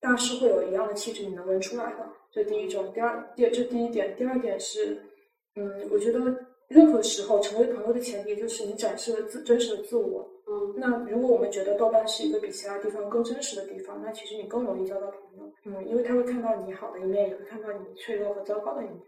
[0.01, 2.09] 大师会有一样的气质，你能闻出来的。
[2.33, 5.03] 这第一种，第二，第这第一点，第二点是，
[5.57, 6.21] 嗯，我觉得
[6.69, 19.01] 任何时候成为朋友的前提就是你展示了自真实的自我，嗯，那如果我们觉得豆瓣是一个比其他地方更真实的地方，那其实你更容易交到朋友，嗯，因为他会看到你好的一面，也会看到你脆弱和糟糕的一面。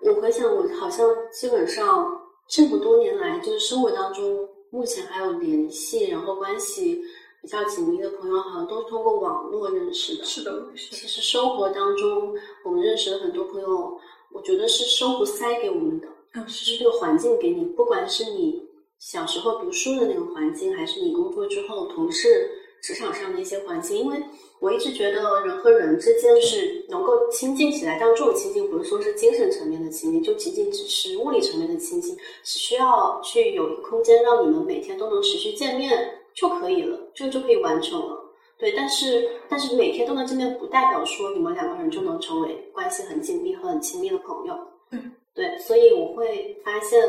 [0.00, 2.08] 我回想，我好像基本上
[2.48, 7.02] 这么多年来，就是生活当中目前还有联系，然后关系
[7.42, 10.24] 比较紧密的朋友，好像都是通过网络认识的。
[10.24, 12.34] 是的，其实生活当中
[12.64, 13.98] 我们认识的很多朋友，
[14.32, 16.08] 我觉得是生活塞给我们的，
[16.46, 18.62] 是这个环境给你，不管是你
[18.98, 22.48] 小时候读书的那个环境，还是你工作之后同事、
[22.82, 24.16] 职场上的一些环境，因为。
[24.60, 38.18] 我一直觉得人和人之间是能够亲近起来，但这种亲近不是说是精神层面的亲近，就仅仅只是物理层面的亲近，只需要去有一个空间让你们每天都能持续见面就可以了，这个就可以完成了。
[38.58, 44.58] 对，但是但是每天都能见面，不代表说你们两个人就能成为关系很紧密和很亲密的朋友。
[44.90, 47.00] 嗯，对，所以我会发现，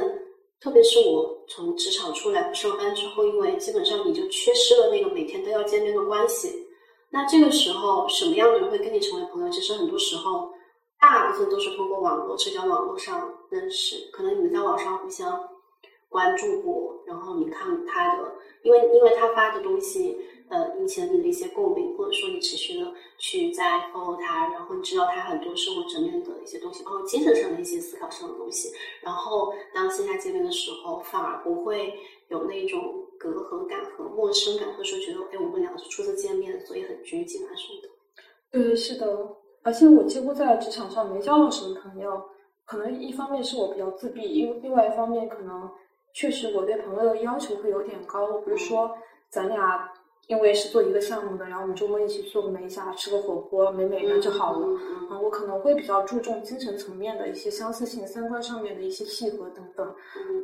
[0.61, 6.67] 特别是我从职场出来上班之后，因为基本上你就缺失了那个每天都要见面的关系。
[7.09, 9.49] 那这个时候，什么样的人会跟你成为朋友？
[9.49, 10.51] 其实很多时候，
[10.99, 14.09] 大部分都是通过网络、社交网络上认识。
[14.11, 15.41] 可能你们在网上互相
[16.09, 18.31] 关注过，然后你看他的，
[18.63, 20.17] 因为因为他发的东西。
[20.49, 23.63] 呃，引起了你的一些共鸣，或者说你持续的去在
[23.93, 28.69] follow 他，然后你知道他很多生活层面的一些东西，包括精神上的一些思考上的东西。
[29.01, 31.93] 然后当线下见面的时候，反而不会
[32.29, 32.81] 有那种
[33.19, 37.89] 隔阂感和陌生感，或者说觉得哎，我们两个是初次见面，所以很拘谨啊什么的。
[38.51, 39.35] 对，是的。
[39.61, 42.23] 而且我几乎在职场上没交到什么朋友，
[42.65, 45.69] 可能一方面是我比较自闭，因另外一方面可能
[46.15, 48.39] 确实我对朋友的要求会有点高。
[48.39, 48.97] 比如说
[49.29, 49.93] 咱俩。
[50.29, 54.67] 因为是做一个项目的，然后我们周末一起做个美甲，吃个火锅，美美的就好了。
[55.09, 59.95] 嗯，我可能会比较注重精神层面的一些相似性、三观上面的一些契合等等。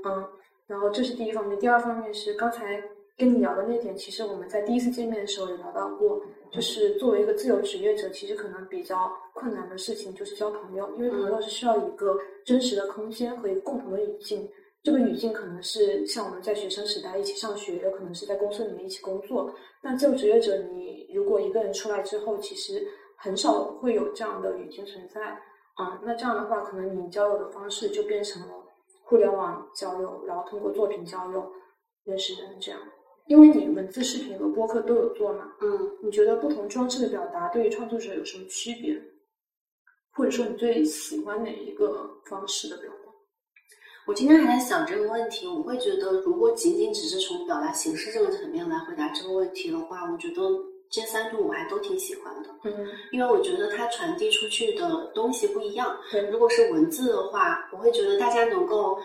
[0.03, 0.27] 嗯，
[0.65, 2.83] 然后这是第一方面，第二方面是刚才
[3.15, 6.19] 跟你聊的那点，其实我们在第一次见面的时候也聊到过，
[6.51, 14.49] 就是作为一个自由职业者，其实可能比较困难的事情就是交朋友，因为朋友是需要一个真实的空间和一个共同的语境。
[14.85, 19.51] 这个语境可能是像我们在学生时代一起上学，有可能是在公司里面一起工作。
[19.81, 22.85] 那自由职业者，你如果一个人出来之后，其实
[23.17, 25.21] 很少会有这样的语境存在
[25.73, 25.99] 啊。
[26.03, 28.53] 那这样的话，可能你交流的方式就变成了
[29.05, 31.51] 互联网交流，然后通过作品交流
[32.03, 32.79] 认识人这样。
[33.25, 38.95] 因为你文字、视频和播客都有做嘛，嗯，你觉得不同装置的表达对于创作者有什么区别？
[40.11, 42.94] 或者说你最喜欢哪一个方式的表达？
[44.07, 50.43] 我今天还在想这个问题，我会觉得，如果仅仅只是从表达形式这个层面来回答这个问题的话，我觉得
[50.91, 52.49] 这三种我还都挺喜欢的。
[52.65, 55.97] 嗯，因为我觉得它传递出去的东西不一样。
[56.11, 58.95] 对，如果是文字的话，我会觉得大家能够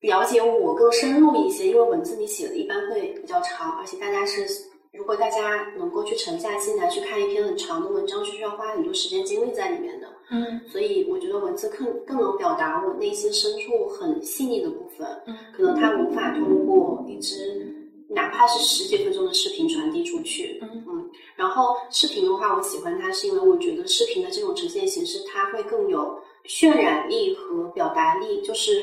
[0.00, 4.44] 了解我更深入一些，因为文字你写的一般会比较长，而且大家是，
[4.92, 10.06] 如果大家能够去沉下心来去看一篇很长的文章，是需要花很多时间精力在里面的。
[10.30, 15.06] 嗯，所以我觉得文字更更能表达我内心深处很细腻的部分。
[15.26, 17.74] 嗯，可能它无法通过一支
[18.08, 20.58] 哪怕是十几分钟的视频传递出去。
[20.62, 26.16] 嗯嗯，然后视频的话，我喜欢它是因为我觉得视频的这种呈现形式，它会更有
[26.46, 28.40] 渲染力和表达力。
[28.42, 28.82] 就是，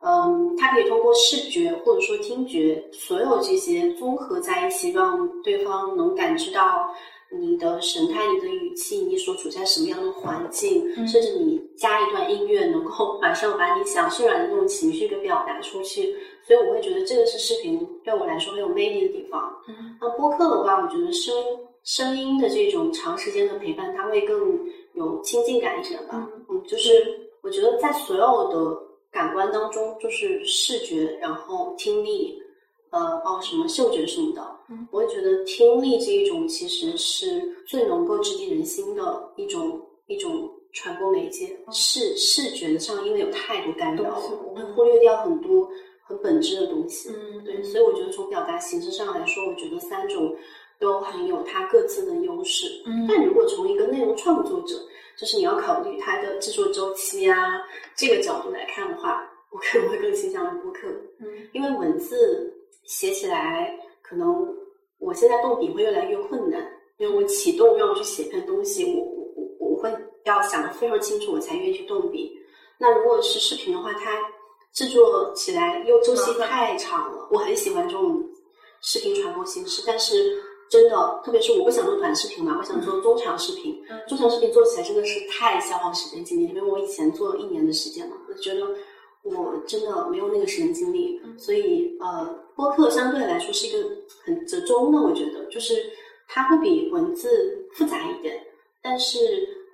[0.00, 6.94] 嗯，它可以通过视觉或者说听觉，所有这些综合在一起，让对方能感知到。
[7.34, 16.14] 你的神态、你的语气、你所处在什么样的环境，甚至你加一段音乐，能够马上把你想渲染的那种情绪给表达出去。
[16.46, 19.52] 所以我会觉得这个是视频对我来说很有魅力的地方。
[19.68, 21.32] 嗯那播客的话，我觉得声
[21.84, 24.58] 声音的这种长时间的陪伴，它会更
[24.94, 26.28] 有亲近感一点吧。
[26.48, 26.90] 嗯，就是
[27.42, 28.76] 我觉得在所有的
[29.10, 32.41] 感官当中，就是视觉，然后听力。
[32.92, 34.42] 呃，包括什么嗅觉什么的，
[34.90, 41.58] 我会觉得听力这一种其实是最能够直击人心的一种一种传播媒介。
[41.70, 45.66] 视视觉上，因为有太多干扰，我会忽略掉很多
[46.02, 47.08] 很本质的东西。
[47.08, 50.36] 嗯，对，所以我觉得从表达形式上来说，我觉得三种
[50.78, 52.66] 都很有它各自的优势。
[52.84, 54.76] 嗯，但如果从一个内容创作者，
[55.18, 57.62] 就是你要考虑它的制作周期啊
[57.96, 60.88] 这个角度来看的话，我可能会更倾向于播客。
[61.20, 62.52] 嗯，因为文字。
[62.84, 64.46] 写起来可能
[64.98, 66.60] 我现在动笔会越来越困难，
[66.98, 69.24] 因为我启动让我去写篇东西，我我
[69.58, 69.92] 我我会
[70.24, 72.32] 要想的非常清楚，我才愿意去动笔。
[72.78, 74.16] 那如果是视频的话，它
[74.72, 77.28] 制作起来又周期太长了。
[77.30, 78.22] 我很喜欢这种
[78.80, 83.80] 视频传播形式，但是真的，特别是我不想做短视频嘛，我想做中长视频。
[84.08, 88.66] 中长视频做起来真的是太消耗时间精力，因为我以前做了一年的时间嘛，我觉得。
[89.24, 93.88] 我真的没有那个时间精力，所以呃，播客相对来说是一个
[94.24, 95.74] 很折中的，我觉得就是
[96.28, 98.38] 它会比文字复杂一点，
[98.82, 99.18] 但是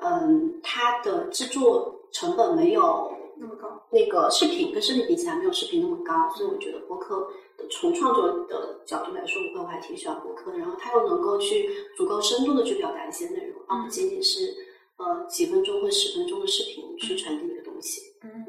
[0.00, 7.28] 嗯，它的制作成本没有那么高，那个视频跟视频比起来没有视频那么高，所以我觉得播客
[7.70, 10.58] 从创作的角度来说，我还挺喜欢播客的。
[10.58, 14.54] 然后它又能够去足够深度的去表达一些内容，而不仅仅是
[14.96, 18.00] 呃几分钟或十分钟的视频去传递一个东西。
[18.22, 18.44] 嗯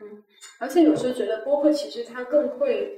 [0.00, 0.22] 嗯。
[0.60, 2.97] 而且有时候觉得播客其实它更会，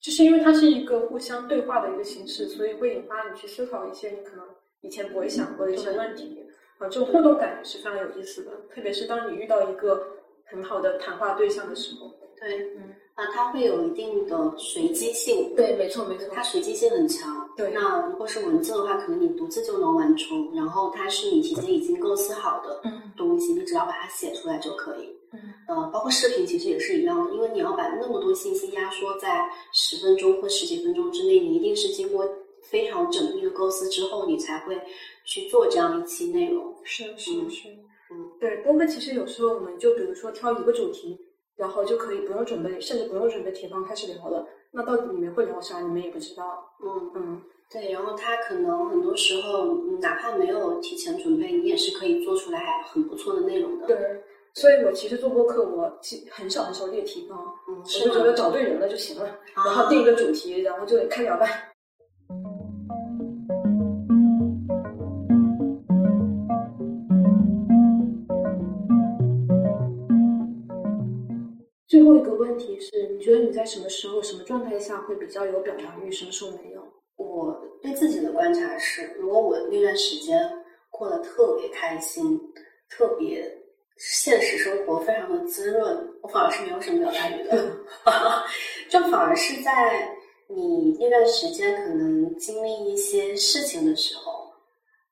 [0.00, 4.44] 就是因为它是一个互相对话的一个形式，所以会引发你去思考一些你可能
[4.82, 6.44] 以前不会想过的一些问题。
[6.78, 10.06] 啊，这种互动感也是非常有意思的，特别是当你遇到一个
[10.44, 12.08] 很好的谈话对象的时候。
[12.38, 15.52] 对，嗯，啊，它会有一定的随机性。
[15.56, 17.47] 对，没错，没错，它随机性很强。
[17.58, 22.80] 对，那如果是文字的话，可能你独自就能完成，然后它是你提前已经构思好的
[23.16, 25.12] 东西，你只要把它写出来就可以。
[25.32, 32.24] 嗯，呃，包括视频其实也是一样的，因为你要把那么多信息压缩在十分钟或十几分钟之内，你一定是经过
[32.70, 34.80] 非常缜密的构思之后，你才会
[35.24, 36.72] 去做这样一期内容。
[36.84, 37.68] 是是是，
[38.12, 41.18] 嗯，对，播客其实有时候我们就比如说挑一个主题，
[41.56, 44.46] 然后就可以不用准备，甚至不用准备提纲开始聊了。
[44.70, 46.70] 那到底你们会聊啥，你们也不知道。
[46.82, 53.86] 嗯嗯，对，然后他可能很多时候，嗯哪怕没有提前准备，你也是可以做出来很不错的内容的。
[53.86, 53.96] 对。
[54.54, 57.38] 所以我其实做播客，我其很少很少列提纲，
[57.68, 57.82] 嗯，我？
[57.84, 61.46] 就觉得找对人了就行了，啊然后定一个主题，然后就开聊吧。
[72.58, 76.82] 问题是，你觉得你在什么时候、什么状态下会比较有表达欲，什么时候没有？
[77.16, 80.36] 我对自己的观察是，如果我那段时间
[80.90, 82.36] 过得特别开心，
[82.90, 83.48] 特别
[83.96, 87.76] 现实生活非常的滋润，我反而是没有什么表达欲的。
[88.90, 90.08] 就反而是在
[90.48, 94.50] 你那段时间可能经历一些事情的时候，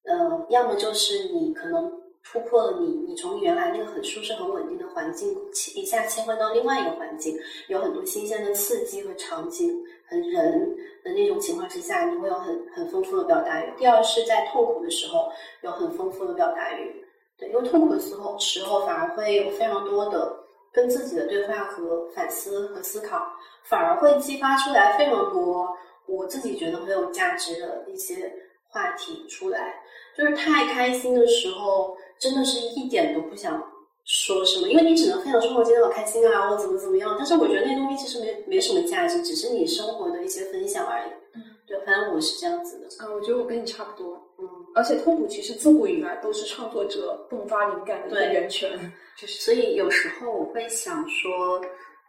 [0.03, 1.93] 呃，要么就是你可能
[2.33, 7.39] 突破了你，你从原来那个很舒适、很稳定的环境，切一下切换到另外一个环境，
[7.69, 9.73] 有很多新鲜的刺激和场景，
[10.09, 13.73] 和人的那种情况之下，你会有很很丰富的表达欲。
[13.79, 15.31] 第二是在痛苦的时候
[15.63, 17.05] 有很丰富的表达欲，
[17.39, 20.37] 对，因为痛苦的时候时候反而会有非常多的
[20.73, 23.23] 跟自己的对话和反思和思考，
[23.63, 25.69] 反而会激发出来非常多
[26.07, 28.31] 我自己觉得很有价值的一些
[28.69, 29.75] 话题出来。
[30.17, 33.63] 就是太开心的时候，真的是一点都不想
[34.05, 37.15] 说什么，因为你只能分享说我今天好开心啊，我怎么怎么样。
[37.19, 41.11] 但是我觉得那东西其实没没什么价值，只是你生活的一些分享而已。
[41.35, 42.87] 嗯，对，反正我是这样子的。
[43.05, 44.15] 啊，我觉得我跟你差不多。
[44.39, 48.71] 嗯，而且痛苦其实自古以来都是创作者迸发灵感的一个源泉。
[49.19, 51.59] 就是所以有时候我会想说，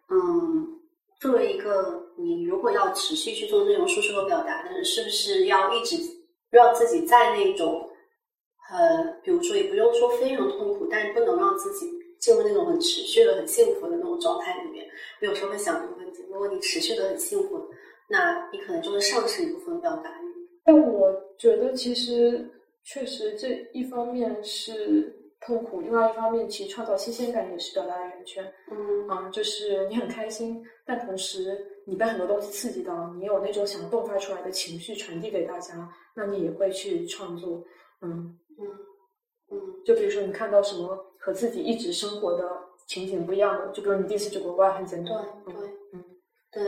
[0.09, 0.67] 嗯，
[1.21, 5.95] 作为一个你如果要持续去做内容输出和表达的人，是不是要一直
[6.49, 7.86] 让自己在那种
[8.69, 11.87] 呃，比如说也不用说非常痛苦，但是不能让自己
[12.19, 14.85] 进入那种很持续的、很幸福的那种状态里面。
[15.21, 17.65] 我有时候会想这个问题：如果你持续的很幸福，
[18.09, 20.25] 那你可能就会丧失一部分表达欲。
[20.65, 22.45] 但我觉得其实
[22.83, 28.43] 确实这一方面是痛苦，另外一方面其实创造新鲜感也是表达的源泉。
[28.71, 37.63] 嗯嗯，就是你很开心，但同时你被很多东西刺激到，你有那种想迸发出来的情绪传递给大家，那你也会去创作。
[38.01, 38.67] 嗯，嗯
[39.51, 42.49] 嗯就比如说你看到什么和自己一直生活的
[42.87, 45.53] 情景不一样的，就比如你第一次去国外很简对单，对
[45.93, 46.03] 嗯
[46.51, 46.63] 对，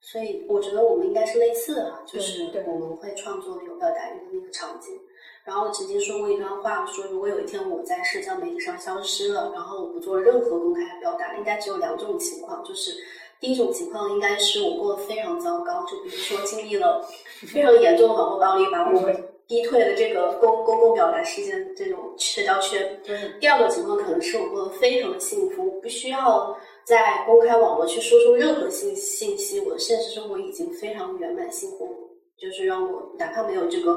[0.00, 4.92] 所以我觉得我们应该是类似的，就是对我们会创作有表达欲的那个场景。
[5.44, 12.92] 然后我曾经说过一段话，说如果有一天我在社交媒体上消失了，然后我不做任何公开的表达，应该只有两种情况，就是
[13.38, 17.06] 第一种情况应该是我过得非常糟糕，就比如说经历了
[17.46, 19.02] 非常严重的网络暴力，把我
[19.46, 23.00] 逼退了这个公公共表达事件这种社交圈。
[23.06, 31.88] 嗯第二个情况可能是我过得非常的幸福，不需要在公开网络去输出任何信信息，我的现实生活已经非常圆满幸福，
[32.38, 33.96] 就是让我哪怕没有这个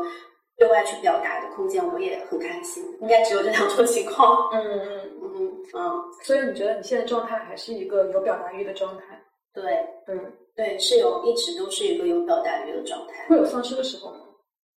[0.57, 2.83] 对外去表达的空间，我也很开心。
[3.01, 4.49] 应该只有这两种情况。
[4.53, 9.21] 嗯嗯，嗯嗯，所以你觉得你现在状态还是一个有表达欲的状态？
[9.53, 9.63] 对
[10.07, 10.19] 嗯，
[10.55, 13.25] 对，是有一直都是一个有表达欲的状态。
[13.27, 14.19] 会有丧失的时候吗？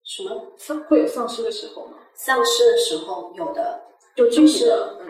[0.07, 1.97] 什么丧会有丧失的时候吗？
[2.13, 3.79] 丧失的时候有的，
[4.15, 5.07] 就具体的，嗯，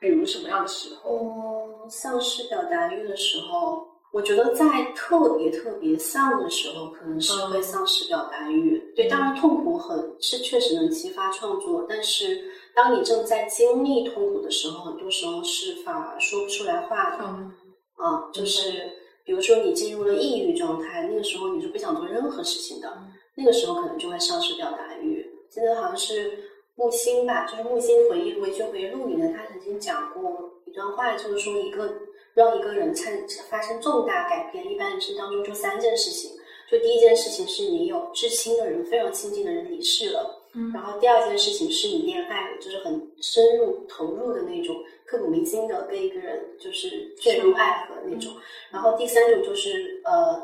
[0.00, 1.10] 比如什么样的时候？
[1.10, 4.66] 嗯，丧失表达欲的时候，我觉得在
[4.96, 8.78] 特别特别丧的时候，可能是会丧失表达欲。
[8.96, 12.44] 对，当然痛苦很是确实能激发创作，但是
[12.74, 17.24] 当你正在经历痛苦的时候，很多时候是反而说不出来话的。
[17.24, 17.52] 嗯
[17.96, 18.90] 啊，就是
[19.24, 22.92] 比如说你进入了抑郁状态，那个时候你是不想做任何事情的，
[23.34, 25.24] 那个时候可能就会丧失表达欲。
[25.48, 26.38] 记得好像是
[26.74, 31.92] 木心吧，就是木心回忆录、维权回忆录里面，他曾经讲过一段话，就是说一个
[32.34, 33.12] 让一个人产
[33.48, 36.30] 发生重大改变，一般人生当中就三件事情。
[36.70, 44.74] 就第一件事情是你有至亲的人、非常亲近的人离世了，嗯然后第二件事情是你恋爱了，就是很深入投入的那种，
[45.04, 48.32] 刻骨铭心的跟一个人就是坠入爱河那种。
[48.70, 50.34] 然后第三种就是呃，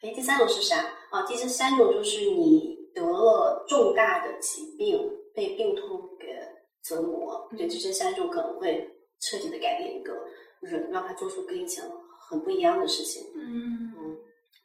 [0.00, 1.22] 哎，第三种是啥啊？
[1.26, 6.26] 第三种就是你得了重大的疾病，被病痛给
[6.82, 7.48] 折磨。
[7.56, 8.88] 对，就这三种可能会
[9.20, 10.12] 彻底的改变一个
[10.60, 11.84] 人，让他做出跟以前
[12.28, 13.22] 很不一样的事情。
[13.34, 14.16] 嗯嗯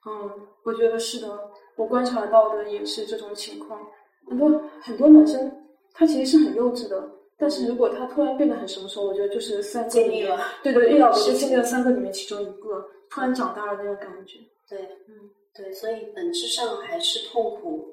[0.05, 3.79] 嗯，我觉得是的，我观察到的也是这种情况。
[4.27, 5.51] 很多很多男生
[5.93, 14.39] 他其实是很幼稚的，但是如果他突然变得很成熟，我觉得就是三个里面对对，遇到的就经历了三个里面其中一个，突然长大了那种感觉。
[14.69, 17.87] 对，嗯，对，所以本质上还是痛苦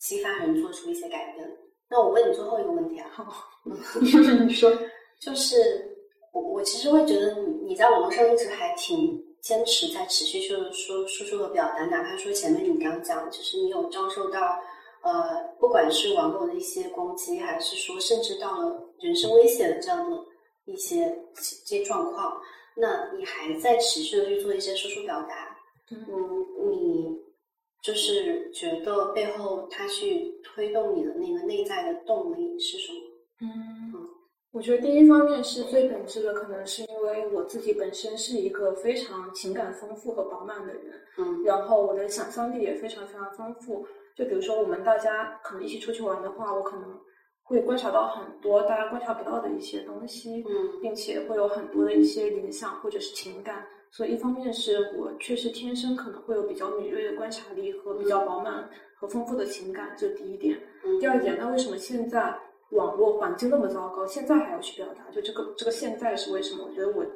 [0.00, 1.48] 激发人做出一些改变。
[1.88, 3.24] 那我问你最后一个问题啊，好，
[4.00, 4.72] 你说，
[5.20, 5.96] 就是
[6.32, 14.58] 我我其实会觉得你你在网络上一直还挺坚持在持续就是说输出和表达，哪怕说前面你刚讲，就是你有遭受到
[15.02, 20.16] 呃不管是网络的一些攻击，还是说甚至到了人身威胁的这样的
[20.64, 22.32] 一些这些状况，
[22.74, 25.53] 那你还在持续的去做一些输出表达，
[25.90, 25.98] 嗯，
[26.70, 27.16] 你
[27.82, 32.98] 就是觉得背后它去推动你的那个内在的动力是什么？
[33.42, 34.08] 嗯。
[34.52, 43.84] 我觉得第一方面是最本质的，可能是因为我自己本身是一个非常情感丰富和饱满的人，嗯，然后我的想象力也非常非常丰富。
[44.16, 46.96] 就比如说我们大家可能一起出去玩的话，我可能
[47.42, 53.66] 会观察到很多大家观察不到的一些东西，嗯，并且会有很多的一些联想或者是情感。
[53.94, 60.58] 所以一方面是我确实天生可能会有比较敏锐的观察力和比较饱满和丰富的情感，这是第一点。
[61.00, 62.36] 第二点，那为什么现在？
[62.70, 66.64] 网络环境那么糟糕，现在还要去表达，就这个这个现在是为什么？
[66.64, 67.06] 我觉得我，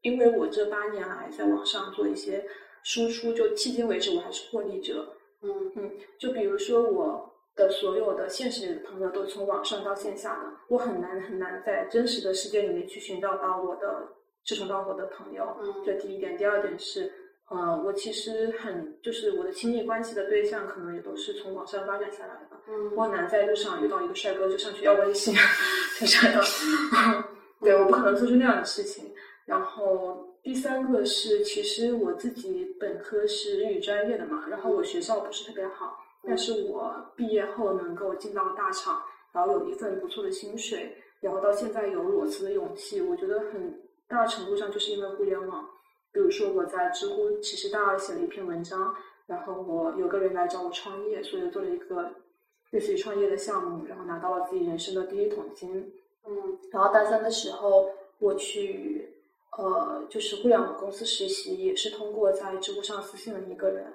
[0.00, 2.42] 因为我这八年来在网上做一些
[2.82, 5.14] 输出，就迄今为止我还是获利者。
[5.42, 14.08] 嗯嗯，就比如说我的所有的现实朋友都从网上到线下的，我很难很难在真实的世界里面去寻找到我的
[14.44, 15.56] 志同道合的朋友。
[15.60, 16.36] 嗯，这第一点。
[16.36, 17.12] 第二点是。
[17.50, 22.56] 呃，我其实很就是我的亲密关系的对象，可能也都是从网上发展下来的。
[22.66, 25.34] 嗯，我很难在路上遇到一个帅哥就上去要微信，
[26.00, 26.42] 就这样。
[27.60, 29.12] 对，我不可能做出那样的事情。
[29.44, 39.02] 然后第三个是，其实我自己本科是日语专业的嘛，然后我学校不是特别好，但是我毕业后能够进到大厂，
[39.34, 43.78] 然后有一份不错的薪水，然后到现在有裸辞的勇气，我觉得很
[44.12, 45.68] 大程度上就是因为互联网。
[46.12, 48.94] 比如说我在知乎其实大二写了一篇文章，
[49.26, 52.12] 然后我有个人来找我创业，所以做了一个
[52.70, 55.90] 类似于创业的项目，然后拿到了自己人生的第一桶金。
[56.26, 59.08] 嗯，然后大三的时候我去
[59.56, 63.90] 呃就是互联网公司实习，也是通过在知乎上私信了一个人。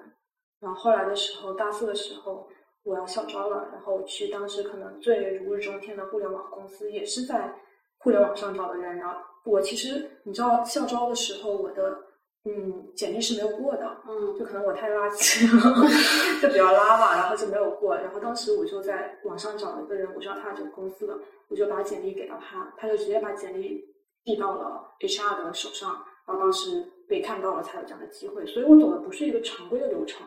[0.58, 2.48] 然后后来的时候大四的时候
[2.82, 7.54] 我要校招了，然后去当时可能最如日中天的互联网公司，也是在
[7.98, 8.96] 互联网上找的人。
[8.96, 12.04] 然后我其实你知道校招的时候我的。
[12.44, 15.86] 嗯，简历是没有过的，嗯，就可能我太垃圾了，
[16.40, 17.94] 就比较拉吧，然后就没有过。
[17.94, 23.84] 然后当时我就在网上找了一个人，我知道他这个公司的，我就把简历给到他，他就直接把简历
[24.24, 25.90] 递到了 HR 的手上，
[26.26, 28.46] 然后当时被看到了，才有这样的机会。
[28.46, 30.26] 所以我走的不是一个常规的流程。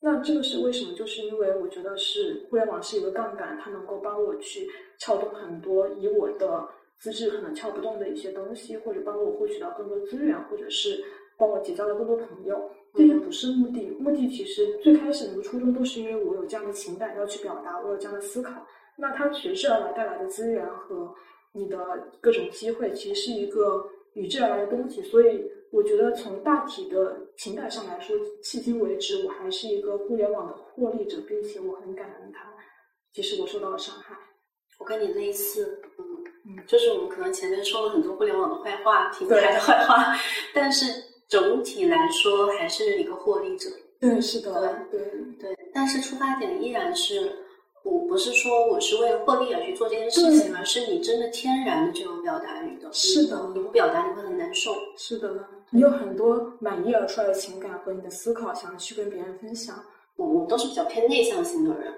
[0.00, 0.94] 那这个是为什么？
[0.96, 4.68] 就是因为我觉得是互联网是一个杠杆，它能够帮我去
[4.98, 6.66] 撬动很多以我的
[7.00, 11.02] 资质可能撬不动的一些东西，或者帮我获取到更多资源，或者是。
[11.38, 13.88] 帮我结交了更多朋友，这些不是目的。
[13.98, 18.66] 目的其实最开始的初衷都是因为我有这样的情感要去表达，我有这样的思考。
[18.98, 21.14] 那它随之而来带来的资源和
[21.54, 21.78] 你的
[22.20, 23.82] 各种机会，其实是一个
[24.12, 25.00] 与之而来的东西。
[25.02, 28.14] 所以我觉得从大体的情感上来说，
[28.44, 32.52] 迄今为止我还是一个互联网的获利者，并且我很感恩它，
[33.14, 34.14] 即使我受到了伤害。
[34.78, 36.19] 我跟你类似，嗯
[36.56, 40.16] 嗯，就是我们可能前面说了很多互联网的坏话，平台的坏话，
[40.52, 40.86] 但是。
[41.30, 43.70] 总体来说还是一个获利者，
[44.00, 45.56] 对，是的，对对对。
[45.72, 47.32] 但是出发点依然是，
[47.84, 52.92] 我不是说我是为了获利而去做这件事情，而是你真的天然的就有表达欲的。
[52.92, 54.72] 是的，你不表达你会很难受。
[54.96, 55.32] 是的，
[55.70, 59.80] 你有很多满意而出来的情感和你的思考，想要去跟别人分享。
[60.16, 61.94] 我我都是比较偏内向型的人，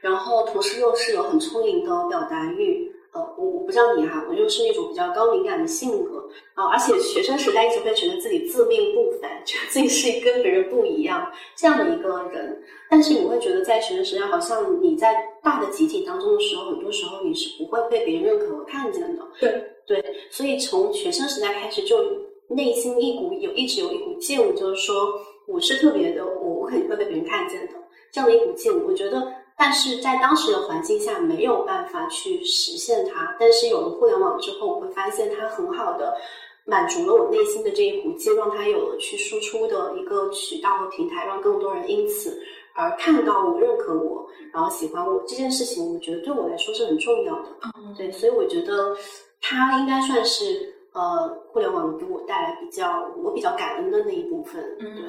[0.00, 2.88] 然后同时又是有很充盈的表达欲。
[3.16, 12.62] 呃，我我不知道你哈，我就是那种比较高敏感的性格啊，而且学生时代一直会觉得自己自命不凡，觉得自己是跟别人不一样这样的一个人。
[12.90, 19.22] 但是你会觉得在学生时代，好像你在大的集体当中的时候，很多时候你是不会被别人认可和看见的。
[19.40, 21.96] 对对，所以从学生时代开始，就
[22.48, 24.94] 内心一股有一直有一股劲，就是说
[25.48, 27.72] 我是特别的，我我肯定会被别人看见的
[28.12, 29.32] 这样的一股劲，我觉得。
[29.56, 36.14] 但是在当时的环境下没有办法去实现它，但是有了互联网之后，我会发现它很好的
[36.64, 42.38] 满足了我内心的这一股劲，让它有了去输出的一个渠道和平台，让更多人因此
[42.74, 47.48] 而看到我、认可我，然后喜欢我这件事情，我觉得对我来说是很重要的。
[47.96, 48.94] 对，所以我觉得
[49.40, 54.62] 它应该算是呃互联网给我带来比较我比较感恩的那一部分。
[54.78, 54.96] 对，嗯。
[54.96, 55.04] 对，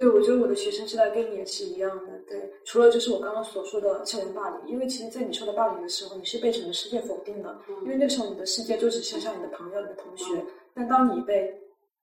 [0.00, 2.12] 我觉得我的学生时代跟你也是一样的。
[2.28, 10.44] 对，除了就是我刚刚所说的校园霸凌，因为其实，在你受到霸凌的时候，你是被整个世界否定的，因为那时候你的世界就只剩下你的朋友、你的同学。
[10.74, 11.50] 但当你被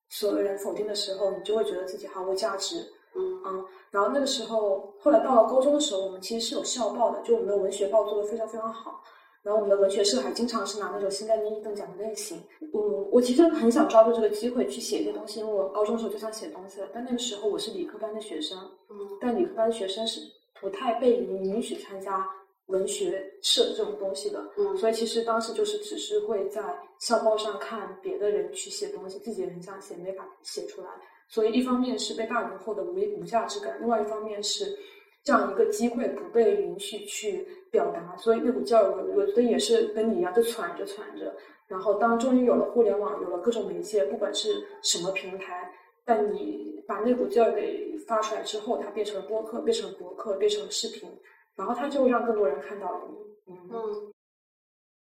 [0.10, 2.78] 所有人否定的时候，你就会觉得自己毫无价值。
[3.16, 3.66] 嗯嗯。
[3.92, 9.04] 然后那个时候，后来到了高中的时候，我们其实是有校报的，就我们的文学报做的非常非常好。
[9.44, 12.42] 然后我们的文学社还经常是拿那种新概念一等奖的类型。
[12.62, 18.58] 嗯，我其实很想抓住这个机会去写一些东西，因为我高中的时候就想写东西了，但那个时候我是理科班的学生，
[18.90, 20.22] 嗯，但理科班的学生是
[20.62, 22.26] 不太被允许参加
[22.68, 26.64] 文学社这种东西的，嗯所以其实当时就是只是会在
[27.00, 30.88] 校报上看别的人去写东西，自己也很想写，没法写出来。
[31.28, 34.78] 所以一方面是被大人后的无无价值感，另外一方面是
[35.24, 41.34] 这样一个机会不被允许去表达，所以那股劲儿，我我觉得也是跟你一样，就攒着攒着。
[41.68, 44.50] 然后当终于有了互联网，有了各种媒介，不管是
[44.84, 45.72] 什么平台，
[46.06, 51.10] 但你把那股劲儿给发出来之后，它变成了播客，变成了博客，变成了视频，
[51.56, 53.54] 然后它就让更多人看到了你。
[53.54, 54.14] 嗯，嗯，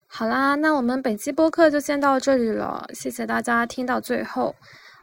[0.07, 4.55] 好啦，那我们本期播客就先到这里了，谢谢大家听到最后。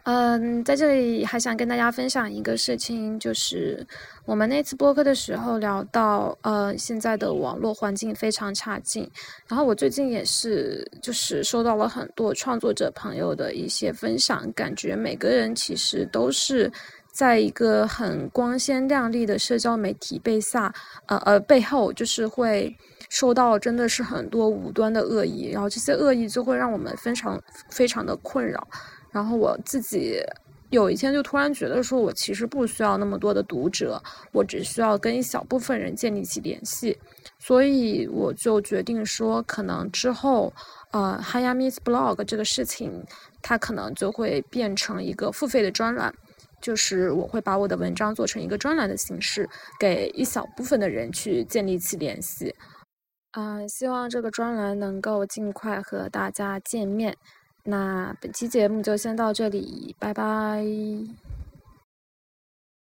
[0.10, 3.86] 嗯，在这里还想跟大家分享一个事情，就是
[4.26, 9.07] 我们那次播客的时候聊到，呃，现在的网络环境非常差劲。
[9.48, 16.72] 然后我最近也是，就是收到了很多创作者朋友的一些分享，感觉每个人其实都是
[17.11, 20.73] 在一个很光鲜亮丽的社交媒体背下，
[21.06, 22.76] 呃呃背后，就是会
[23.10, 28.68] 收到真的是很多无端的恶意，然后这些恶意就会让我们非常非常的困扰。
[29.11, 30.22] 然后我自己
[30.69, 36.98] 有一天就突然觉得，说我其实不需要那么多的读者，我只需要跟一小部分人建立起联系，
[37.40, 40.53] 所以我就决定说，可能之后，
[40.91, 43.03] 呃，Hayami's blog 这个事情，
[43.41, 46.14] 它可能就会变成一个付费的专栏，
[46.61, 49.49] 就是我会把我的文章做成一个专栏的形式，
[49.80, 52.53] 给一小部分的人去建立起联系。
[53.31, 57.15] 嗯、希望这个专栏能够尽快和大家见面。
[57.69, 60.65] 那本期节目就先到这里，拜拜。